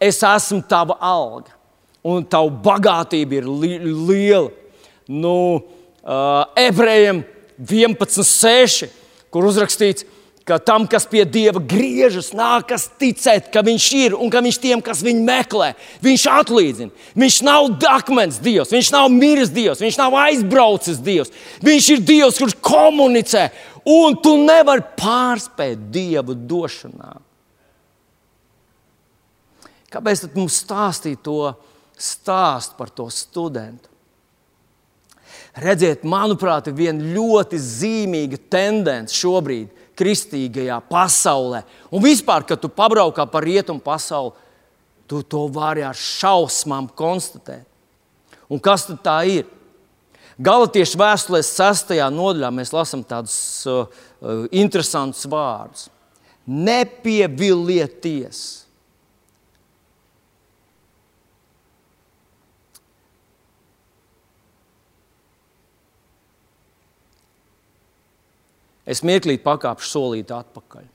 es 0.00 0.22
esmu 0.24 0.62
tava 0.70 0.96
alga, 1.02 1.52
un 2.06 2.24
tava 2.24 2.48
bagātība 2.48 3.40
ir 3.40 3.48
li 3.50 3.76
liela. 3.82 4.50
Nu, 5.10 5.60
ebrejiem 6.56 7.24
11.6, 7.58 8.86
kur 9.34 9.50
uzrakstīts, 9.50 10.06
ka 10.06 10.08
tam, 10.60 10.84
kas 10.84 11.06
pie 11.08 11.22
Dieva 11.24 11.56
griežas, 11.56 12.34
nākas 12.36 12.90
ticēt, 13.00 13.46
ka 13.52 13.62
Viņš 13.64 13.84
ir 13.96 14.16
un 14.16 14.28
ka 14.32 14.42
Viņš 14.44 14.58
tiem, 14.60 14.82
kas 14.84 15.00
viņu 15.04 15.22
meklē, 15.24 15.70
Viņš 16.04 16.24
atlīdzina. 16.28 16.92
Viņš 17.16 17.38
nav 17.46 17.68
akmens 17.88 18.40
Dievs, 18.44 18.72
Viņš 18.74 18.90
nav 18.92 19.08
miris 19.12 19.52
Dievs, 19.54 19.80
Viņš 19.80 19.96
nav 20.02 20.16
aizbraucis 20.20 21.00
Dievs. 21.00 21.32
Viņš 21.64 21.88
ir 21.94 22.02
Dievs, 22.04 22.40
kurš 22.42 22.58
komunicē, 22.60 23.46
un 23.88 24.18
tu 24.20 24.36
nevari 24.42 24.84
pārspēt 25.00 25.88
Dieva 25.94 26.36
došanā. 26.36 27.14
Kāpēc 29.94 30.26
mums 30.34 30.60
stāstīt 30.60 31.22
to 31.24 31.54
stāstu 31.96 32.76
par 32.76 32.92
to 32.92 33.08
studentu? 33.08 33.88
Redziet, 35.54 36.02
manuprāt, 36.02 36.66
ir 36.66 36.74
viena 36.74 37.14
ļoti 37.14 37.60
zīmīga 37.62 38.40
tendence 38.50 39.14
šobrīd 39.14 39.83
kristīgajā 39.98 40.78
pasaulē. 40.90 41.62
Un 41.94 42.04
vispār, 42.04 42.46
kad 42.48 42.62
tu 42.62 42.70
pabraukā 42.72 43.26
pa 43.30 43.42
rietumu 43.44 43.82
pasauli, 43.84 44.34
tu 45.06 45.22
to 45.22 45.46
vari 45.52 45.84
ar 45.84 45.96
šausmām 45.98 46.88
konstatēt. 46.96 47.66
Un 48.48 48.60
kas 48.62 48.86
tad 48.88 49.02
tā 49.04 49.18
ir? 49.28 49.44
Galatiešu 50.44 50.98
vēstulēs, 50.98 51.52
6. 51.54 51.94
nodaļā, 52.10 52.50
mēs 52.50 52.72
lasām 52.74 53.04
tādus 53.06 53.36
uh, 53.70 53.86
uh, 53.86 54.46
interesantus 54.50 55.28
vārdus. 55.30 55.86
Nepievilieties! 56.44 58.63
Es 68.86 69.02
mirklīt 69.06 69.44
pakāpšu 69.44 69.90
solīti 69.90 70.34
atpakaļ. 70.36 70.90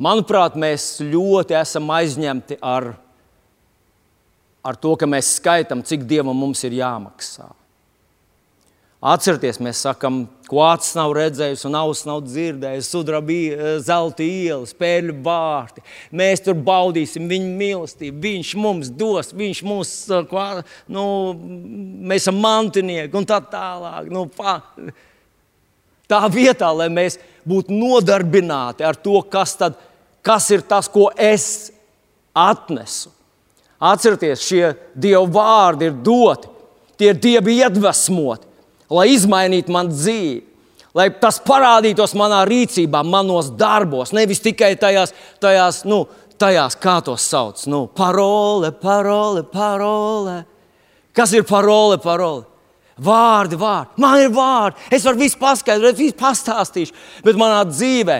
Manuprāt, 0.00 0.56
mēs 0.56 0.94
ļoti 1.04 1.58
esam 1.58 1.90
aizņemti 1.92 2.56
ar, 2.64 2.94
ar 4.64 4.78
to, 4.80 4.94
ka 4.96 5.08
mēs 5.08 5.34
skaitām, 5.36 5.84
cik 5.84 6.06
dievam 6.08 6.38
mums 6.40 6.64
ir 6.64 6.78
jāmaksā. 6.78 7.50
Atcerieties, 9.00 9.56
mēs 9.64 9.78
sakām, 9.80 10.26
ko 10.44 10.58
acis 10.66 10.92
nav 10.98 11.14
redzējis 11.16 11.62
un 11.64 11.76
auss 11.78 12.04
nav 12.04 12.18
dzirdējis, 12.26 12.88
sudraba 12.92 13.36
zelta 13.80 14.20
iela, 14.26 14.66
spēļu 14.68 15.14
vārti. 15.24 15.80
Mēs 16.20 16.42
tur 16.44 16.58
baudīsim 16.66 17.30
viņa 17.30 17.48
mīlestību, 17.62 18.20
viņš 18.26 18.50
mums 18.60 18.90
dos, 18.92 19.30
viņš 19.32 19.62
mums, 19.64 19.92
nu, 20.92 21.04
mēs 22.10 22.26
esam 22.26 22.42
mantinieki 22.44 23.16
un 23.16 23.28
tā 23.30 23.38
tālāk. 23.40 24.10
Nu, 24.12 24.26
pā. 24.28 24.58
Tā 26.10 26.20
vietā, 26.28 26.68
lai 26.74 26.90
mēs 26.92 27.16
būtu 27.48 27.72
nodarbināti 27.72 28.84
ar 28.84 29.00
to, 29.00 29.16
kas, 29.32 29.56
tad, 29.56 29.80
kas 30.20 30.50
ir 30.52 30.66
tas, 30.68 30.90
ko 30.92 31.06
es 31.16 31.70
atnesu. 32.36 33.14
Atcerieties, 33.80 34.44
šie 34.44 34.74
dievu 34.92 35.24
vārdi 35.38 35.88
ir 35.88 35.98
doti, 36.04 36.52
tie 37.00 37.14
ir 37.14 37.24
dievi 37.30 37.56
iedvesmoti 37.62 38.49
lai 38.90 39.10
izmainītu 39.14 39.72
manu 39.72 39.94
dzīvi. 39.94 40.46
Lai 40.96 41.06
tas 41.22 41.38
parādītos 41.44 42.16
manā 42.18 42.40
rīcībā, 42.48 43.04
manos 43.06 43.52
darbos, 43.54 44.10
nevis 44.16 44.42
tikai 44.42 44.72
tajās, 44.80 45.12
tajās 45.42 45.84
nu, 45.86 46.00
tajās, 46.40 46.74
kā 46.80 46.96
to 47.06 47.14
sauc. 47.20 47.62
Nu, 47.70 47.84
parole, 47.86 48.72
parole, 48.74 49.44
parole. 49.46 50.40
Kas 51.14 51.34
ir 51.36 51.46
parole, 51.46 52.00
parole? 52.02 52.46
Vārdi, 53.00 53.56
vārdi. 53.60 54.02
Man 54.02 54.18
ir 54.20 54.32
vārdi. 54.34 54.82
Es 54.92 55.06
varu 55.06 55.22
visu 55.22 55.38
paskaidrot, 55.40 55.96
visu 55.96 56.16
pastāstīšu, 56.18 56.96
bet 57.24 57.38
manā 57.40 57.62
dzīvē 57.68 58.18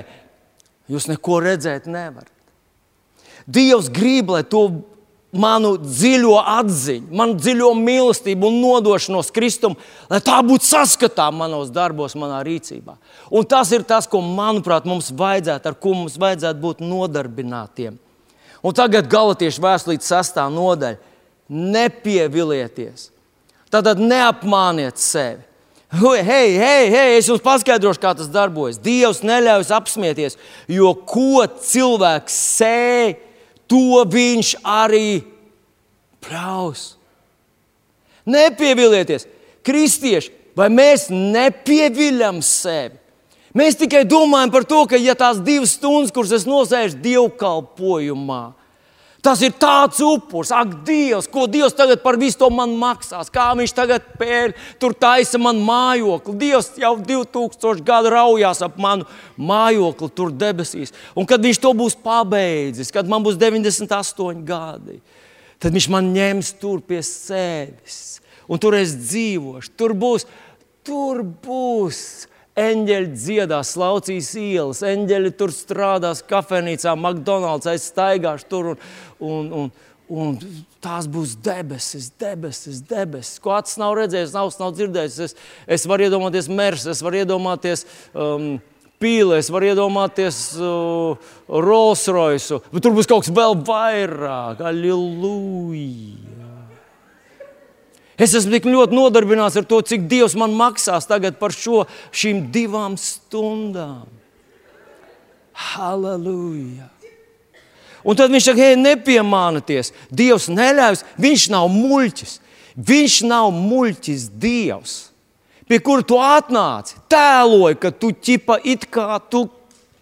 jūs 0.90 1.08
neko 1.10 1.40
redzēt 1.44 1.90
nevarat. 1.90 2.32
Dievs 3.50 3.90
grib, 3.92 4.30
lai 4.30 4.44
to 4.46 4.62
manu 5.32 5.76
dziļo 5.78 6.38
atziņu, 6.42 7.10
manu 7.14 7.36
dziļo 7.38 7.70
mīlestību 7.78 8.48
un 8.48 8.58
nodošanos 8.64 9.30
Kristum, 9.34 9.76
lai 10.10 10.18
tā 10.24 10.40
būtu 10.46 10.66
saskatāma 10.66 11.44
manos 11.44 11.70
darbos, 11.74 12.16
manā 12.18 12.40
rīcībā. 12.46 12.96
Un 13.30 13.46
tas 13.46 13.70
ir 13.74 13.86
tas, 13.86 14.08
ko, 14.10 14.22
manuprāt, 14.24 14.88
mums 14.90 15.12
vajadzētu, 15.14 15.70
ar 15.70 15.78
ko 15.78 15.94
mums 16.02 16.18
vajadzētu 16.20 16.62
būt 16.64 16.82
nodarbinātiem. 16.82 18.00
Un 18.60 18.76
tagad 18.76 19.08
galatiešu 19.10 19.62
vēstulītes 19.64 20.10
sastā 20.10 20.44
nodaļa. 20.52 20.98
Nepievilieties! 21.50 23.08
Tātad 23.70 24.02
neapmāniet 24.02 24.98
sevi. 24.98 25.46
Hei, 25.90 26.52
hei, 26.54 26.84
hei, 26.90 27.16
es 27.18 27.26
jums 27.26 27.42
paskaidrošu, 27.42 27.98
kā 28.02 28.12
tas 28.14 28.28
darbojas. 28.30 28.78
Dievs 28.82 29.24
neļauj 29.26 29.72
apsmieties, 29.74 30.36
jo 30.70 30.92
ko 31.06 31.42
cilvēks 31.50 32.36
sēž, 32.60 33.16
to 33.70 34.02
viņš 34.10 34.54
arī 34.66 35.22
praus. 36.22 36.96
Nepievilieties, 38.26 39.26
kristieši, 39.66 40.32
vai 40.58 40.68
mēs 40.72 41.08
nepieviļam 41.10 42.42
sevi? 42.44 42.98
Mēs 43.56 43.78
tikai 43.80 44.04
domājam 44.06 44.52
par 44.54 44.66
to, 44.68 44.84
ka 44.86 44.98
ja 45.00 45.16
tās 45.18 45.40
divas 45.42 45.72
stundas, 45.74 46.12
kuras 46.14 46.34
es 46.36 46.46
nosēžu 46.46 47.00
dievkalpojumā, 47.02 48.42
Tas 49.20 49.42
ir 49.44 49.52
tāds 49.60 49.98
upurs, 50.00 50.48
ak, 50.54 50.78
Dievs, 50.86 51.26
ko 51.28 51.44
Dievs 51.50 51.74
tagad 51.76 52.00
par 52.00 52.16
visu 52.20 52.38
to 52.40 52.48
man 52.52 52.72
maksās. 52.80 53.28
Kā 53.32 53.50
viņš 53.58 53.74
tagad 53.76 54.06
pēļ, 54.16 54.54
tur 54.80 54.94
taisa 54.96 55.36
man 55.40 55.60
mājokli. 55.60 56.38
Dievs 56.40 56.70
jau 56.80 56.94
2000 56.96 57.84
gadu 57.84 58.14
raujās 58.14 58.62
ap 58.64 58.78
manu 58.80 59.04
mājokli 59.36 60.08
tur 60.16 60.32
debesīs. 60.32 60.94
Un 61.12 61.28
kad 61.28 61.44
viņš 61.44 61.60
to 61.60 61.74
būs 61.76 61.98
pabeidzis, 62.00 62.92
kad 62.94 63.10
man 63.12 63.26
būs 63.26 63.36
98 63.40 64.40
gadi, 64.48 64.96
tad 65.60 65.76
viņš 65.76 65.90
man 65.92 66.08
ņems 66.16 66.54
tur 66.62 66.80
pie 66.80 67.02
sevis. 67.04 68.22
Un 68.48 68.58
tur 68.58 68.78
es 68.78 68.96
dzīvošu, 68.96 69.76
tur 69.76 69.92
būs, 69.94 70.24
tur 70.86 71.20
būs 71.44 72.29
Eņģeļi 72.60 73.12
dziedās, 73.14 73.74
laucīs 73.80 74.32
ielas, 74.40 74.82
eņģeļi 74.86 75.30
tur 75.38 75.52
strādās, 75.54 76.24
kafejnīcā, 76.28 76.96
McDonald's, 76.96 77.68
es 77.70 77.88
staigāšu 77.92 78.50
tur. 78.50 78.72
Un, 78.74 78.80
un, 79.30 79.52
un, 79.60 79.70
un 80.10 80.38
tās 80.82 81.06
būs 81.10 81.36
debesis, 81.44 82.10
debesis, 82.20 82.82
debesis. 82.88 83.38
Ko 83.42 83.54
acis 83.56 83.78
nav 83.80 83.94
redzējis, 83.98 84.34
nav, 84.36 84.50
nav 84.60 84.74
dzirdējis. 84.76 85.20
Es, 85.28 85.36
es 85.78 85.86
varu 85.90 86.08
iedomāties 86.08 86.50
mērs, 86.50 86.88
es 86.90 87.04
varu 87.04 87.22
iedomāties. 87.22 87.86
Um, 88.14 88.58
Pīlē, 89.00 89.38
es 89.40 89.48
varu 89.48 89.70
iedomāties 89.70 90.38
uh, 90.60 91.30
Rolls 91.48 92.02
Royce, 92.12 92.58
bet 92.68 92.84
tur 92.84 92.92
būs 92.92 93.08
kaut 93.08 93.24
kas 93.24 93.32
vēl 93.32 93.56
vairāk. 93.64 94.60
Aleluja! 94.60 96.39
Es 98.20 98.34
esmu 98.36 98.52
tik 98.52 98.68
ļoti 98.68 98.96
nodarbināts 98.96 99.56
ar 99.56 99.64
to, 99.68 99.80
cik 99.80 100.04
Dievs 100.10 100.36
man 100.36 100.52
maksās 100.56 101.08
tagad 101.08 101.38
par 101.40 101.54
šo, 101.56 101.86
šīm 102.12 102.50
divām 102.52 102.98
stundām. 103.00 104.08
Halleluja! 105.72 106.90
Un 108.00 108.16
tad 108.16 108.32
viņš 108.32 108.46
saka, 108.48 108.64
hei, 108.64 108.76
nepiemānieties. 108.80 109.92
Dievs 110.12 110.48
neļaus, 110.52 111.04
viņš 111.20 111.48
nav 111.52 111.68
muļķis. 111.72 112.38
Viņš 112.76 113.16
nav 113.28 113.50
muļķis 113.52 114.26
Dievs, 114.40 114.94
pie 115.68 115.80
kura 115.84 116.04
tu 116.06 116.16
atnāci, 116.22 116.96
tēloji, 117.10 117.78
ka 117.82 117.90
tu 117.92 118.12
ķipa 118.14 118.60
it 118.64 118.86
kā 118.94 119.18
tu 119.32 119.48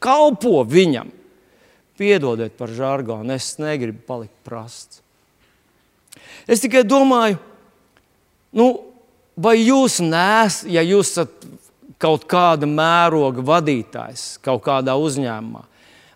kalpo 0.02 0.62
viņam. 0.68 1.10
Piedodiet 1.98 2.54
par 2.60 2.70
žargonu, 2.70 3.32
es 3.34 3.56
negribu 3.58 4.04
palikt 4.06 4.36
prasts. 4.46 5.00
Es 6.46 6.62
tikai 6.62 6.84
domāju, 6.86 7.40
Nu, 8.56 8.68
vai 9.36 9.58
jūs 9.60 9.98
nesat, 10.04 10.68
ja 10.72 10.84
jūs 10.86 11.12
esat 11.12 11.48
kaut 11.98 12.28
kāda 12.30 12.68
mēroga 12.70 13.42
vadītājs 13.44 14.38
kaut 14.44 14.62
kādā 14.66 14.94
uzņēmumā, 14.98 15.64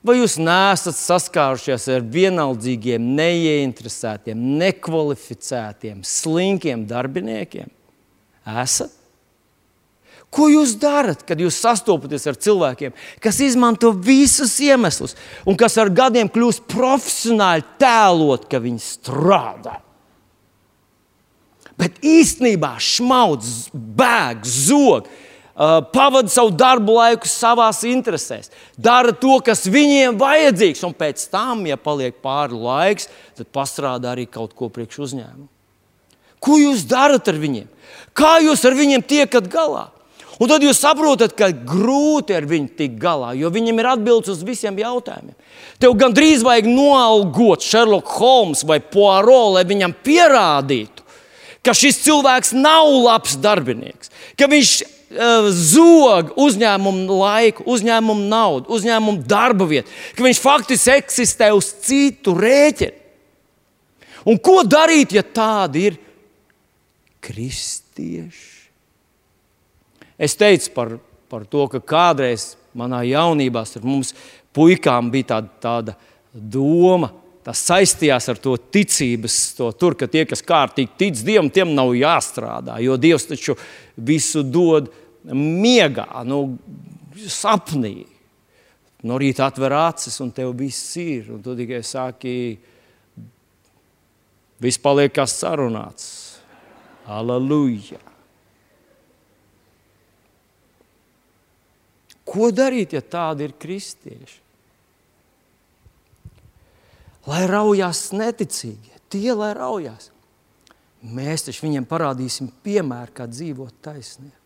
vai 0.06 0.16
jūs 0.20 0.38
nesat 0.40 0.96
saskārušies 0.98 1.88
ar 1.96 2.06
vienaldzīgiem, 2.14 3.12
neieinteresētiem, 3.18 4.48
nekvalificētiem, 4.62 6.02
slinkiem 6.06 6.86
darbiniekiem? 6.88 7.70
Esat? 8.62 8.98
Ko 10.32 10.46
jūs 10.48 10.78
darat, 10.80 11.26
kad 11.28 11.36
jūs 11.36 11.58
sastopaties 11.60 12.24
ar 12.30 12.38
cilvēkiem, 12.40 12.94
kas 13.20 13.36
izmanto 13.44 13.90
visus 13.92 14.54
iemeslus 14.64 15.12
un 15.44 15.58
kas 15.60 15.76
ar 15.76 15.92
gadiem 15.92 16.30
kļūst 16.32 16.64
profesionāli 16.72 17.66
tēlot, 17.82 18.46
ka 18.48 18.62
viņi 18.64 18.80
strādā? 18.80 19.76
Bet 21.82 21.98
īstenībā 22.06 22.76
šmaudz, 22.82 23.72
bēg, 23.72 24.46
zog. 24.46 25.10
Pavada 25.92 26.32
savu 26.32 26.48
darbu 26.56 26.94
laiku 26.96 27.28
savās 27.28 27.82
interesēs, 27.84 28.48
dara 28.80 29.12
to, 29.12 29.36
kas 29.44 29.66
viņiem 29.68 30.16
vajadzīgs, 30.18 30.80
un 30.88 30.94
pēc 30.96 31.26
tam, 31.30 31.66
ja 31.68 31.76
paliek 31.76 32.16
pāri 32.24 32.56
laiks, 32.56 33.10
tad 33.36 33.50
pastrādā 33.52 34.14
arī 34.14 34.24
kaut 34.24 34.56
ko 34.56 34.70
priekš 34.72 35.02
uzņēmumu. 35.10 35.50
Ko 36.42 36.56
jūs 36.58 36.86
darat 36.88 37.28
ar 37.28 37.36
viņiem? 37.38 37.68
Kā 38.16 38.38
jūs 38.42 38.64
ar 38.66 38.74
viņiem 38.80 39.04
tiekat 39.06 39.46
galā? 39.52 39.90
Un 40.40 40.48
tad 40.50 40.64
jūs 40.64 40.80
saprotat, 40.82 41.36
ka 41.38 41.52
grūti 41.52 42.34
ar 42.34 42.48
viņu 42.48 42.72
tikt 42.74 42.96
galā, 42.98 43.30
jo 43.38 43.46
viņam 43.52 43.78
ir 43.78 43.88
atbildes 43.92 44.32
uz 44.32 44.40
visiem 44.42 44.74
jautājumiem. 44.80 45.36
Tev 45.78 45.94
gandrīz 46.00 46.42
vajag 46.42 46.66
noalgot 46.66 47.62
Sherlock 47.62 48.10
Holmes 48.16 48.64
vai 48.66 48.80
Poirot, 48.82 49.52
lai 49.54 49.62
viņam 49.68 49.94
pierādītu, 50.02 50.91
ka 51.64 51.74
šis 51.76 52.00
cilvēks 52.04 52.54
nav 52.58 52.90
labs 53.04 53.36
darbinieks, 53.40 54.10
ka 54.38 54.48
viņš 54.50 54.72
uh, 54.82 55.50
zog 55.54 56.32
uzņēmumu 56.40 57.18
laiku, 57.20 57.66
uzņēmumu 57.70 58.26
naudu, 58.30 58.72
uzņēmumu 58.74 59.26
darba 59.28 59.68
vietu, 59.70 59.92
ka 60.16 60.26
viņš 60.26 60.42
faktiski 60.42 60.96
eksistē 60.96 61.52
uz 61.56 61.72
citu 61.84 62.34
rēķinu. 62.38 62.98
Un 64.30 64.38
ko 64.38 64.60
darīt, 64.62 65.16
ja 65.16 65.24
tādi 65.26 65.88
ir 65.90 65.96
kristieši? 67.22 68.50
Es 70.22 70.36
teicu 70.38 70.70
par, 70.76 70.92
par 71.26 71.46
to, 71.50 71.66
ka 71.72 71.80
kādreiz 71.82 72.52
manā 72.78 73.00
jaunībā 73.08 73.64
ar 73.66 73.86
mums 73.86 74.12
puikām 74.54 75.10
bija 75.10 75.32
tāda, 75.34 75.50
tāda 75.62 75.96
doma, 76.32 77.10
tas 77.42 77.62
saistījās 77.66 78.28
ar 78.30 78.38
to 78.42 78.54
ticības, 78.56 79.38
to 79.58 79.70
tur, 79.78 79.96
ka 79.98 80.06
tie, 80.10 80.24
kas 80.28 80.44
kārtīgi 80.46 80.94
tic 80.98 81.22
Dievam, 81.26 81.50
tiem 81.50 81.74
nav 81.74 81.92
jāstrādā. 81.98 82.78
Jo 82.82 82.96
Dievs 83.00 83.26
taču 83.30 83.56
visu 83.96 84.44
dod 84.46 84.92
miegā, 85.26 86.06
nu, 86.28 86.44
sapnī. 87.26 88.04
No 89.02 89.18
rīta 89.18 89.48
atver 89.50 89.74
acis, 89.74 90.20
un 90.22 90.30
tev 90.30 90.52
viss 90.54 90.94
ir. 91.02 91.32
Tu 91.42 91.56
tikai 91.58 91.80
sāki, 91.82 92.34
viss 94.62 94.78
paliek 94.82 95.10
kā 95.14 95.26
sarunāts. 95.26 96.06
Aleluja! 97.10 97.98
Ko 102.22 102.52
darīt, 102.54 102.94
ja 102.94 103.02
tādi 103.02 103.48
ir 103.48 103.56
kristieši? 103.58 104.41
Lai 107.28 107.42
raujās 107.50 108.10
neticīgie, 108.16 108.96
tie 109.12 109.32
lai 109.36 109.52
raujās. 109.56 110.10
Mēs 111.02 111.48
taču 111.48 111.66
viņiem 111.66 111.86
parādīsim 111.88 112.52
piemēru, 112.62 113.10
kā 113.16 113.26
dzīvot 113.26 113.74
taisnīgi. 113.82 114.36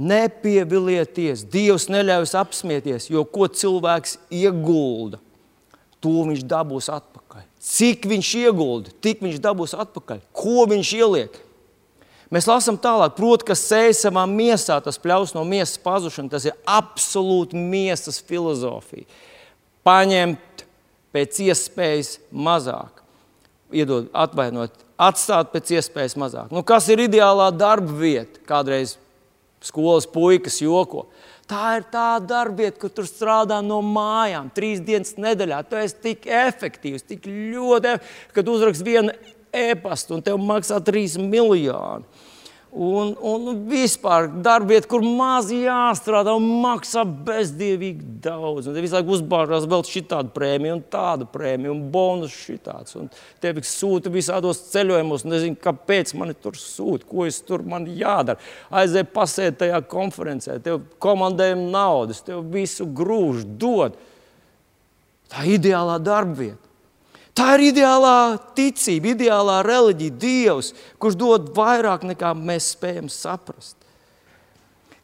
Nepievilieties, 0.00 1.44
Dievs 1.52 1.88
neļaus 1.92 2.32
apsmieties, 2.38 3.10
jo 3.12 3.24
ko 3.28 3.48
cilvēks 3.48 4.16
iegulda, 4.32 5.20
to 6.00 6.22
viņš 6.28 6.44
dabūs 6.48 6.88
atpakaļ. 6.92 7.44
Cik 7.60 8.06
viņš 8.08 8.32
iegulda, 8.40 8.92
tik 9.04 9.20
viņš 9.24 9.40
dabūs 9.44 9.76
atpakaļ. 9.76 10.22
Ko 10.36 10.64
viņš 10.68 10.92
ieliek? 10.96 11.36
Mēs 12.32 12.46
lasām 12.46 12.78
tālāk, 12.80 13.16
proti, 13.18 13.48
kas 13.50 13.64
sēž 13.66 14.04
savā 14.04 14.22
miesā, 14.30 14.78
tas 14.84 15.00
pļaus 15.02 15.34
no 15.34 15.42
miesas 15.44 15.80
pazušana. 15.82 16.30
Tas 16.32 16.46
ir 16.46 16.56
absolūti 16.62 17.58
miesas 17.58 18.20
filozofija. 18.22 19.08
Paņemt 19.84 20.64
pēc 21.14 21.42
iespējas 21.48 22.16
mazāk. 22.32 23.02
Iedod, 23.70 24.08
atvainot, 24.16 24.74
atstāt 25.00 25.52
pēc 25.52 25.76
iespējas 25.78 26.16
mazāk. 26.18 26.50
Nu, 26.54 26.64
kas 26.66 26.88
ir 26.90 27.04
ideālā 27.06 27.50
darba 27.54 27.94
vieta? 28.00 28.42
Kādreiz 28.48 28.96
Skolas 29.60 30.06
puikas 30.08 30.56
joko. 30.62 31.04
Tā 31.50 31.74
ir 31.80 31.84
tā 31.92 32.14
darbvieta, 32.22 32.78
kur 32.80 32.92
tur 32.94 33.08
strādā 33.08 33.58
no 33.64 33.80
mājām, 33.84 34.48
trīs 34.54 34.80
dienas 34.80 35.16
nedēļā. 35.20 35.58
Tu 35.68 35.80
esi 35.80 35.98
tik 36.06 36.28
efektīvs, 36.30 37.04
tik 37.04 37.26
ļoti, 37.26 37.96
kad 38.36 38.48
uzrakst 38.48 38.86
vienu 38.86 39.12
e-pastu 39.52 40.16
un 40.16 40.24
tev 40.24 40.38
maksā 40.40 40.78
3 40.86 41.18
miljoni. 41.20 42.06
Un, 42.70 43.16
un 43.18 43.64
vispār 43.66 44.28
darbiet, 44.44 44.84
kur 44.86 45.02
maz 45.02 45.48
jāstrādā 45.50 46.36
un 46.38 46.44
maksā 46.62 47.02
bezdievīgi 47.02 48.20
daudz. 48.22 48.68
Un 48.70 48.76
te 48.76 48.84
visu 48.84 48.94
laiku 48.94 49.16
uzbārās 49.16 49.66
vēl 49.66 49.82
šādu 49.88 50.30
prēmiju, 50.36 50.76
un 50.76 50.84
tādu 50.92 51.26
prēmiju, 51.32 51.72
un 51.74 51.80
bonus 51.90 52.36
šitāds. 52.44 52.94
Un 53.00 53.10
tevi 53.42 53.64
sūta 53.66 54.12
visādos 54.14 54.62
ceļojumos, 54.70 55.26
nezinu, 55.26 55.58
kāpēc 55.58 56.14
man 56.20 56.30
tur 56.38 56.54
sūta, 56.62 57.08
ko 57.10 57.26
es 57.26 57.40
tur 57.42 57.66
man 57.66 57.90
jādara. 57.90 58.38
Aizēj 58.70 59.08
pasēt 59.18 59.58
tajā 59.64 59.82
konferencē, 59.90 60.60
tev 60.62 60.84
komandējam 61.02 61.66
naudas, 61.74 62.22
tev 62.22 62.46
visu 62.54 62.86
grūž, 62.86 63.48
dod. 63.58 63.98
Tā 65.30 65.42
ideālā 65.58 65.98
darbvieta. 65.98 66.69
Tā 67.40 67.54
ir 67.56 67.70
ideālā 67.70 68.36
ticība, 68.52 69.14
ideālā 69.14 69.62
reliģija, 69.64 70.12
Dievs, 70.20 70.74
kurš 71.00 71.14
dod 71.16 71.46
vairāk 71.56 72.02
nekā 72.04 72.34
mēs 72.36 72.74
spējam 72.74 73.06
saprast. 73.08 73.78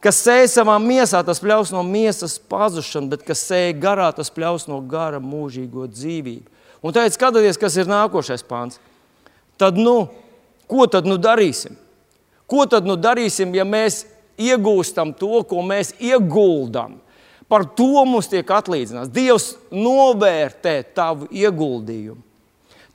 Kas 0.03 0.19
sēž 0.21 0.51
savā 0.53 0.75
miesā, 0.77 1.23
tas 1.25 1.41
pļaus 1.41 1.71
no 1.73 1.81
miesas 1.81 2.35
pazušanu, 2.37 3.09
bet 3.15 3.23
kas 3.25 3.41
sēž 3.47 3.79
garā, 3.81 4.11
tas 4.13 4.29
pļaus 4.29 4.67
no 4.69 4.77
gara 4.85 5.17
mūžīgo 5.17 5.87
dzīvību. 5.89 6.45
Un 6.85 6.93
tagad 6.93 7.15
skatieties, 7.15 7.57
kas 7.57 7.79
ir 7.81 7.89
nākošais 7.89 8.45
pāns. 8.45 8.77
Tad, 9.57 9.81
nu, 9.81 9.95
ko 10.69 10.85
tad 10.85 11.09
nu 11.09 11.17
darīsim? 11.17 11.73
Ko 12.45 12.67
tad 12.69 12.85
nu 12.85 12.99
darīsim, 13.01 13.57
ja 13.57 13.65
mēs 13.65 14.03
iegūstam 14.37 15.15
to, 15.17 15.41
ko 15.49 15.65
mēs 15.65 15.95
ieguldam? 15.97 16.99
Par 17.49 17.65
to 17.73 18.05
mums 18.05 18.29
tiek 18.29 18.45
atlīdzināts. 18.45 19.09
Dievs 19.09 19.49
novērtē 19.73 20.77
tavu 20.93 21.31
ieguldījumu. 21.33 22.26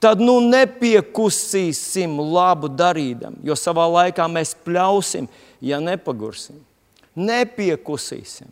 Tad 0.03 0.19
nu 0.19 0.35
nepiekusīsim 0.43 2.17
labu 2.19 2.67
darīdam, 2.67 3.37
jo 3.39 3.55
savā 3.55 3.85
laikā 3.87 4.25
mēs 4.27 4.51
pļausim, 4.65 5.29
ja 5.63 5.79
nepagursim. 5.79 6.57
Nepiekusīsim. 7.15 8.49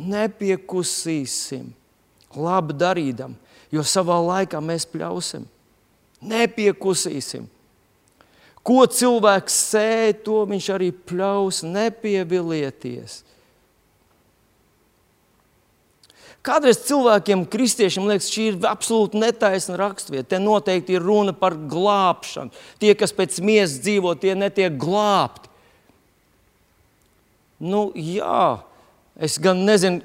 Nepiekusīsim 0.00 1.68
labu 2.36 2.72
darīdam, 2.76 3.36
jo 3.72 3.84
savā 3.84 4.16
laikā 4.24 4.60
mēs 4.64 4.88
pļausim. 4.88 5.44
Nepiekusīsim. 6.24 7.44
Ko 8.66 8.82
cilvēks 8.88 9.60
sēž, 9.70 10.22
to 10.24 10.40
viņš 10.48 10.72
arī 10.74 10.90
pļaus, 10.96 11.60
nepievilieties. 11.62 13.20
Kādreiz 16.46 16.78
cilvēkiem, 16.86 17.42
kristiešiem, 17.50 18.06
liekas, 18.06 18.30
šī 18.30 18.44
ir 18.52 18.56
absolūti 18.70 19.18
netaisna 19.18 19.78
raksturvieta. 19.80 20.28
Te 20.36 20.38
noteikti 20.42 20.94
ir 20.94 21.02
runa 21.02 21.34
par 21.34 21.56
glābšanu. 21.58 22.54
Tie, 22.82 22.92
kas 22.98 23.14
pēc 23.16 23.40
miesas 23.42 23.80
dzīvo, 23.82 24.14
tie 24.22 24.36
netiek 24.38 24.76
glābti. 24.78 25.50
Nu, 27.66 27.88
jā, 27.98 28.60
es 29.18 29.40
gan 29.42 29.64
nezinu, 29.66 30.04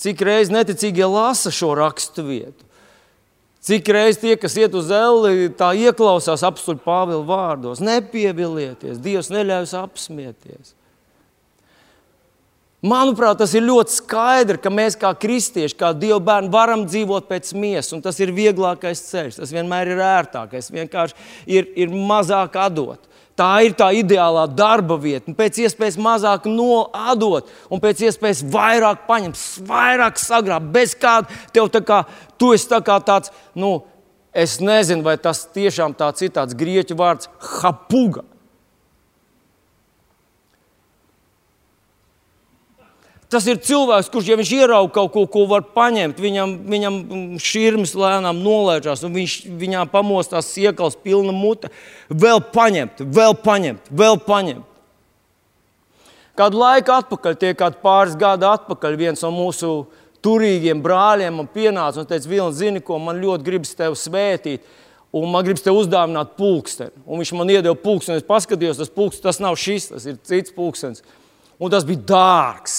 cik 0.00 0.24
reizes 0.26 0.54
neticīgie 0.54 1.06
lasa 1.06 1.52
šo 1.54 1.74
raksturvietu. 1.78 2.64
Cik 3.66 3.88
reizes 3.90 4.20
tie, 4.22 4.36
kas 4.38 4.54
iet 4.58 4.74
uz 4.78 4.92
elli, 4.94 5.50
tā 5.58 5.72
ieklausās 5.74 6.44
apstuļu 6.46 6.82
Pāvila 6.84 7.24
vārdos. 7.26 7.82
Nepievilieties, 7.82 9.00
Dievs 9.02 9.30
neļaus 9.34 9.74
apsmieties. 9.74 10.75
Manuprāt, 12.86 13.40
tas 13.40 13.54
ir 13.56 13.64
ļoti 13.66 13.96
skaidrs, 13.96 14.60
ka 14.62 14.70
mēs 14.70 14.94
kā 15.00 15.10
kristieši, 15.18 15.74
kā 15.78 15.90
Dieva 15.96 16.20
bērni, 16.22 16.52
varam 16.52 16.84
dzīvot 16.86 17.26
pēc 17.26 17.50
miesas, 17.58 17.94
un 17.96 18.02
tas 18.04 18.18
ir 18.22 18.30
vieglākais 18.36 19.00
ceļš. 19.08 19.40
Tas 19.40 19.54
vienmēr 19.54 19.90
ir 19.90 20.02
ērtākais, 20.06 20.70
vienkārši 20.74 21.16
ir, 21.50 21.66
ir 21.74 21.94
mazāk 21.94 22.58
atdot. 22.62 23.02
Tā 23.36 23.48
ir 23.66 23.74
tā 23.76 23.90
ideālā 23.92 24.46
darba 24.48 24.96
vieta. 25.00 25.34
Pēc 25.36 25.58
iespējas 25.66 25.98
mazāk 26.00 26.46
noadot, 26.48 27.50
un 27.68 27.82
pēc 27.82 28.06
iespējas 28.06 28.44
vairāk 28.54 29.02
paņemt, 29.08 29.42
vairāk 29.66 30.22
sagrābt. 30.22 30.70
Bez 30.72 30.94
kāda 30.96 31.42
tev 31.52 31.68
tā 31.74 31.82
kā, 31.84 32.04
tu 32.40 32.54
esi 32.56 32.70
tā 32.70 32.80
kā 32.86 32.96
tāds, 33.04 33.34
nu, 33.58 33.82
es 34.32 34.56
nezinu, 34.62 35.04
vai 35.04 35.18
tas 35.20 35.42
tiešām 35.52 35.96
tāds 35.98 36.24
ir 36.24 36.32
tāds 36.38 36.56
grieķu 36.56 36.96
vārds- 36.96 37.28
hapuga. 37.58 38.24
Tas 43.26 43.42
ir 43.50 43.58
cilvēks, 43.58 44.06
kurš, 44.12 44.28
ja 44.30 44.36
viņš 44.38 44.50
ierauga 44.54 44.92
kaut 44.94 45.10
ko, 45.16 45.24
ko 45.26 45.42
var 45.50 45.64
paņemt, 45.74 46.20
viņam, 46.22 46.52
viņam 46.70 46.98
šķirnes 47.42 47.96
lēnām 47.98 48.38
nolaižās, 48.38 49.02
un 49.02 49.16
viņš 49.18 49.34
viņā 49.58 49.82
pamostās 49.90 50.52
iekals 50.62 50.94
pilna 51.02 51.34
mute. 51.34 51.72
Vēl 52.06 52.38
paņemt, 52.54 53.02
vēl 53.02 53.34
paņemt, 53.42 53.90
vēl 53.90 54.20
paņemt. 54.22 54.72
Kādu 56.38 56.60
laiku 56.60 56.92
atpakaļ, 56.94 57.34
tie 57.40 57.54
kādi 57.58 57.80
pāris 57.82 58.14
gadi 58.20 58.46
atpakaļ, 58.46 58.98
viens 59.00 59.24
no 59.24 59.32
mūsu 59.34 59.70
turīgiem 60.22 60.82
brāļiem 60.84 61.40
man 61.40 61.48
pienāca 61.50 62.02
un 62.02 62.06
teica, 62.06 62.28
Vilni, 62.30 62.54
zini, 62.54 62.82
ko 62.84 63.00
man 63.02 63.18
ļoti 63.22 63.46
gribas 63.46 63.74
tevi 63.74 63.98
svētīt. 63.98 64.66
Un 65.16 65.30
man 65.32 65.46
gribas 65.46 65.64
te 65.64 65.72
uzdāvināt 65.72 66.34
pulksteni. 66.36 66.92
Un 67.06 67.22
viņš 67.22 67.32
man 67.38 67.50
iedeva 67.50 67.74
pulksteni. 67.80 68.20
Es 68.20 68.26
paskatījos, 68.26 68.76
tas 68.78 68.92
pulkstenis 68.92 69.24
tas 69.24 69.40
nav 69.40 69.56
šis, 69.58 69.88
tas 69.94 70.06
ir 70.06 70.18
cits 70.28 70.52
pulkstenis. 70.52 71.00
Un 71.56 71.72
tas 71.72 71.86
bija 71.88 72.04
dārgs 72.10 72.76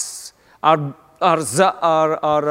ar, 0.60 0.80
ar, 1.20 1.42
ar, 1.80 2.14
ar 2.22 2.48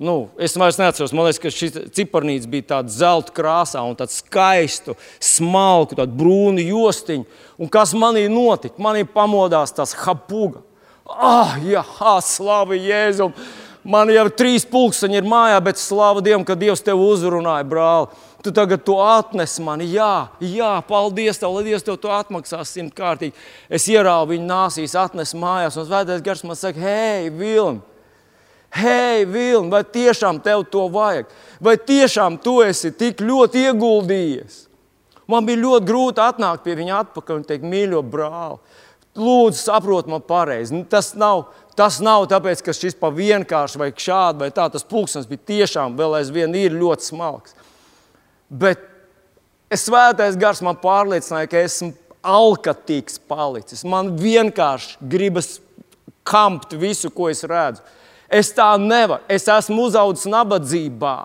nu, 0.00 0.16
es 0.38 0.56
vairs 0.58 0.78
neatceros, 0.80 1.12
man 1.14 1.28
liekas, 1.28 1.42
ka 1.42 1.52
šis 1.54 1.78
ciparnīts 1.96 2.48
bija 2.50 2.68
tāds 2.74 2.98
zelta 3.00 3.34
krāsā 3.36 3.82
un 3.86 3.96
tāds 3.98 4.20
skaistu, 4.22 4.96
smalku, 5.22 5.98
tādu 5.98 6.16
brūnu 6.18 6.64
jostiņu. 6.64 7.26
Un 7.60 7.70
kas 7.72 7.94
manī 7.94 8.26
notika? 8.32 8.80
Manī 8.82 9.04
pamodās 9.04 9.74
tas 9.76 9.94
hapuga. 10.04 10.64
Ah, 11.10 11.56
jā, 11.66 11.82
slavu 12.22 12.78
Jēzum! 12.78 13.34
Man 13.80 14.10
jau 14.12 14.26
trīs 14.36 14.66
pulksteņi 14.68 15.16
ir 15.22 15.28
mājā, 15.28 15.56
bet 15.64 15.80
slavu 15.80 16.20
Dievam, 16.20 16.44
ka 16.44 16.56
Dievs 16.58 16.84
tevi 16.84 17.00
uzrunāja, 17.00 17.64
brāl. 17.64 18.10
Tu 18.40 18.52
tagad 18.56 18.80
to 18.88 18.96
atnes 19.04 19.58
man, 19.60 19.82
jā, 19.84 20.30
jā, 20.40 20.70
paldies 20.88 21.36
tev, 21.36 21.52
lai 21.58 21.66
Dievs 21.66 21.84
tev 21.84 21.98
to 22.00 22.08
atmaksās 22.14 22.72
simtkārtīgi. 22.72 23.36
Es 23.68 23.84
ieraugu 23.92 24.32
viņu 24.32 24.48
nāsīs, 24.48 24.96
atnes 24.96 25.34
mājās, 25.36 25.76
un 25.76 25.84
svētais 25.84 26.24
gars 26.24 26.40
man 26.48 26.56
saka, 26.56 26.80
hei, 26.80 27.28
Vilni! 27.28 27.82
Hei, 28.70 29.26
Vilni, 29.26 29.68
vai 29.72 29.82
tiešām 29.82 30.38
tev 30.40 30.62
to 30.70 30.86
vajag? 30.94 31.28
Vai 31.60 31.74
tiešām 31.76 32.38
tu 32.40 32.60
esi 32.62 32.92
tik 32.94 33.20
ļoti 33.20 33.66
ieguldījies? 33.66 34.60
Man 35.30 35.46
bija 35.46 35.60
ļoti 35.60 35.86
grūti 35.90 36.22
atnākt 36.22 36.64
pie 36.64 36.78
viņa 36.78 37.00
atpakaļ 37.04 37.40
un 37.40 37.46
teikt, 37.46 37.66
mīļo 37.66 38.00
brāli, 38.06 38.56
lūdzu, 39.20 39.58
saprot 39.58 40.08
man 40.10 40.22
pareizi. 40.24 40.74
Nu, 40.74 40.86
tas 40.88 41.12
nav, 41.18 41.48
tas 41.78 42.00
nav 42.02 42.24
tāpēc, 42.30 42.62
ka 42.64 42.74
šis 42.74 42.96
pa 42.98 43.12
vienkārši 43.14 43.82
vai 43.82 43.90
šādi 43.92 44.46
vai 44.46 44.50
tā. 44.54 44.70
Tas 44.72 44.86
pulkstenis 44.86 45.28
bija 45.30 45.44
tiešām 45.52 45.98
vēl 45.98 46.16
aizvien 46.22 46.54
ir 46.58 46.78
ļoti 46.78 47.10
smalks. 47.10 47.58
Bet 48.50 48.82
es 49.70 49.86
svētais 49.86 50.38
gars 50.38 50.62
man 50.66 50.78
pārliecināja, 50.82 51.50
ka 51.50 51.62
esmu 51.62 51.92
alkatīgs 52.26 53.20
palicis. 53.30 53.84
Man 53.86 54.16
vienkārši 54.18 54.98
gribas 55.00 55.58
kampt 56.26 56.74
visu, 56.78 57.10
ko 57.14 57.30
es 57.30 57.44
redzu. 57.46 57.84
Es 58.30 58.52
tā 58.54 58.72
nevaru. 58.78 59.24
Es 59.30 59.48
esmu 59.50 59.88
uzaugusi 59.88 60.30
nabadzībā. 60.30 61.18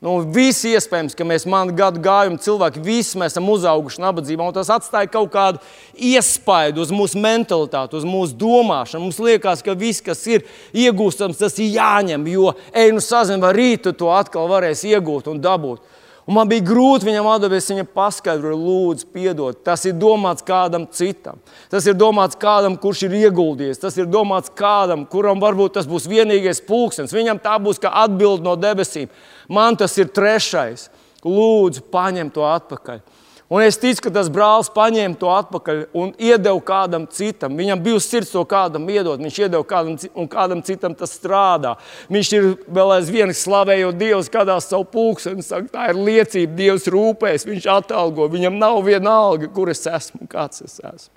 Nu, 0.00 0.14
visi 0.32 0.70
iespējams, 0.72 1.12
ka 1.12 1.26
mēs, 1.28 1.44
mani 1.44 1.74
gadu 1.76 2.00
gājumu 2.00 2.40
cilvēki, 2.40 2.80
visi 2.80 3.18
mēs 3.20 3.34
esam 3.34 3.50
uzauguši 3.52 4.00
nabadzībā, 4.00 4.46
tas 4.56 4.70
atstāja 4.72 5.10
kaut 5.12 5.28
kādu 5.34 5.60
iespaidu 5.92 6.80
uz 6.80 6.88
mūsu 6.94 7.20
mentalitāti, 7.20 7.98
uz 8.00 8.06
mūsu 8.08 8.32
domāšanu. 8.40 9.04
Mums 9.04 9.20
liekas, 9.20 9.60
ka 9.60 9.74
viss, 9.76 10.00
kas 10.00 10.24
ir 10.24 10.46
iegūstams, 10.72 11.36
tas 11.42 11.58
ir 11.60 11.76
jāņem, 11.76 12.24
jo 12.32 12.54
ej, 12.72 12.94
nu 12.96 13.04
sazin, 13.04 13.44
vai 13.44 13.52
rītu 13.58 13.92
to 13.92 14.08
atkal 14.16 14.48
varēs 14.48 14.86
iegūt 14.88 15.28
un 15.28 15.44
dabūt. 15.44 15.84
Un 16.30 16.36
man 16.36 16.46
bija 16.46 16.62
grūti 16.62 17.08
viņam 17.08 17.26
atbildēt, 17.26 17.58
es 17.58 17.72
viņam 17.72 17.88
paskaidroju, 17.90 18.54
lūdzu, 18.54 19.06
piedod. 19.10 19.56
Tas 19.66 19.82
ir 19.88 19.96
domāts 19.98 20.44
kādam 20.46 20.84
citam. 20.94 21.40
Tas 21.72 21.88
ir 21.90 21.96
domāts 21.98 22.38
kādam, 22.38 22.76
kurš 22.78 23.00
ir 23.08 23.16
ieguldījies. 23.24 23.80
Tas 23.82 23.98
ir 23.98 24.06
domāts 24.06 24.52
kādam, 24.54 25.02
kuram 25.10 25.42
varbūt 25.42 25.74
tas 25.74 25.88
būs 25.90 26.06
vienīgais 26.06 26.62
pulkstenis. 26.68 27.16
Viņam 27.16 27.42
tā 27.42 27.56
būs 27.58 27.82
kā 27.82 27.90
atbilde 28.04 28.46
no 28.46 28.54
debesīm. 28.54 29.10
Man 29.50 29.74
tas 29.80 29.98
ir 29.98 30.12
trešais. 30.14 30.86
Lūdzu, 31.26 31.82
paņem 31.90 32.30
to 32.30 32.46
atpakaļ. 32.46 33.02
Un 33.50 33.64
es 33.66 33.74
ticu, 33.82 34.04
ka 34.04 34.12
tas 34.14 34.28
brālis 34.30 34.68
paņēma 34.70 35.18
to 35.18 35.30
atpakaļ 35.34 35.80
un 35.98 36.12
iedeva 36.22 36.60
kādam 36.62 37.08
citam. 37.10 37.56
Viņam 37.58 37.80
bija 37.82 38.02
sirds 38.04 38.30
to 38.30 38.44
kādam 38.46 38.84
iedot, 38.86 39.18
viņš 39.18 39.38
iedeva 39.40 39.66
kādam, 39.66 39.96
un 40.14 40.28
kādam 40.30 40.60
citam 40.62 40.94
tas 40.94 41.16
strādā. 41.18 41.72
Viņš 42.14 42.30
ir 42.38 42.46
vēl 42.70 42.94
aizvien 43.00 43.32
slavējot 43.34 43.98
Dievu, 43.98 44.20
skatās 44.22 44.68
savu 44.70 44.86
pulksteni, 44.92 45.42
saka, 45.42 45.66
tā 45.74 45.88
ir 45.90 45.98
liecība, 45.98 46.54
Dievs 46.60 46.86
rūpēs, 46.94 47.48
viņš 47.48 47.66
atalgo. 47.74 48.28
Viņam 48.30 48.60
nav 48.60 48.78
viena 48.86 49.16
alga, 49.24 49.50
kur 49.50 49.72
es 49.74 49.82
esmu 49.82 50.22
un 50.22 50.30
kāds 50.30 50.62
es 50.62 50.78
esmu. 50.78 51.10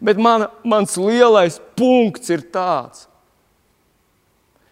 Bet 0.00 0.16
man, 0.16 0.46
mans 0.64 0.96
lielais 0.96 1.60
punkts 1.76 2.32
ir 2.32 2.46
tāds, 2.54 3.04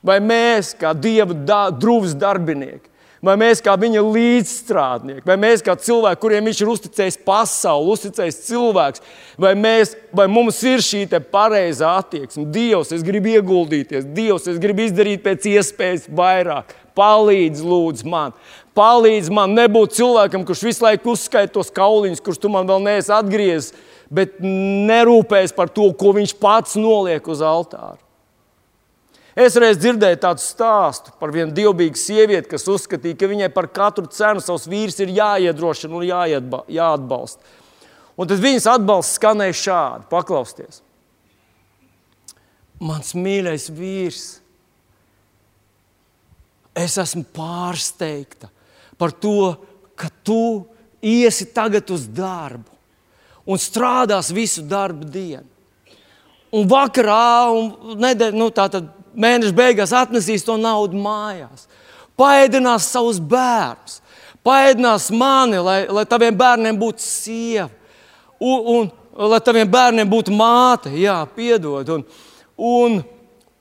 vai 0.01 0.16
mēs, 0.25 0.73
kā 0.81 0.97
Dieva 0.97 1.37
da, 1.37 1.66
drūvs 1.68 2.16
darbinieki, 2.16 2.89
vai 3.23 3.37
mēs 3.39 3.62
kā 3.62 3.75
viņa 3.79 4.03
līdzstrādnieki, 4.03 5.25
vai 5.27 5.37
mēs 5.41 5.62
kā 5.64 5.77
cilvēki, 5.79 6.20
kuriem 6.23 6.49
viņš 6.51 6.62
ir 6.62 6.73
uzticējis 6.73 7.18
pasauli, 7.27 7.95
uzticējis 7.95 8.41
cilvēks, 8.49 9.05
vai, 9.41 9.55
mēs, 9.59 9.95
vai 10.14 10.27
mums 10.31 10.59
ir 10.66 10.83
šī 10.83 11.05
pareizā 11.33 11.95
attieksme. 12.03 12.49
Dievs, 12.53 12.93
es 12.97 13.07
gribu 13.07 13.37
ieguldīties, 13.37 14.09
Dievs, 14.16 14.51
es 14.51 14.59
gribu 14.62 14.89
izdarīt 14.89 15.23
pēc 15.25 15.49
iespējas 15.55 16.11
vairāk. 16.11 16.75
Palīdz, 16.99 17.62
lūdzu, 17.64 18.05
man. 18.12 18.35
Palīdz 18.77 19.31
man 19.33 19.55
nebūt 19.57 19.95
cilvēkam, 19.97 20.45
kurš 20.49 20.66
visu 20.66 20.85
laiku 20.85 21.14
uzskaita 21.14 21.55
tos 21.55 21.73
kauliņus, 21.73 22.20
kurus 22.25 22.41
tu 22.43 22.51
man 22.53 22.68
vēl 22.68 22.83
neesi 22.85 23.12
atgriezis, 23.14 23.73
bet 24.12 24.37
nerūpēs 24.43 25.55
par 25.57 25.73
to, 25.73 25.89
ko 25.97 26.12
viņš 26.18 26.35
pats 26.41 26.77
noliek 26.81 27.29
uz 27.33 27.41
altāra. 27.45 27.97
Es 29.33 29.57
reiz 29.57 29.78
dzirdēju 29.80 30.18
tādu 30.20 30.43
stāstu 30.45 31.14
par 31.16 31.33
vienu 31.33 31.55
dievbijīgu 31.57 31.97
sievieti, 31.97 32.51
kas 32.51 32.68
uzskatīja, 32.68 33.16
ka 33.16 33.30
viņai 33.30 33.49
par 33.55 33.70
katru 33.72 34.05
cenu 34.12 34.43
savs 34.45 34.66
vīrs 34.68 35.01
ir 35.01 35.14
jāiedrošina 35.16 35.97
un 35.97 36.05
jāatbalsta. 36.68 37.41
Un 38.20 38.28
tad 38.28 38.43
viņas 38.45 38.68
atbalsts 38.74 39.16
skanēja 39.16 39.57
šādi: 39.57 40.09
paklausieties. 40.12 40.83
Mans 42.83 43.14
mīļais 43.16 43.70
vīrs, 43.72 44.26
es 46.76 46.99
esmu 47.01 47.24
pārsteigta 47.33 48.51
par 49.01 49.14
to, 49.16 49.55
ka 49.97 50.11
tu 50.26 50.66
iesi 51.01 51.49
tagad 51.55 51.89
uz 51.95 52.05
darbu 52.05 52.68
un 53.49 53.59
strādās 53.59 54.30
visu 54.35 54.64
darbu 54.66 55.09
dienu. 55.09 55.49
Un 56.53 56.66
vakarā, 56.68 57.49
un 57.57 57.97
nedēļ, 58.03 58.35
nu, 58.37 58.51
tātad 58.53 58.91
mēneša 59.15 59.55
beigās 59.57 59.95
atnesīs 59.97 60.45
to 60.47 60.57
naudu 60.61 60.99
mājās. 60.99 61.69
Paēdinās 62.19 62.91
savus 62.93 63.19
bērnus, 63.19 64.01
paēdinās 64.45 65.09
mani, 65.15 65.61
lai, 65.63 65.79
lai 65.89 66.05
taviem 66.09 66.37
bērniem 66.37 66.79
būtu 66.79 67.05
sieva, 67.05 67.71
un, 68.43 68.91
un 69.17 69.33
lai 69.33 69.41
taviem 69.45 69.71
bērniem 69.71 70.11
būtu 70.11 70.35
māte, 70.35 70.93
jā, 70.99 71.21
piedod. 71.37 71.89
Un, 71.97 72.05
un, 72.57 73.01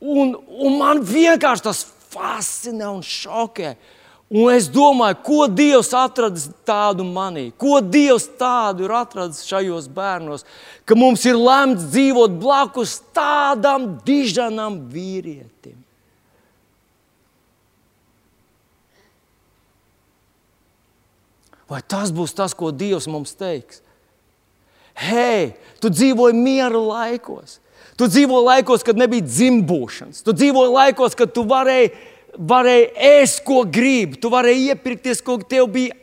un, 0.01 0.35
un 0.35 0.77
man 0.79 1.01
vienkārši 1.05 1.67
tas 1.69 1.85
fascinē 2.11 2.89
un 2.91 3.01
šokē. 3.05 3.75
Un 4.31 4.47
es 4.53 4.69
domāju, 4.71 5.17
ko 5.25 5.45
Dievs 5.51 5.89
atradis 5.97 6.45
tādu 6.63 7.03
manī, 7.03 7.49
ko 7.59 7.81
Dievs 7.83 8.29
tādu 8.39 8.85
ir 8.85 8.93
atradis 8.95 9.43
šajos 9.43 9.89
bērnos, 9.91 10.45
ka 10.87 10.95
mums 10.95 11.25
ir 11.27 11.35
lemts 11.35 11.89
dzīvot 11.91 12.37
blakus 12.39 13.01
tādam 13.11 13.97
dižanam 14.07 14.77
vīrietim. 14.93 15.75
Vai 21.67 21.81
tas 21.83 22.15
būs 22.15 22.31
tas, 22.35 22.55
ko 22.55 22.71
Dievs 22.71 23.09
mums 23.11 23.35
teiks? 23.35 23.83
Hei, 24.95 25.57
tu 25.83 25.91
dzīvoji 25.91 26.39
miera 26.39 26.79
laikos. 26.79 27.59
Tu 27.99 28.07
dzīvoji 28.07 28.47
laikos, 28.47 28.83
kad 28.87 28.99
nebija 28.99 29.27
dzimbūšanas. 29.27 30.23
Tu 30.23 30.35
dzīvoji 30.39 30.71
laikos, 30.71 31.15
kad 31.19 31.35
tu 31.35 31.43
varēji 31.47 31.91
varēja 32.37 32.91
ēst, 33.17 33.41
ko 33.47 33.63
gribi. 33.67 34.19
Tu 34.21 34.31
varēji 34.31 34.71
iepirkties, 34.73 35.23
ko 35.25 35.37
tev 35.41 35.67
bija 35.73 35.97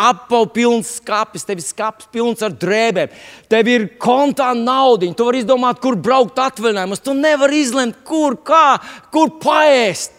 apelsīns 0.00 0.54
pilns 0.54 0.90
skats, 0.96 1.44
tev 1.44 1.58
ir 1.58 1.64
skats 1.64 2.08
pilns 2.12 2.42
ar 2.46 2.54
drēbēm, 2.56 3.12
tev 3.50 3.68
ir 3.68 3.86
kontā 4.00 4.50
naudiņa, 4.56 5.16
tu 5.16 5.26
vari 5.28 5.42
izdomāt, 5.42 5.80
kur 5.82 5.98
braukt 6.00 6.40
atvaļinājumos. 6.40 7.02
Tu 7.04 7.14
nevari 7.16 7.60
izlemt, 7.60 8.00
kur, 8.06 8.38
kā, 8.46 8.78
kur 9.12 9.34
paēst. 9.42 10.16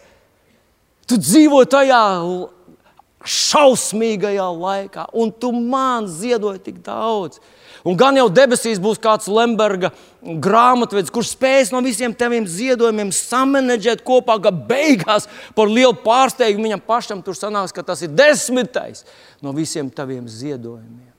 Tu 1.09 1.17
dzīvo 1.19 1.63
tajā 1.67 2.01
šausmīgajā 3.27 4.47
laikā, 4.57 5.07
un 5.17 5.34
tu 5.34 5.51
man 5.51 6.07
ziedoji 6.09 6.63
tik 6.69 6.79
daudz. 6.86 7.41
Un 7.88 7.97
gan 7.97 8.17
jau 8.17 8.27
debesīs 8.29 8.79
būs 8.82 8.99
kāds 9.01 9.29
Lemberga 9.32 9.89
grāmatvedis, 10.21 11.09
kurš 11.13 11.32
spēs 11.34 11.71
no 11.73 11.82
visiem 11.82 12.13
taviem 12.13 12.45
ziedojumiem 12.45 13.09
samanģēt 13.15 14.03
kopā, 14.05 14.38
ka 14.43 14.51
beigās 14.53 15.25
par 15.57 15.71
lielu 15.71 15.95
pārsteigumu 16.03 16.69
viņam 16.69 16.84
pašam 16.86 17.23
tur 17.25 17.38
sanāks, 17.38 17.73
ka 17.73 17.86
tas 17.86 18.03
ir 18.05 18.13
desmitais 18.13 19.01
no 19.41 19.55
visiem 19.57 19.89
taviem 19.89 20.29
ziedojumiem. 20.29 21.09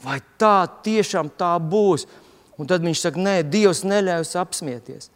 Vai 0.00 0.22
tā 0.40 0.64
tiešām 0.80 1.28
tā 1.36 1.52
būs? 1.60 2.06
Un 2.56 2.68
tad 2.68 2.84
viņš 2.84 3.04
saka, 3.04 3.20
nē, 3.20 3.36
Dievs 3.44 3.84
neļaus 3.84 4.32
apsmieties. 4.40 5.10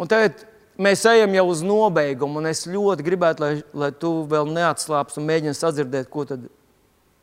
Un 0.00 0.08
tagad 0.08 0.44
mēs 0.80 1.04
ejam 1.08 1.32
jau 1.36 1.46
uz 1.52 1.64
nobeigumu, 1.64 2.40
un 2.40 2.48
es 2.48 2.66
ļoti 2.68 3.04
gribētu, 3.04 3.44
lai, 3.44 3.52
lai 3.72 3.90
tu 3.96 4.12
vēl 4.28 4.48
neatslāpst 4.52 5.20
un 5.20 5.28
mēģini 5.28 5.56
sadzirdēt, 5.56 6.08
ko 6.12 6.28
tad 6.28 6.44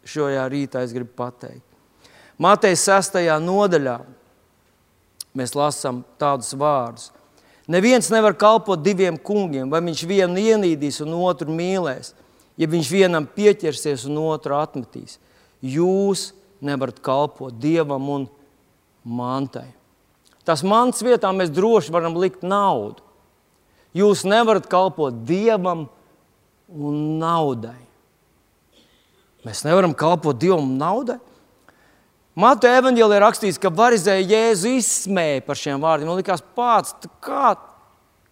šajā 0.07 0.45
rītā 0.51 0.83
es 0.85 0.93
gribu 0.95 1.13
pateikt. 1.17 1.63
Mateja 2.37 2.77
6. 3.01 3.17
nodaļā 3.41 3.97
mēs 5.37 5.55
lasām 5.57 6.03
tādus 6.21 6.53
vārdus. 6.57 7.11
Neviens 7.67 8.07
nevar 8.13 8.37
kalpot 8.39 8.79
diviem 8.79 9.17
kungiem, 9.19 9.67
vai 9.69 9.81
viņš 9.83 10.03
vienu 10.07 10.39
ienīdīs 10.39 11.01
un 11.03 11.17
otru 11.19 11.51
mīlēs, 11.51 12.13
ja 12.55 12.69
viņš 12.69 12.91
vienam 12.93 13.27
pieķersies 13.27 14.05
un 14.07 14.21
otru 14.23 14.55
atmetīs. 14.55 15.17
Jūs 15.59 16.31
nevarat 16.63 17.01
kalpot 17.03 17.57
dievam 17.59 18.07
un 18.13 18.29
mantai. 19.03 19.67
Tas 20.47 20.63
mans 20.63 21.03
vietā 21.03 21.33
mēs 21.35 21.51
droši 21.51 21.91
varam 21.91 22.15
likt 22.15 22.45
naudu. 22.47 23.03
Jūs 23.97 24.23
nevarat 24.29 24.69
kalpot 24.69 25.25
dievam 25.27 25.87
un 26.69 27.19
naudai. 27.19 27.86
Mēs 29.47 29.63
nevaram 29.63 29.93
kalpot 29.95 30.35
Dievam 30.39 30.73
naudai. 30.75 31.21
Mateja 32.37 32.81
evanģēlē 32.81 33.17
ir 33.17 33.23
rakstīts, 33.23 33.59
ka 33.61 33.71
Varizēja 33.73 34.25
Jēzu 34.27 34.75
izsmēja 34.77 35.45
par 35.47 35.57
šiem 35.57 35.81
vārdiem. 35.81 36.09
Man 36.09 36.19
liekas, 36.19 36.43
pats, 36.57 36.93
kā, 37.23 37.55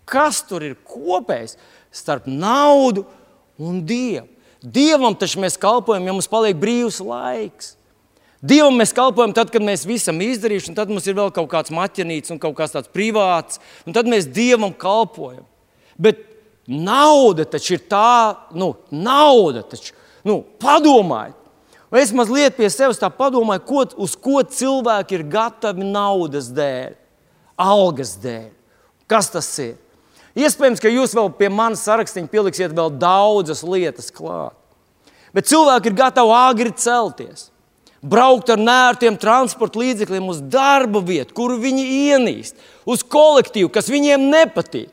kas 0.06 0.44
tur 0.46 0.66
ir 0.68 0.76
kopējs 0.86 1.56
starp 1.96 2.28
naudu 2.30 3.06
un 3.58 3.80
Dievu? 3.88 4.28
Dievam 4.66 5.16
taču 5.18 5.40
mēs 5.42 5.58
kalpojam, 5.62 6.06
ja 6.06 6.14
mums 6.14 6.30
paliek 6.30 6.58
brīvs 6.58 7.00
laiks. 7.06 7.76
Dievam 8.46 8.78
mēs 8.78 8.94
kalpojam 8.98 9.34
tad, 9.34 9.50
kad 9.54 9.64
mēs 9.66 9.88
visam 9.90 10.20
izdarījuši, 10.22 10.72
un 10.72 10.78
tad 10.78 10.92
mums 10.92 11.06
ir 11.08 11.18
vēl 11.18 11.32
kaut 11.34 11.50
kāds 11.50 11.74
maķenīts 11.74 12.34
un 12.34 12.42
kaut 12.42 12.58
kas 12.58 12.74
tāds 12.76 12.92
privāts, 12.94 13.62
un 13.86 13.96
tad 13.96 14.10
mēs 14.10 14.28
Dievam 14.30 14.74
kalpojam. 14.74 15.46
Bet 15.98 16.22
nauda 16.68 17.46
taču 17.50 17.78
ir 17.78 17.86
tā, 17.90 18.36
nu, 18.58 18.74
nauda 18.92 19.64
taču 19.70 19.96
Nu, 20.26 20.42
padomājiet! 20.62 21.38
Un 21.94 22.02
es 22.02 22.12
mazliet 22.12 22.58
pie 22.58 22.68
sevis 22.74 23.00
tā 23.00 23.08
padomāju, 23.14 23.62
ko, 23.64 23.84
uz 24.04 24.16
ko 24.20 24.42
cilvēki 24.42 25.20
ir 25.20 25.24
gatavi 25.32 25.86
naudas 25.86 26.50
dēļ, 26.52 26.96
algas 27.62 28.16
dēļ. 28.20 28.50
Kas 29.08 29.30
tas 29.32 29.48
ir? 29.62 29.76
Iespējams, 30.36 30.82
ka 30.84 30.92
jūs 30.92 31.14
vēl 31.16 31.30
pie 31.38 31.48
manas 31.54 31.86
sarakstiņa 31.88 32.32
pieliksiet 32.32 32.74
vēl 32.76 32.90
daudzas 33.00 33.62
lietas 33.64 34.10
klāt. 34.12 34.58
Bet 35.36 35.48
cilvēki 35.48 35.92
ir 35.92 35.98
gatavi 36.02 36.34
agri 36.36 36.74
celties, 36.76 37.50
braukt 38.04 38.50
ar 38.52 38.60
nērtiem 38.60 39.16
transporta 39.20 39.80
līdzekļiem 39.80 40.28
uz 40.32 40.42
darba 40.52 41.00
vietu, 41.06 41.36
kuru 41.38 41.60
viņi 41.62 41.86
ienīst, 42.10 42.60
uz 42.88 43.04
kolektīvu, 43.04 43.72
kas 43.72 43.92
viņiem 43.92 44.28
nepatīk. 44.34 44.92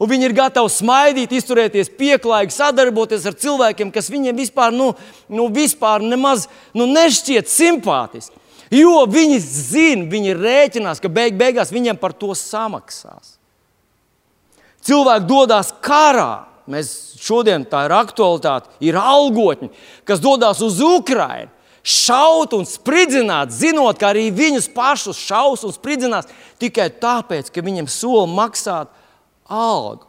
Un 0.00 0.08
viņi 0.08 0.30
ir 0.30 0.32
gatavi 0.32 0.72
smaidīt, 0.72 1.32
izturēties 1.36 1.90
pieklājīgi, 2.00 2.54
sadarboties 2.56 3.26
ar 3.28 3.34
cilvēkiem, 3.36 3.90
kas 3.92 4.08
viņiem 4.08 4.38
vispār, 4.40 4.72
nu, 4.72 4.94
nu, 5.28 5.48
vispār 5.52 6.00
nemaz 6.00 6.46
nu, 6.72 6.86
nešķiet 6.88 7.50
simpātiski. 7.52 8.38
Jo 8.72 9.02
viņi 9.10 9.36
zina, 9.42 10.06
viņi 10.08 10.36
rēķinās, 10.38 11.02
ka 11.02 11.10
beig 11.12 11.36
beigās 11.36 11.72
viņiem 11.74 11.98
par 12.00 12.14
to 12.16 12.32
samaksās. 12.38 13.36
Cilvēki 14.86 15.28
dodas 15.28 15.74
karā. 15.84 16.46
Mēs 16.70 17.18
šodien 17.18 17.64
tā 17.68 17.82
ir 17.88 17.92
aktualitāte. 17.96 18.70
Ir 18.84 18.96
algotņi, 18.96 19.72
kas 20.06 20.22
dodas 20.22 20.62
uz 20.62 20.78
Ukrajinu, 20.84 21.50
šaut 21.82 22.54
un 22.54 22.64
spridzināt, 22.68 23.52
zinot, 23.52 23.98
ka 23.98 24.12
arī 24.12 24.28
viņus 24.32 24.70
pašus 24.72 25.18
šaus 25.18 25.64
un 25.66 25.74
spridzinās 25.74 26.30
tikai 26.62 26.88
tāpēc, 27.02 27.50
ka 27.50 27.64
viņiem 27.64 27.88
sola 27.90 28.28
maksāt 28.30 28.92
algu. 29.50 30.06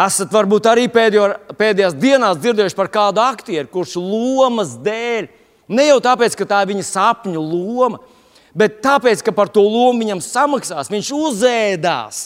Esat 0.00 0.30
varbūt 0.32 0.68
arī 0.70 0.86
pēdējo, 0.92 1.26
pēdējās 1.58 1.96
dienās 1.98 2.38
dzirdējuši 2.38 2.78
par 2.78 2.88
kādu 2.92 3.22
aktieru, 3.24 3.68
kurš 3.72 3.96
lomas 3.98 4.76
dēļ, 4.84 5.26
ne 5.74 5.86
jau 5.88 5.98
tāpēc, 6.04 6.36
ka 6.38 6.46
tā 6.48 6.60
ir 6.62 6.70
viņa 6.70 6.86
sapņu 6.86 7.42
loma, 7.42 7.98
bet 8.54 8.78
tāpēc, 8.84 9.24
ka 9.26 9.34
par 9.34 9.50
to 9.50 9.64
lomu 9.66 10.04
viņam 10.04 10.22
samaksās, 10.22 10.92
viņš 10.92 11.10
uzēdās. 11.16 12.22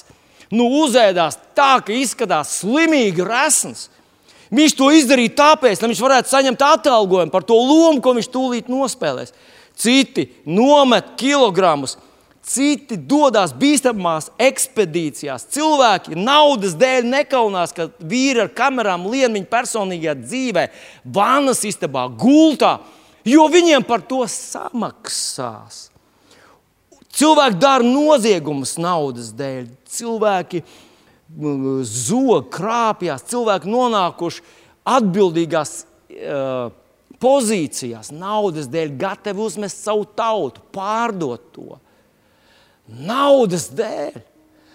Nu, 0.53 0.69
uzēdās 0.85 1.39
tā, 1.57 1.79
ka 1.83 1.95
izskatās 1.97 2.61
slimīgi 2.61 3.25
resns. 3.27 3.89
Viņš 4.55 4.75
to 4.79 4.91
izdarīja 4.95 5.33
tāpēc, 5.41 5.81
lai 5.81 5.91
viņš 5.91 6.03
varētu 6.05 6.31
saņemt 6.31 6.63
atalgojumu 6.63 7.33
par 7.33 7.47
to 7.49 7.57
lomu, 7.59 8.03
ko 8.05 8.13
viņš 8.15 8.29
tūlīt 8.31 8.69
nospēlēs. 8.71 9.33
Citi 9.75 10.29
nomet 10.47 11.17
kilogramus, 11.19 11.97
Citi 12.45 12.99
dodas 13.01 13.55
bīstamās 13.57 14.29
ekspedīcijās. 14.43 15.47
Cilvēki 15.55 16.19
naudas 16.19 16.75
dēļ 16.77 17.07
nekaunās, 17.09 17.73
ka 17.73 17.89
vīri 18.05 18.43
ar 18.43 18.51
kamerām 18.53 19.07
lien 19.09 19.33
viņa 19.33 19.49
personīgajā 19.49 20.15
dzīvē, 20.21 20.65
vannas 21.09 21.63
istabā, 21.65 22.05
gultā, 22.21 22.77
jo 23.25 23.47
viņiem 23.49 23.87
par 23.89 24.05
to 24.05 24.21
samaksās. 24.29 25.87
Cilvēki 27.15 27.61
dara 27.63 27.87
noziegumus 27.87 28.75
naudas 28.83 29.31
dēļ, 29.39 29.71
cilvēki 29.89 30.61
zog, 31.89 32.51
krāpjas, 32.53 33.25
cilvēki 33.31 33.71
nonākuši 33.73 34.45
atbildīgās 34.85 35.79
uh, 35.81 36.69
pozīcijās, 37.23 38.13
naudas 38.13 38.69
dēļ, 38.69 38.93
gatavi 39.01 39.43
uzmest 39.47 39.81
savu 39.87 40.05
tautu, 40.13 40.61
pārdot 40.75 41.49
to. 41.55 41.79
Naudas 42.85 43.71
dēļ. 43.73 44.19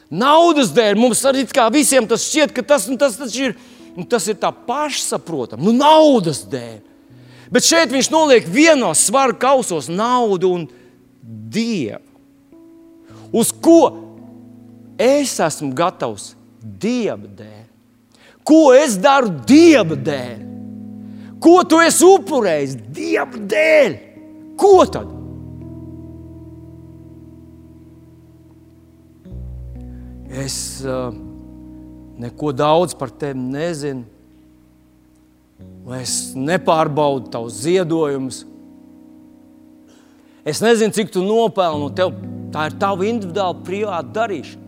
Naudas 0.09 0.71
dēļ 0.73 0.97
mums 0.97 1.21
arī 1.29 1.45
visiem 1.73 2.07
tas 2.09 2.25
šķiet, 2.25 2.53
ka 2.55 2.63
tas, 2.65 2.87
nu, 2.89 2.97
tas, 2.97 3.17
tas, 3.19 3.35
ir, 3.37 3.53
nu, 3.95 4.05
tas 4.09 4.25
ir 4.27 4.39
tā 4.41 4.49
pašsaprotami. 4.51 5.63
Nu, 5.63 5.73
naudas 5.77 6.41
dēļ. 6.49 6.79
Bet 7.53 7.65
šeit 7.65 7.93
viņš 7.93 8.09
noliek 8.13 8.45
vienos 8.49 9.05
svaru 9.09 9.37
kausos 9.37 9.89
naudu 9.89 10.53
un 10.53 10.67
dievu. 11.21 12.05
Uz 13.29 13.51
ko 13.53 13.93
es 14.97 15.35
esmu 15.37 15.69
gatavs 15.77 16.33
dieva 16.61 17.29
dēļ? 17.29 17.65
Ko 18.45 18.71
es 18.73 18.97
daru 18.97 19.29
dieva 19.45 19.93
dēļ? 19.93 20.41
Ko 21.39 21.61
tu 21.69 21.77
esi 21.85 22.05
upurējis 22.07 22.75
dieva 22.89 23.45
dēļ? 23.53 23.95
Ko 24.59 24.73
tad? 24.89 25.18
Es 30.29 30.83
uh, 30.85 31.09
neko 32.21 32.51
daudz 32.53 32.93
par 32.93 33.09
tevi 33.09 33.39
nezinu, 33.41 34.05
vai 35.87 36.03
es 36.03 36.35
nepārbaudu 36.37 37.31
tavus 37.33 37.63
ziedojumus. 37.63 38.43
Es 40.45 40.61
nezinu, 40.63 40.93
cik 40.95 41.09
tu 41.13 41.23
nopelni, 41.25 41.89
tev, 41.97 42.13
tā 42.53 42.69
ir 42.69 42.77
tava 42.81 43.07
individuāla 43.09 43.57
privāta 43.65 44.13
darīšana. 44.21 44.67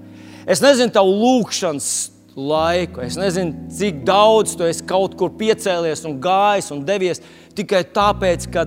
Es 0.49 0.63
nezinu 0.63 0.93
tavu 0.93 1.13
lūgšanas 1.19 1.91
laiku, 2.35 3.03
es 3.05 3.17
nezinu, 3.19 3.69
cik 3.77 4.01
daudz 4.07 4.55
tu 4.57 4.65
esi 4.65 4.85
kaut 4.87 5.13
kur 5.19 5.29
piecēlies 5.37 6.01
un 6.09 6.17
gājis 6.23 6.71
un 6.73 6.81
devies 6.87 7.21
tikai 7.57 7.83
tāpēc, 7.93 8.47
ka 8.51 8.65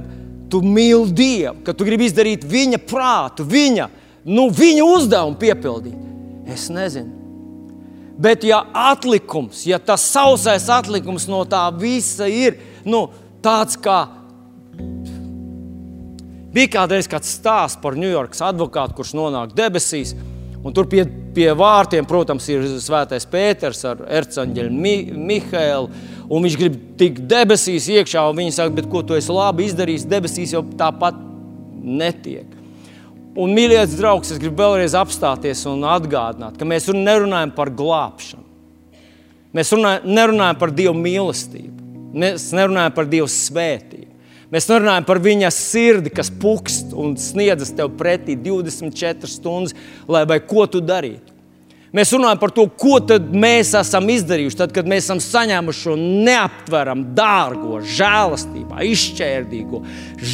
tu 0.53 0.61
mīli 0.63 1.11
Dievu, 1.17 1.57
ka 1.67 1.75
tu 1.75 1.87
gribi 1.89 2.07
izdarīt 2.07 2.45
viņa 2.47 2.79
prātu, 2.87 3.47
viņa, 3.49 3.89
nu, 4.31 4.47
viņa 4.55 4.91
uzdevumu 4.95 5.41
piepildīt. 5.41 6.04
Es 6.47 6.69
nezinu. 6.73 7.25
Bet, 8.15 8.45
ja 8.47 8.61
atlikums, 8.71 9.65
ja 9.67 9.81
tas 9.83 10.05
sausais 10.07 10.69
atlikums 10.71 11.27
no 11.27 11.43
tā 11.51 11.65
visa 11.75 12.29
ir 12.31 12.61
nu, 12.87 13.09
tāds, 13.43 13.75
kā 13.81 14.05
bija 16.55 16.71
kādreiz 16.77 17.11
kāds 17.11 17.33
stāsts 17.35 17.81
par 17.83 17.99
Ņujorkas 17.99 18.45
advokātu, 18.47 18.95
kurš 19.01 19.17
nonāk 19.19 19.57
debesīs, 19.59 20.15
un 20.63 20.75
tur 20.77 20.87
pie, 20.91 21.03
pie 21.35 21.51
vārtiem, 21.59 22.07
protams, 22.07 22.47
ir 22.55 22.63
Svētais 22.79 23.27
Pēters 23.27 23.83
ar 23.91 24.05
Ercaņģeļu 24.21 24.71
Mi, 24.79 24.95
Mihēlu, 25.11 25.91
un 26.31 26.47
viņš 26.47 26.59
grib 26.61 26.81
tikt 27.01 27.27
debesīs 27.31 27.91
iekšā, 27.99 28.29
un 28.31 28.39
viņi 28.45 28.55
saka, 28.61 28.77
bet 28.79 28.87
ko 28.93 29.03
tu 29.03 29.19
esi 29.19 29.35
labi 29.35 29.67
izdarījis, 29.67 30.07
debesīs 30.07 30.55
jau 30.55 30.63
tāpat 30.79 31.19
netiek. 31.83 32.54
Un, 33.35 33.51
mīļais 33.51 33.97
draugs, 33.99 34.31
es 34.31 34.39
gribu 34.39 34.63
vēlreiz 34.63 34.95
apstāties 34.95 35.65
un 35.67 35.83
atgādināt, 35.91 36.55
ka 36.59 36.67
mēs 36.69 36.87
nerunājam 36.95 37.51
par 37.57 37.73
glābšanu. 37.75 38.45
Mēs 39.55 39.71
runājam, 39.75 40.07
nerunājam 40.07 40.59
par 40.59 40.73
Dieva 40.75 40.95
mīlestību, 40.99 41.87
mēs 42.15 42.49
nerunājam 42.55 42.95
par 42.95 43.11
Dieva 43.11 43.31
svētību. 43.31 44.11
Mēs 44.55 44.69
nerunājam 44.71 45.07
par 45.09 45.19
viņa 45.23 45.51
sirdi, 45.51 46.13
kas 46.15 46.31
pukst 46.31 46.93
un 46.95 47.17
sniedzas 47.19 47.73
tev 47.75 47.91
pretī 47.99 48.37
24 48.39 49.31
stundas, 49.31 49.75
lai 50.07 50.39
ko 50.47 50.69
tu 50.71 50.83
darītu. 50.85 51.34
Mēs 51.95 52.11
runājam 52.11 52.41
par 52.43 52.51
to, 52.51 52.65
ko 52.75 52.97
mēs 53.39 53.69
esam 53.79 54.09
izdarījuši, 54.11 54.57
tad, 54.59 54.73
kad 54.75 54.89
mēs 54.91 55.05
esam 55.07 55.21
saņēmuši 55.23 55.83
šo 55.85 55.93
neaptveramu, 56.27 57.05
dārgo, 57.15 57.77
žēlastību, 57.87 58.81
izšķērdīgo, 58.89 59.79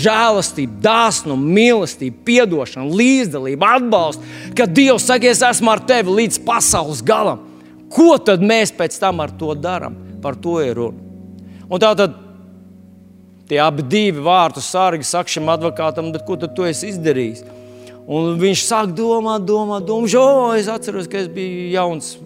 žēlastību, 0.00 0.78
dāsnumu, 0.80 1.52
mīlestību, 1.58 2.38
atdošanu, 2.46 2.96
līdzdalību, 2.96 3.68
atbalstu. 3.76 4.32
Kad 4.56 4.72
Dievs 4.72 5.04
saka, 5.10 5.28
es 5.28 5.44
esmu 5.50 5.74
ar 5.74 5.84
tevi 5.84 6.16
līdz 6.22 6.40
pasaules 6.48 7.04
galam, 7.04 7.44
ko 7.92 8.14
tad 8.16 8.40
mēs 8.40 8.72
pēc 8.72 8.96
tam 9.02 9.20
ar 9.20 9.36
to 9.36 9.52
darām? 9.52 10.00
Par 10.24 10.40
to 10.40 10.56
ir 10.64 10.80
runa. 10.80 11.04
Un 11.68 11.80
tā 11.82 11.92
tad 11.98 12.16
tie 13.52 13.60
abi 13.60 14.08
vārtu 14.16 14.64
sargi 14.64 15.04
saka 15.04 15.28
šim 15.28 15.52
advokātam, 15.52 16.08
ko 16.24 16.40
tad 16.40 16.56
tu 16.56 16.64
esi 16.64 16.94
izdarījis? 16.94 17.44
Un 18.10 18.34
viņš 18.40 18.64
sāk 18.66 18.94
domāt, 18.96 19.44
domāt, 19.46 19.84
domāt. 19.86 20.16
O, 20.18 20.50
es 20.58 20.66
atceros, 20.70 21.06
ka 21.10 21.20
es 21.20 21.28
biju 21.30 21.68
jauns, 21.70 22.16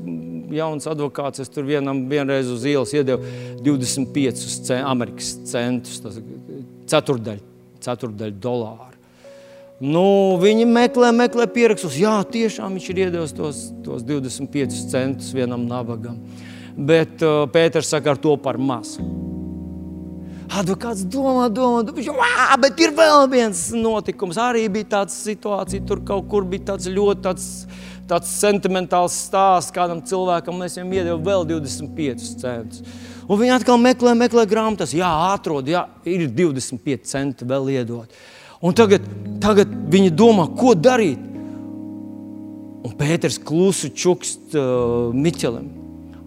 jauns 0.55 0.89
advokāts. 0.89 1.43
Es 1.45 1.53
tur 1.53 1.66
vienam 1.68 2.07
vienreiz 2.09 2.49
uz 2.49 2.64
ielas 2.68 2.95
iedevu 2.97 3.26
25 3.64 4.47
cent, 4.64 4.80
amerikāņu 4.80 5.51
centus, 5.51 6.01
tas 6.01 6.16
ceturdaļu, 6.89 7.45
ceturdaļu 7.85 8.41
dolāru. 8.41 8.95
Nu, 9.85 10.07
viņi 10.41 10.64
meklē, 10.70 11.11
meklē 11.12 11.49
pierakstus. 11.53 11.99
Jā, 12.01 12.16
tiešām 12.32 12.78
viņš 12.78 12.89
ir 12.89 13.05
iedevis 13.09 13.37
tos, 13.37 13.66
tos 13.85 14.07
25 14.07 14.89
centus 14.89 15.35
vienam 15.37 15.66
nabagam. 15.68 16.16
Bet 16.74 17.20
uh, 17.22 17.45
Pēters 17.53 17.93
saka, 17.93 18.14
ar 18.14 18.22
to 18.22 18.39
par 18.41 18.57
mazu. 18.57 19.05
Advokāts 20.55 21.02
domā, 21.11 21.48
domā, 21.50 21.80
domā, 21.82 22.26
bet 22.62 22.78
ir 22.84 22.92
vēl 22.94 23.24
viens 23.32 23.64
notikums. 23.74 24.38
Arī 24.38 24.68
bija 24.70 24.86
tāda 24.92 25.11
situācija, 25.11 25.82
tur 25.88 26.05
kaut 26.07 26.28
kur 26.30 26.46
bija 26.46 26.68
tāds 26.68 26.86
ļoti 26.94 27.24
tāds, 27.24 27.48
tāds 28.11 28.30
sentimentāls 28.38 29.16
stāsts 29.26 29.74
kādam 29.74 30.05
cilvēkam. 30.07 30.61
Mēs 30.62 30.78
viņam 30.78 30.94
iedevām 30.94 31.26
vēl 31.26 31.48
25 31.57 32.30
centus. 32.44 32.84
Un 33.24 33.40
viņi 33.40 33.57
atkal 33.57 33.80
meklē, 33.82 34.14
meklē 34.20 34.46
grāmatas. 34.46 34.94
Jā, 34.94 35.11
atrod, 35.32 35.66
jā, 35.66 35.88
ir 36.07 36.28
25 36.30 37.11
centi 37.11 37.50
vēl 37.50 37.72
iedot. 37.74 38.18
Un 38.64 38.76
tagad, 38.78 39.05
tagad 39.42 39.70
viņi 39.90 40.14
domā, 40.14 40.46
ko 40.55 40.76
darīt. 40.78 41.30
Un 42.84 42.92
Pēters 42.94 43.40
klusu 43.42 43.90
čukst 43.90 44.55
uh, 44.55 45.11
Miķelim. 45.16 45.72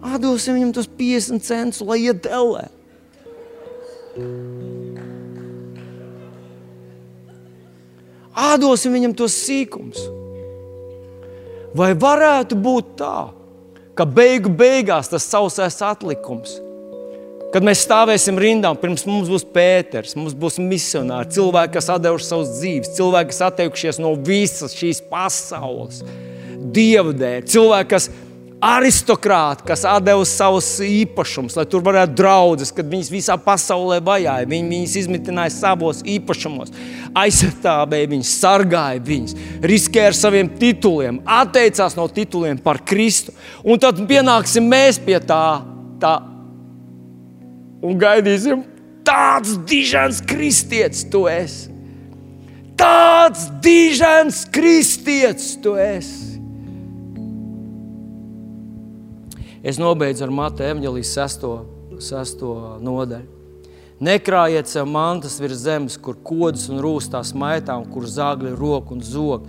Atdosim 0.04 0.58
viņam 0.58 0.74
tos 0.76 0.90
50 0.98 1.46
centus, 1.46 1.86
lai 1.86 2.02
iet 2.04 2.26
dēlē. 2.26 2.68
Ādosim 8.38 8.94
viņam 8.94 9.16
tos 9.18 9.34
sīkums. 9.34 9.98
Vai 11.76 11.92
varētu 11.98 12.56
būt 12.58 12.94
tā, 13.00 13.30
ka 13.98 14.06
beigu 14.06 14.50
beigās 14.54 15.10
tas 15.10 15.26
sausais 15.26 15.76
atlikums, 15.84 16.54
kad 17.52 17.64
mēs 17.64 17.82
stāvēsim 17.86 18.38
rindā, 18.40 18.70
pirms 18.78 19.04
mums 19.08 19.30
būs 19.32 19.44
Pēters, 19.52 20.14
mums 20.18 20.36
būs 20.38 20.58
misionāri, 20.62 21.32
cilvēki, 21.34 21.74
kas 21.76 21.90
devuši 22.04 22.28
savus 22.28 22.54
dzīves, 22.60 22.94
cilvēki, 22.96 23.32
kas 23.32 23.44
atteikušies 23.48 24.00
no 24.02 24.14
visas 24.14 24.76
šīs 24.78 25.02
pasaules, 25.10 26.02
dievu 26.74 27.14
dēļ, 27.16 27.44
cilvēki, 27.48 27.90
kas 27.94 28.08
aristokrāti, 28.64 29.62
kas 29.68 29.84
deva 30.02 30.24
savus 30.26 30.66
īpašumus, 30.82 31.54
lai 31.58 31.64
tur 31.70 31.82
varētu 31.86 32.16
draudzes, 32.18 32.72
kad 32.74 32.88
viņas 32.90 33.10
visā 33.12 33.36
pasaulē 33.38 34.00
vajāja. 34.04 34.48
Viņi 34.50 34.72
viņus 34.72 34.96
izmitināja 35.02 35.54
savos 35.54 36.02
īpašumos, 36.02 36.72
aizstāvēja 37.18 38.10
viņus, 38.14 38.32
sargāja 38.42 39.02
viņus, 39.06 39.36
riskēja 39.62 40.10
ar 40.10 40.18
saviem 40.18 40.50
tituliem, 40.58 41.20
atteicās 41.22 41.94
no 41.98 42.08
tituliem 42.10 42.58
par 42.62 42.82
Kristu. 42.82 43.34
Un 43.62 43.78
tad 43.82 44.00
pienāksim 44.10 44.66
mēs 44.66 44.98
pie 45.02 45.20
tā, 45.22 45.62
tā 46.02 46.18
un 47.86 47.98
gaidīsim, 48.00 48.64
tāds 49.06 49.54
dižans 49.70 50.22
kristietis 50.26 51.06
tu 51.12 51.28
esi. 51.30 51.70
Tāds 52.78 53.48
dižans 53.62 54.44
kristietis 54.54 55.56
tu 55.62 55.74
esi. 55.78 56.27
Es 59.62 59.78
nobeidzu 59.80 60.26
ar 60.26 60.30
Mateja 60.34 60.74
evanģelijas 60.74 61.14
sesto, 61.16 61.52
sesto 62.02 62.54
nodaļu. 62.84 63.36
Nekrājiet 63.98 64.70
sev 64.70 64.86
mantas 64.86 65.40
virs 65.42 65.64
zemes, 65.64 65.96
kur 65.98 66.14
kodas 66.22 66.68
un 66.70 66.78
rūstās 66.84 67.32
maitā, 67.34 67.74
un 67.74 67.88
kur 67.90 68.06
zāģi 68.06 68.52
roku 68.54 68.94
un 68.94 69.02
zog. 69.02 69.48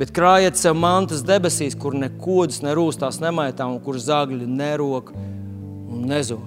Bet 0.00 0.14
krājiet 0.16 0.56
sev 0.56 0.78
mantas 0.80 1.20
debesīs, 1.20 1.76
kur 1.76 1.92
ne 1.92 2.08
kodas, 2.22 2.62
ne 2.64 2.72
rūstās 2.72 3.18
nemaitā, 3.20 3.66
un 3.68 3.76
kur 3.84 3.98
zāģi 4.00 4.48
nerok 4.48 5.12
un 5.12 6.06
nezog. 6.08 6.40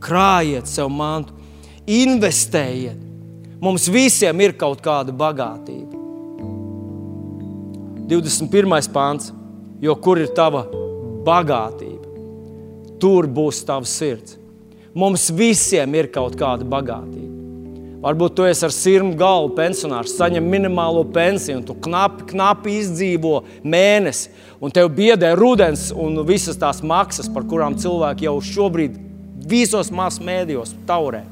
Krājiet 0.00 0.70
sev 0.70 0.88
mantu, 0.88 1.36
investējiet. 1.84 3.04
Mums 3.60 3.90
visiem 3.92 4.40
ir 4.40 4.54
kaut 4.56 4.80
kāda 4.80 5.12
bagātība. 5.12 5.98
21. 8.08 8.88
pāns, 8.94 9.32
jo 9.84 9.92
kur 10.00 10.16
ir 10.22 10.30
tava 10.32 10.64
bagātība, 11.26 11.97
tur 13.00 13.26
būs 13.26 13.64
tavs 13.68 13.94
sirds. 14.00 14.36
Mums 14.98 15.28
visiem 15.30 15.94
ir 15.94 16.08
kaut 16.12 16.36
kāda 16.38 16.66
bagātība. 16.66 17.38
Varbūt 17.98 18.36
tu 18.38 18.44
esi 18.46 18.62
ar 18.62 18.70
sirmu 18.70 19.16
galvu 19.18 19.56
pensionārs, 19.56 20.12
saņem 20.14 20.44
minimālo 20.46 21.00
pensiju, 21.14 21.56
un 21.58 21.64
tu 21.66 21.74
knapi, 21.82 22.28
knapi 22.30 22.76
izdzīvo 22.78 23.40
mēnesi, 23.66 24.30
un 24.62 24.70
tev 24.74 24.92
biedē 24.94 25.32
rudens 25.34 25.88
un 25.90 26.20
visas 26.26 26.60
tās 26.60 26.78
maksas, 26.86 27.26
par 27.34 27.46
kurām 27.50 27.74
cilvēki 27.78 28.28
jau 28.28 28.36
šobrīd 28.52 28.94
visos 29.50 29.90
masu 29.90 30.22
mēdījos 30.26 30.76
taurē. 30.86 31.24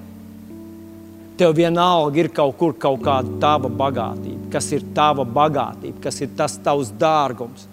Tev 1.39 1.55
vienalga 1.55 2.25
ir 2.25 2.33
kaut 2.35 2.57
kur 2.59 2.75
kaut 2.81 2.99
kāda 3.05 3.39
tava 3.39 3.71
bagātība, 3.71 4.49
kas 4.51 4.73
ir 4.75 4.83
tava 4.97 5.23
bagātība, 5.23 6.01
kas 6.03 6.19
ir 6.25 6.33
tas 6.35 6.57
tavs 6.65 6.91
dārgums. 6.99 7.69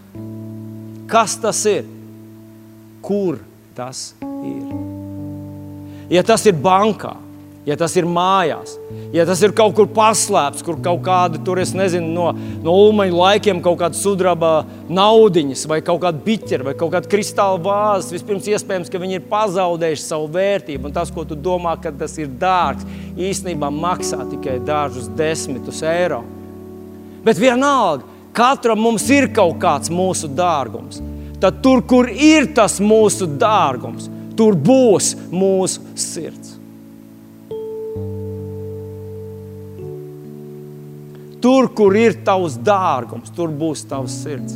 Kas 1.09 1.33
tas 1.41 1.63
ir? 1.69 1.87
Kur 3.03 3.41
tas 3.75 4.13
ir? 4.21 4.73
Ja 6.11 6.21
tas 6.25 6.43
ir 6.45 6.53
bankā, 6.59 7.15
ja 7.65 7.77
tas 7.79 7.95
ir 7.95 8.05
mājās, 8.09 8.75
ja 9.15 9.23
tas 9.25 9.39
ir 9.45 9.53
kaut 9.55 9.73
kur 9.77 9.87
paslēpts, 9.89 10.63
kur 10.65 10.77
kaut 10.83 10.99
kāda 11.05 11.39
tur, 11.45 11.61
es 11.63 11.71
nezinu, 11.77 12.09
no, 12.11 12.25
no 12.65 12.75
ulmaņa 12.87 13.15
laikiem 13.17 13.61
kaut 13.63 13.79
kāda 13.79 13.97
sudraba 13.97 14.51
naudiņas, 14.91 15.63
vai 15.71 15.79
kaut 15.85 16.01
kāda 16.03 16.21
biķera, 16.25 16.67
vai 16.67 16.75
kaut 16.77 16.91
kāda 16.93 17.09
kristāla 17.09 17.61
vāzes, 17.63 18.11
vispirms 18.17 18.49
iespējams, 18.51 18.91
ka 18.91 19.01
viņi 19.01 19.17
ir 19.19 19.25
pazaudējuši 19.31 20.03
savu 20.03 20.27
vērtību. 20.35 20.89
Un 20.89 20.97
tas, 20.99 21.13
ko 21.13 21.23
tu 21.27 21.39
domā, 21.39 21.77
ka 21.81 21.93
tas 22.03 22.17
ir 22.19 22.29
dārgs, 22.41 22.85
īstenībā 23.15 23.71
maksā 23.73 24.19
tikai 24.35 24.59
dažus 24.67 25.07
desmitus 25.17 25.81
eiro. 25.87 26.21
Bet 27.23 27.39
vienalga, 27.39 28.03
katram 28.35 28.83
mums 28.83 29.07
ir 29.13 29.31
kaut 29.31 29.55
kāds 29.63 29.93
mūsu 29.93 30.27
dārgums. 30.35 30.99
Tad 31.43 31.57
tur, 31.59 31.81
kur 31.83 32.07
ir 32.07 32.45
tas 32.55 32.77
mūsu 32.79 33.25
dārgums, 33.27 34.05
tur 34.39 34.55
būs 34.55 35.09
mūsu 35.27 35.81
sirds. 35.99 36.53
Tur, 41.43 41.67
kur 41.75 41.97
ir 41.99 42.15
tavs 42.23 42.55
dārgums, 42.55 43.33
tur 43.35 43.51
būs 43.51 43.83
tavs 43.89 44.15
sirds. 44.21 44.55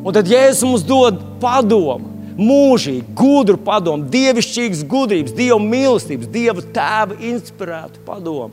Un 0.00 0.16
tad 0.16 0.30
Jēzus 0.32 0.64
mums 0.64 0.86
dod 0.88 1.18
padomu, 1.42 2.08
mūžīgi, 2.40 3.04
gudru 3.20 3.60
padomu, 3.60 4.08
dievišķīgas 4.08 4.80
gudrības, 4.88 5.34
dieva 5.36 5.58
mīlestības, 5.60 6.30
dieva 6.32 6.64
tēva 6.64 7.18
inspirētu 7.20 8.00
padomu. 8.08 8.48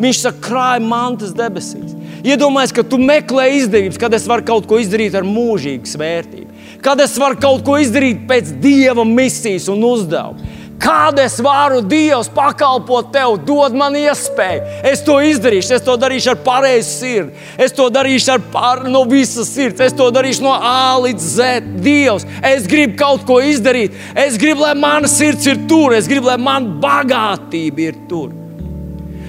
Viņš 0.00 0.22
saka, 0.24 0.40
krāj 0.48 0.80
mantas 0.80 1.36
debesīs. 1.36 1.92
Iedomājieties, 2.24 2.72
ka 2.80 2.86
tu 2.88 2.96
meklē 2.96 3.50
izdevības, 3.58 4.00
kad 4.00 4.16
es 4.16 4.24
varu 4.24 4.48
kaut 4.48 4.64
ko 4.64 4.80
izdarīt 4.80 5.12
ar 5.12 5.28
mūžīgas 5.28 6.00
vērtību 6.00 6.51
kad 6.82 7.00
es 7.00 7.14
varu 7.18 7.38
kaut 7.40 7.62
ko 7.66 7.78
izdarīt 7.78 8.26
pēc 8.28 8.56
dieva 8.62 9.04
misijas 9.06 9.70
un 9.70 9.84
uzdevuma. 9.86 10.58
Kad 10.82 11.18
es 11.22 11.36
varu 11.38 11.78
Dievs 11.86 12.26
pakalpot 12.34 13.12
tev, 13.14 13.36
dod 13.46 13.74
man 13.78 13.94
iespēju. 13.94 14.64
Es 14.90 15.04
to 15.06 15.20
izdarīšu, 15.22 15.76
es 15.76 15.84
to 15.86 15.94
darīšu 15.94 16.32
ar 16.32 16.40
pareizu 16.42 16.88
sirdi. 16.90 17.44
Es 17.54 17.74
to 17.76 17.86
darīšu 17.94 18.32
ar 18.34 18.42
par, 18.50 18.82
no 18.90 19.04
visas 19.06 19.52
sirds, 19.54 19.78
es 19.78 19.94
to 19.94 20.08
darīšu 20.10 20.42
no 20.42 20.56
A 20.56 20.98
līdz 21.04 21.28
Z. 21.36 21.52
Dievs, 21.84 22.26
es 22.50 22.66
gribu 22.66 22.98
kaut 22.98 23.22
ko 23.28 23.38
izdarīt. 23.38 23.94
Es 24.18 24.34
gribu, 24.42 24.66
lai 24.66 24.74
mana 24.74 25.06
sirds 25.06 25.46
ir 25.46 25.62
tur, 25.70 25.94
es 25.94 26.10
gribu, 26.10 26.32
lai 26.32 26.40
mana 26.42 26.74
bagātība 26.82 27.86
ir 27.86 28.02
tur. 28.10 28.34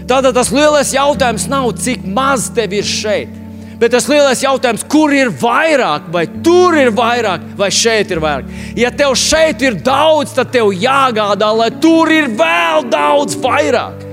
Tātad 0.10 0.34
tas 0.34 0.50
lielais 0.50 0.98
jautājums 0.98 1.46
nav, 1.54 1.70
cik 1.78 2.02
maz 2.18 2.50
tev 2.58 2.74
ir 2.82 2.90
šeit 2.98 3.43
Bet 3.82 3.94
tas 3.96 4.08
lielais 4.10 4.42
jautājums, 4.44 4.86
kur 4.90 5.14
ir 5.16 5.32
vairāk, 5.42 6.08
vai 6.14 6.28
tur 6.46 6.78
ir 6.78 6.92
vairāk, 6.96 7.46
vai 7.58 7.70
šeit 7.74 8.14
ir 8.14 8.22
vairāk? 8.24 8.52
Ja 8.80 8.92
tev 8.94 9.16
šeit 9.20 9.64
ir 9.66 9.80
daudz, 9.84 10.36
tad 10.38 10.54
tev 10.54 10.72
jāgādā, 10.78 11.50
lai 11.58 11.70
tur 11.82 12.12
ir 12.14 12.30
vēl 12.38 12.88
daudz 12.94 13.38
vairāk. 13.42 14.06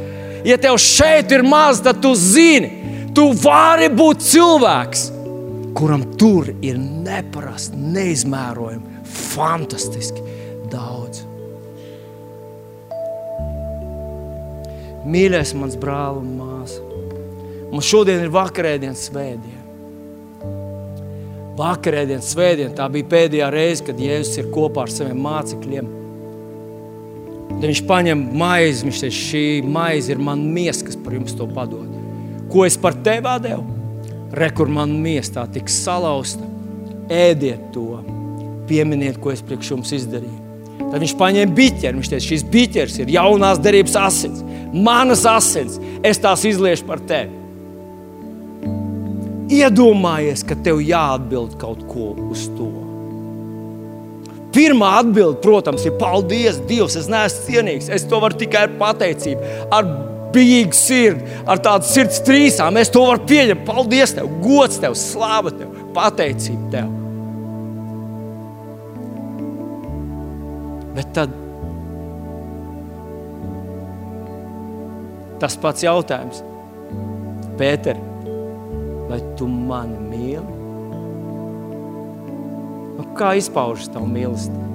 Ja 0.48 0.56
tev 0.60 0.78
šeit 0.80 1.32
ir 1.36 1.44
maz, 1.44 1.82
tad 1.84 2.00
tu 2.00 2.14
zini, 2.16 2.72
tu 3.14 3.30
vari 3.42 3.90
būt 3.92 4.24
cilvēks, 4.24 5.06
kuram 5.76 6.06
tur 6.18 6.48
ir 6.64 6.80
neparasti, 6.80 7.76
neizmērojami, 7.76 9.04
fantastiski 9.04 10.24
daudz. 10.72 11.26
Mīļais, 15.10 15.54
mans 15.56 15.76
brāl 15.80 16.20
un 16.20 16.32
māsa, 16.36 16.89
mums 17.70 17.88
šodien 17.88 18.22
ir 18.24 18.32
vakarēdienas 18.34 19.06
svētdiena. 19.08 19.60
Vakarēdienas 21.60 22.30
svētdiena 22.32 22.74
tā 22.76 22.86
bija 22.92 23.08
pēdējā 23.10 23.48
reize, 23.52 23.84
kad 23.84 23.98
Jēzus 24.00 24.38
ir 24.40 24.52
kopā 24.54 24.86
ar 24.86 24.92
saviem 24.94 25.18
mācekļiem. 25.20 25.96
Tad 27.50 27.66
viņš 27.66 27.82
paņem 27.88 28.22
maizi, 28.40 28.86
viņš 28.86 29.00
teica, 29.02 29.16
šī 29.18 29.44
maize 29.68 30.14
ir 30.14 30.22
man 30.22 30.46
miesa, 30.54 30.86
kas 30.86 30.96
par 30.96 31.16
jums 31.18 31.34
to 31.36 31.48
padod. 31.50 31.88
Ko 32.50 32.64
es 32.66 32.78
par 32.80 32.96
tevi 33.04 33.34
devu? 33.44 33.66
Rekur 34.40 34.70
man 34.70 34.94
miesa 35.02 35.40
tā 35.40 35.46
tiks 35.58 35.76
salauzta. 35.84 36.46
Ēdiet 37.10 37.72
to, 37.74 37.98
pieminiet, 38.70 39.18
ko 39.20 39.34
es 39.34 39.42
priekš 39.42 39.74
jums 39.74 39.92
izdarīju. 39.98 40.38
Tad 40.90 41.02
viņš 41.02 41.16
paņēma 41.18 41.56
biķeri. 41.58 41.98
Viņš 41.98 42.12
teica, 42.12 42.26
šis 42.26 42.46
biķers 42.54 43.00
ir 43.02 43.12
jaunās 43.14 43.60
derības 43.62 43.98
asins, 43.98 44.40
manas 44.72 45.26
asins. 45.28 45.78
Es 46.06 46.22
tās 46.22 46.46
izliešu 46.48 46.86
par 46.88 47.02
tevi. 47.02 47.39
Iedomājies, 49.50 50.44
ka 50.46 50.54
tev 50.62 50.78
jāatbild 50.84 51.56
kaut 51.58 51.82
ko 51.90 52.12
uz 52.30 52.46
to. 52.54 52.68
Pirmā 54.54 54.96
atbilde, 54.98 55.38
protams, 55.42 55.84
ir 55.86 55.94
paldies, 55.98 56.58
Dievs, 56.66 56.96
es 56.98 57.08
neesmu 57.10 57.44
cienīgs. 57.46 57.90
Es 57.94 58.06
to 58.10 58.18
varu 58.22 58.38
tikai 58.38 58.64
ar 58.66 58.72
pateicību, 58.80 59.50
ar 59.74 59.90
bijīgu 60.34 60.74
sirdi, 60.74 61.26
ar 61.50 61.62
tādu 61.62 61.86
sirds 61.86 62.18
trīsām. 62.26 62.78
Es 62.78 62.90
to 62.94 63.02
varu 63.06 63.22
pieņemt. 63.30 63.62
Paldies, 63.66 64.14
tev, 64.16 64.30
gods 64.42 64.78
tev, 64.82 64.96
slāva 64.98 65.54
tev, 65.54 65.70
pateicība 65.94 66.70
tev. 66.74 66.96
Bet 70.98 71.14
tad 71.16 71.38
tas 75.40 75.56
pats 75.56 75.86
jautājums, 75.86 76.42
Pēter, 77.56 77.96
vai 79.10 79.20
tu 79.38 79.48
mani 79.50 79.98
mīli? 80.10 80.58
Nu, 82.98 83.06
kā 83.18 83.32
izpaužas 83.40 83.90
tavu 83.90 84.06
mīlestību? 84.10 84.68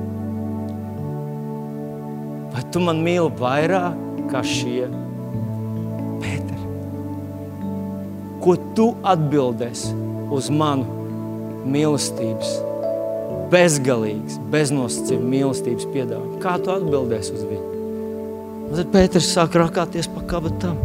Vai 2.55 2.63
tu 2.71 2.81
man 2.83 3.01
mīli 3.03 3.31
vairāk 3.39 4.27
kā 4.31 4.41
šie 4.45 4.87
Pēteri? 6.23 6.69
Ko 8.43 8.55
tu 8.77 8.89
atbildēsi 9.07 9.93
uz 10.35 10.49
manu 10.53 11.05
mīlestības, 11.65 12.57
bezgalīgas, 13.53 14.39
beznosacījuma 14.53 15.31
mīlestības 15.35 15.87
piedāvājumu? 15.93 16.41
Kā 16.43 16.57
tu 16.63 16.73
atbildēsi 16.75 17.35
uz 17.35 17.47
viņu? 17.47 17.71
Un 18.65 18.77
tad 18.79 18.91
Pēters 18.93 19.31
sāk 19.35 19.57
rakāties 19.61 20.09
pa 20.11 20.23
kabatām. 20.35 20.79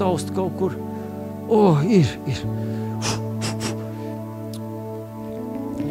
Uztaust 0.00 0.32
kaut 0.34 0.56
kur. 0.58 0.76
O, 1.48 1.56
oh, 1.56 1.80
ir, 1.84 2.08
ir. 2.26 2.40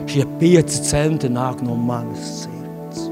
Šie 0.10 0.26
pieci 0.39 0.82
centi 0.82 1.30
nāk 1.30 1.62
no 1.62 1.76
manas 1.78 2.45
sirds. 2.45 3.03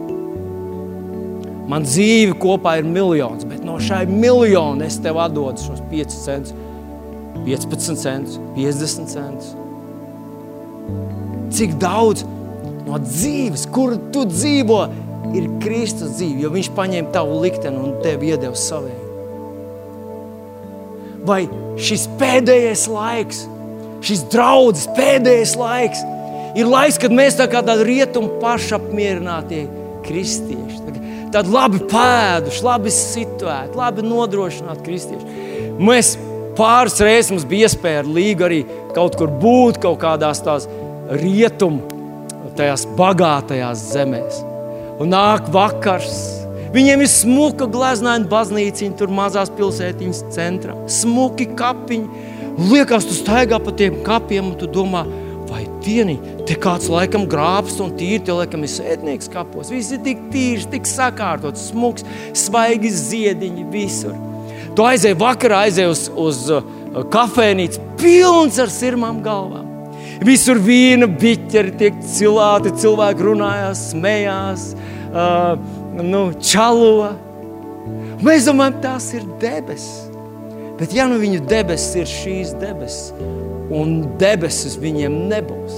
Man 1.69 1.85
dzīve 1.85 2.33
kopā 2.41 2.79
ir 2.79 2.87
miljons, 2.89 3.45
bet 3.45 3.61
no 3.67 3.77
šai 3.77 4.07
miljona 4.09 4.87
es 4.87 4.97
tev 5.03 5.19
atdodu 5.21 5.61
šos 5.61 5.83
5 5.91 6.17
centus, 6.23 6.55
15 7.45 8.01
centus, 8.01 8.39
50 8.55 9.13
centus. 9.13 9.53
Cik 11.53 11.77
daudz 11.81 12.25
no 12.87 12.97
dzīves, 13.03 13.67
kur 13.75 13.99
tu 14.15 14.25
dzīvo, 14.31 14.85
ir 15.37 15.51
Kristus 15.61 16.15
dzīve, 16.17 16.47
jo 16.47 16.55
Viņš 16.55 16.71
paņēma 16.73 17.13
tavu 17.13 17.43
likteni 17.43 17.83
un 17.83 17.99
tevi 18.01 18.31
iedeva 18.31 18.57
savēju. 18.57 19.06
Vai 21.27 21.43
šis 21.81 22.05
pēdējais 22.19 22.85
laiks, 22.91 23.43
šis 24.05 24.23
draudzes 24.31 24.87
pēdējais 24.97 25.55
laiks, 25.59 26.03
ir 26.57 26.69
laiks, 26.69 26.99
kad 27.01 27.13
mēs 27.13 27.37
tā 27.39 27.49
kā 27.51 27.63
tādi 27.65 27.87
rietumu 27.89 28.37
pašapmierinātie 28.41 29.65
kristieši, 30.07 30.79
tādi 31.35 31.51
labi 31.51 31.81
pēduši, 31.91 32.63
labi 32.65 32.93
situēti, 32.93 33.75
labi 33.77 34.05
nodrošināti 34.07 34.85
kristieši. 34.85 35.43
Mēs 35.83 36.15
pāris 36.57 36.97
reizes 37.03 37.33
mums 37.33 37.45
bija 37.49 37.67
iespēja 37.67 38.01
ar 38.01 38.09
līgu 38.09 38.47
arī 38.47 38.63
kaut 38.95 39.17
kur 39.19 39.31
būt, 39.43 39.81
kaut 39.83 39.99
kādās 40.01 40.41
tās 40.45 40.65
rietumu, 41.19 41.83
tajās 42.57 42.87
bagātajās 42.97 43.83
zemēs. 43.93 44.41
Un 44.97 45.13
nāk 45.13 45.51
vakars. 45.53 46.46
Viņiem 46.75 47.03
ir 47.03 47.11
smuka 47.11 47.67
glezniecība, 47.71 48.29
baznīca, 48.31 48.89
tur 48.99 49.11
mazās 49.13 49.51
pilsētiņas 49.55 50.25
centrā. 50.35 50.75
Smuki 50.91 51.47
kapiņi. 51.57 52.25
Liekas, 52.67 53.05
tu 53.07 53.15
staigā 53.15 53.59
pa 53.61 53.71
tiem 53.77 54.01
kapiem 54.05 54.51
un 54.51 54.55
tu 54.57 54.67
domā, 54.71 55.03
vai 55.47 55.63
dieni, 55.85 56.17
te 56.49 56.57
kāds 56.59 56.89
laikam 56.91 57.27
grābs 57.29 57.77
un 57.83 57.93
tīri, 57.97 58.23
te 58.25 58.35
laikam 58.35 58.65
ir 58.65 58.71
sēdnieks 58.73 59.29
kapos. 59.33 59.69
Viss 59.71 59.93
ir 59.95 60.01
tik 60.05 60.25
tīrs, 60.33 60.65
tik 60.71 60.89
sakārtots, 60.89 61.69
smuks, 61.71 62.05
svaigi 62.37 62.91
ziediņi 62.91 63.67
visur. 63.71 64.17
Tu 64.77 64.85
aizēji 64.85 65.17
vakarā, 65.21 65.63
aizēji 65.67 65.93
uz, 65.93 66.03
uz 66.17 66.43
uh, 66.53 66.65
kafejnīcu, 67.13 67.81
pilns 68.01 68.59
ar 68.61 68.73
sirmām 68.73 69.23
galvām. 69.25 69.65
Visur 70.25 70.57
vīna 70.61 71.07
biķeri 71.09 71.75
tiek 71.77 71.97
cilāti, 72.09 72.73
cilvēki 72.81 73.25
runājās, 73.25 73.91
smējās, 73.93 74.71
uh, 75.13 75.76
nu, 76.03 76.27
čalo. 76.43 77.15
Mēs 78.25 78.47
domājam, 78.49 78.79
tās 78.83 79.11
ir 79.15 79.25
debesis. 79.41 80.07
Bet 80.77 80.93
ja 80.93 81.07
nu 81.09 81.17
viņu 81.17 81.41
debesis 81.49 81.95
ir 81.97 82.09
šīs 82.11 82.53
debesis, 82.61 83.09
un 83.73 83.99
debesis 84.21 84.77
viņiem 84.77 85.23
nebūs, 85.31 85.77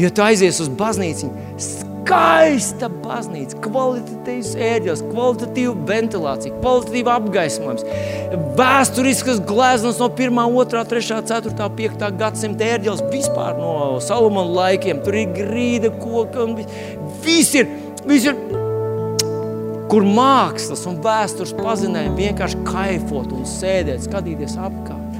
jo 0.00 0.10
tu 0.10 0.24
aizies 0.24 0.58
uz 0.64 0.70
baznīcu, 0.80 1.30
skaista 1.62 2.90
baznīca, 3.04 3.60
kvalitatīvs 3.64 4.50
ērģelis, 4.58 5.04
kvalitatīva 5.12 5.76
ventilācija, 5.88 6.58
kvalitatīva 6.58 7.14
apgaismojums, 7.20 7.86
vēsturiskas 8.58 9.38
gleznas 9.46 10.02
no 10.02 10.10
1, 10.10 10.42
2, 10.74 10.84
3, 10.90 11.22
4, 11.30 11.70
5 11.78 12.04
gadsimta 12.18 12.68
ērģelis 12.74 13.06
vispār 13.14 13.54
no 13.62 13.72
Salomona 14.02 14.58
laikiem. 14.58 15.00
Tur 15.06 15.22
ir 15.22 15.32
grīda, 15.38 15.94
koka 16.02 16.48
un 16.48 16.58
viss 17.22 17.54
ir. 17.54 17.70
Viss 18.08 18.28
ir 18.28 18.36
kur 19.90 20.06
mākslas 20.06 20.84
un 20.90 21.00
vēstures 21.04 21.54
pazinējumi 21.58 22.28
vienkārši 22.28 22.62
kaifot 22.68 23.32
un 23.34 23.48
sēdēt, 23.48 24.04
skatīties 24.08 24.58
apkārt. 24.60 25.18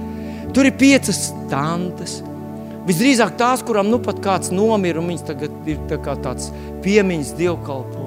Tur 0.55 0.69
ir 0.69 0.77
piecas 0.79 1.19
stantes, 1.31 2.21
Visdrīzāk 2.85 3.39
tās, 3.41 3.63
kurām 3.65 3.89
nu 3.89 3.97
pat 4.05 4.19
kāds 4.21 4.51
nomira, 4.53 5.01
un 5.01 5.09
viņas 5.09 5.25
tagad 5.31 5.69
ir 5.73 5.79
tā 5.89 5.97
tāds 6.21 6.51
piemiņas 6.85 7.31
dievkalpojums. 7.39 8.04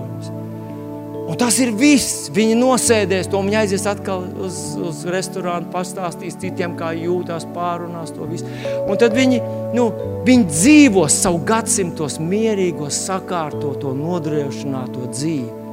Un 1.28 1.36
tas 1.36 1.57
ir 1.59 1.73
viss. 1.75 2.30
Viņi 2.32 2.55
nosēdēs 2.55 3.28
to, 3.32 3.41
viņi 3.43 3.59
aizies 3.59 3.84
atkal 3.89 4.23
uz, 4.45 4.57
uz 4.80 5.03
restorānu, 5.11 5.67
pastāstīs 5.73 6.38
citiem, 6.39 6.78
kā 6.80 6.93
jūtas, 6.95 7.47
pārunās 7.55 8.13
to 8.15 8.28
visu. 8.30 8.47
Un 8.88 8.99
tad 8.99 9.15
viņi, 9.17 9.41
nu, 9.75 9.89
viņi 10.28 10.47
dzīvos 10.47 11.17
savu 11.25 11.41
gadsimtos 11.47 12.15
mierīgo, 12.23 12.88
sakārtoto, 12.93 13.91
nodrošināto 13.97 15.09
dzīvi. 15.11 15.65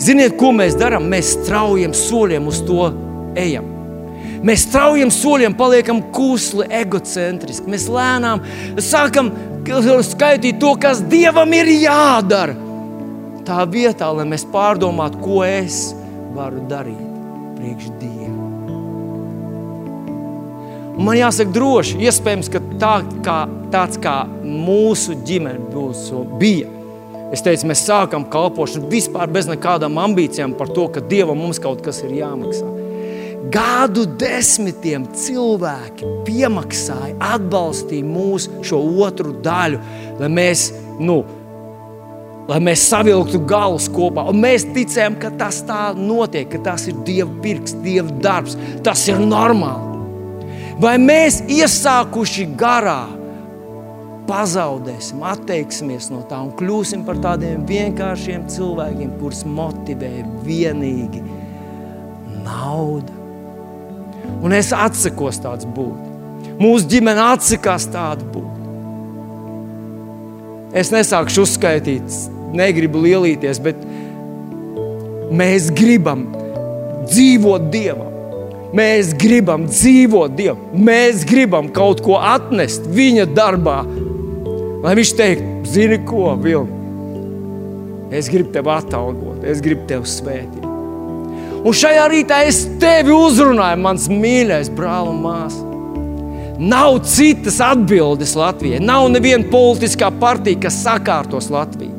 Ziniet, 0.00 0.34
ko 0.40 0.50
mēs 0.56 0.74
darām? 0.80 1.06
Mēs 1.12 1.34
straujiem 1.36 1.94
soļiem 1.94 2.48
uz 2.50 2.62
to 2.66 2.88
ejam. 3.38 3.68
Mēs 4.40 4.64
straujiem 4.64 5.10
soļiem 5.12 5.54
paliekam 5.54 6.00
kusli, 6.16 6.64
egocentriski. 6.80 7.68
Mēs 7.70 7.84
lēnām 7.92 8.42
sākam 8.80 9.28
skaitīt 10.08 10.58
to, 10.58 10.72
kas 10.80 11.04
Dievam 11.12 11.52
ir 11.54 11.68
jādara. 11.76 12.69
Tā 13.50 13.64
vietā, 13.66 14.06
lai 14.14 14.22
mēs 14.30 14.44
pārdomātu, 14.46 15.18
ko 15.24 15.40
es 15.42 15.88
varu 16.36 16.60
darīt 16.70 17.06
priekš 17.56 17.88
Dieva. 17.98 18.44
Un 20.94 21.02
man 21.08 21.18
jāsaka, 21.18 21.50
droši, 21.56 21.98
iespējams, 22.06 22.50
ka 22.54 22.60
tā, 22.78 22.92
kā, 23.26 23.38
tāds 23.72 23.98
kā 24.04 24.20
mūsu 24.44 25.16
ģimene 25.26 25.66
būs, 25.72 26.04
bija. 26.38 26.68
Es 27.34 27.42
teicu, 27.42 27.66
mēs 27.72 27.82
sākam 27.88 28.28
kalpošanu 28.30 28.86
vispār 28.92 29.26
bez 29.34 29.50
nekādām 29.50 29.98
ambīcijām 29.98 30.54
par 30.54 30.70
to, 30.70 30.86
ka 30.94 31.02
Dievam 31.10 31.42
mums 31.42 31.58
kaut 31.62 31.82
kas 31.82 32.04
ir 32.06 32.14
jāmaksā. 32.20 32.70
Gadu 33.50 34.06
desmitiem 34.20 35.08
cilvēki 35.18 36.06
piemaksāja, 36.28 37.18
atbalstīja 37.34 38.06
mūsu 38.06 38.62
šo 38.70 38.78
otru 39.02 39.34
daļu, 39.42 39.82
lai 40.22 40.32
mēs, 40.38 40.68
nu, 41.02 41.24
lai 42.48 42.58
mēs 42.64 42.86
savilktu 42.90 43.42
galus 43.48 43.88
kopā. 43.92 44.24
Un 44.30 44.40
mēs 44.42 44.66
ticējām, 44.74 45.18
ka 45.22 45.30
tas 45.40 45.60
tā 45.68 45.90
notiek, 45.98 46.48
ka 46.50 46.62
tas 46.70 46.88
ir 46.90 46.98
Dieva 47.06 47.30
pirks, 47.44 47.76
Dieva 47.84 48.10
darbs, 48.22 48.56
tas 48.86 49.06
ir 49.10 49.20
normāli. 49.22 49.88
Vai 50.80 50.94
mēs 51.00 51.42
iesākuši 51.52 52.46
garā, 52.58 53.02
pazaudēsim, 54.30 55.22
atteiksimies 55.26 56.08
no 56.12 56.22
tā 56.30 56.38
un 56.44 56.52
kļūsim 56.56 57.02
par 57.06 57.18
tādiem 57.20 57.66
vienkāršiem 57.68 58.46
cilvēkiem, 58.52 59.16
kurus 59.20 59.42
motivē 59.44 60.12
vienīgi 60.46 61.24
nauda. 62.46 63.18
Un 64.40 64.54
es 64.56 64.70
atsakos 64.72 65.42
tāds 65.42 65.68
būt. 65.76 66.08
Mūsu 66.60 66.88
ģimene 66.92 67.26
atsakās 67.34 67.88
tādu 67.92 68.28
būt. 68.36 68.59
Es 70.76 70.92
nesākšu 70.94 71.42
uzskaitīt, 71.42 72.14
negribu 72.54 73.00
lielīties, 73.02 73.58
bet 73.64 73.80
mēs 75.34 75.70
gribam 75.74 76.28
dzīvot 77.10 77.70
Dievam. 77.72 78.08
Mēs 78.76 79.10
gribam 79.18 79.64
dzīvot 79.66 80.36
Dievam. 80.38 80.60
Mēs 80.86 81.24
gribam 81.26 81.72
kaut 81.74 82.04
ko 82.06 82.20
atnest 82.22 82.86
Viņa 82.94 83.26
darbā. 83.34 83.80
Lai 84.84 84.94
Viņš 84.98 85.14
teikt, 85.18 85.48
zini 85.66 85.98
ko, 86.06 86.36
Vilni? 86.38 86.78
Es 88.14 88.26
gribu 88.30 88.50
tevi 88.54 88.70
atalgot, 88.74 89.44
es 89.46 89.60
gribu 89.62 89.84
tevi 89.90 90.08
svētīt. 90.10 90.66
Un 91.60 91.74
šajā 91.76 92.06
rītā 92.10 92.40
es 92.48 92.64
tevi 92.82 93.12
uzrunāju, 93.14 93.78
mans 93.84 94.08
mīļais 94.10 94.70
brāl 94.74 95.12
un 95.12 95.20
māsa. 95.22 95.69
Nav 96.60 96.98
citas 97.04 97.60
atbildes 97.60 98.34
Latvijai. 98.36 98.82
Nav 98.84 99.06
neviena 99.08 99.46
politiskā 99.48 100.10
partija, 100.20 100.60
kas 100.60 100.82
sakārtos 100.84 101.48
Latviju. 101.48 101.94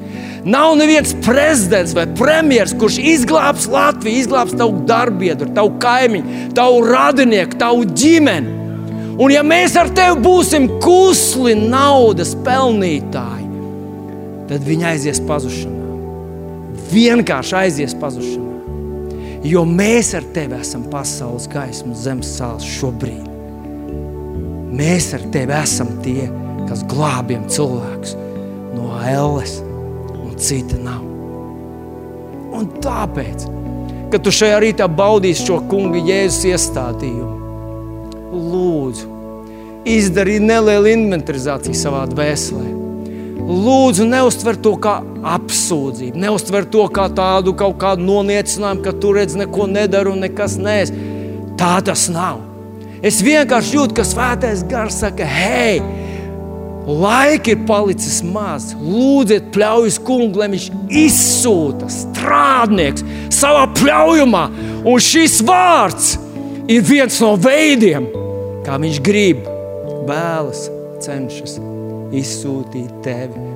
Nav 0.45 0.75
neviens 0.77 1.15
prezidents 1.25 1.95
vai 1.97 2.05
premjerministrs, 2.05 2.77
kurš 2.79 2.97
izglābs 3.01 3.65
Latviju, 3.69 4.21
izglābs 4.21 4.53
tavu 4.57 4.83
darbiedru, 4.89 5.49
tavu 5.55 5.73
kaimiņu, 5.81 6.51
tavu 6.57 6.83
radinieku, 6.85 7.57
tavu 7.61 7.87
ģimeni. 7.89 8.59
Un 9.21 9.33
ja 9.33 9.41
mēs 9.45 9.73
ar 9.77 9.89
tevi 9.97 10.21
būsim 10.21 10.69
kusli 10.81 11.55
naudas 11.57 12.35
pelnītāji, 12.45 13.49
tad 14.49 14.65
viņi 14.65 14.87
aizies 14.93 15.23
pazušanā. 15.25 15.89
Vienkārši 16.93 17.57
aizies 17.63 17.97
pazušanā. 17.97 18.47
Jo 19.45 19.65
mēs 19.65 20.13
ar 20.17 20.25
tevi 20.37 20.61
esam 20.61 20.85
pasaules 20.93 21.49
gaisma, 21.49 21.97
zemes 21.97 22.37
sāls 22.37 22.65
šobrīd. 22.77 23.30
Mēs 24.71 25.11
ar 25.17 25.23
tevi 25.33 25.55
esam 25.57 25.89
tie, 26.05 26.27
kas 26.69 26.83
glābjam 26.87 27.47
cilvēkus 27.51 28.15
no 28.75 28.91
ēles, 29.03 29.57
un 30.15 30.35
cita 30.39 30.79
nav. 30.79 31.03
Un 32.55 32.67
tāpēc, 32.83 33.47
kad 34.11 34.23
tu 34.23 34.33
šajā 34.35 34.59
rītā 34.63 34.87
baudīsi 34.91 35.47
šo 35.47 35.61
kungu 35.71 36.03
Jēzus 36.07 36.47
iestādījumu, 36.51 37.33
lūdzu, 38.31 39.09
izdarīt 39.91 40.43
nelielu 40.45 40.93
inventarizāciju 40.95 41.75
savā 41.75 42.05
dvēselē 42.11 42.81
Lūdzu, 43.51 44.05
neuztver 44.07 44.55
to 44.63 44.75
kā 44.79 44.99
apsūdzību, 45.33 46.19
neuztver 46.23 46.67
to 46.71 46.85
kā 46.93 47.07
tādu 47.11 47.55
kaut 47.57 47.79
kādu 47.81 48.05
noniecinājumu, 48.05 48.83
ka 48.85 48.93
tu 48.95 49.11
redz 49.17 49.35
neko 49.39 49.65
nedaru 49.67 50.13
un 50.15 50.23
nekas 50.27 50.55
nes. 50.61 50.93
Tā 51.59 51.73
tas 51.85 52.07
nav. 52.13 52.50
Es 53.01 53.17
vienkārši 53.25 53.79
jūtu, 53.79 53.95
ka 53.97 54.05
svētais 54.05 54.61
gars 54.69 54.99
saka, 55.01 55.25
hei, 55.25 55.79
laika 56.85 57.55
ir 57.55 57.63
palicis 57.65 58.19
maz. 58.25 58.71
Lūdziet, 58.77 59.49
pļaujas 59.55 59.97
kungu, 60.05 60.41
lai 60.41 60.51
viņš 60.53 60.67
izsūta 61.01 61.89
strādnieks 61.89 63.05
savā 63.33 63.65
pļaujumā. 63.79 64.43
Un 64.85 65.01
šis 65.01 65.39
vārds 65.47 66.13
ir 66.69 66.85
viens 66.85 67.17
no 67.23 67.33
veidiem, 67.41 68.05
kā 68.67 68.77
viņš 68.81 69.01
grib, 69.05 69.47
vēlas, 70.09 70.67
cenšas 71.01 71.57
izsūtīt 72.13 73.01
tevi 73.05 73.50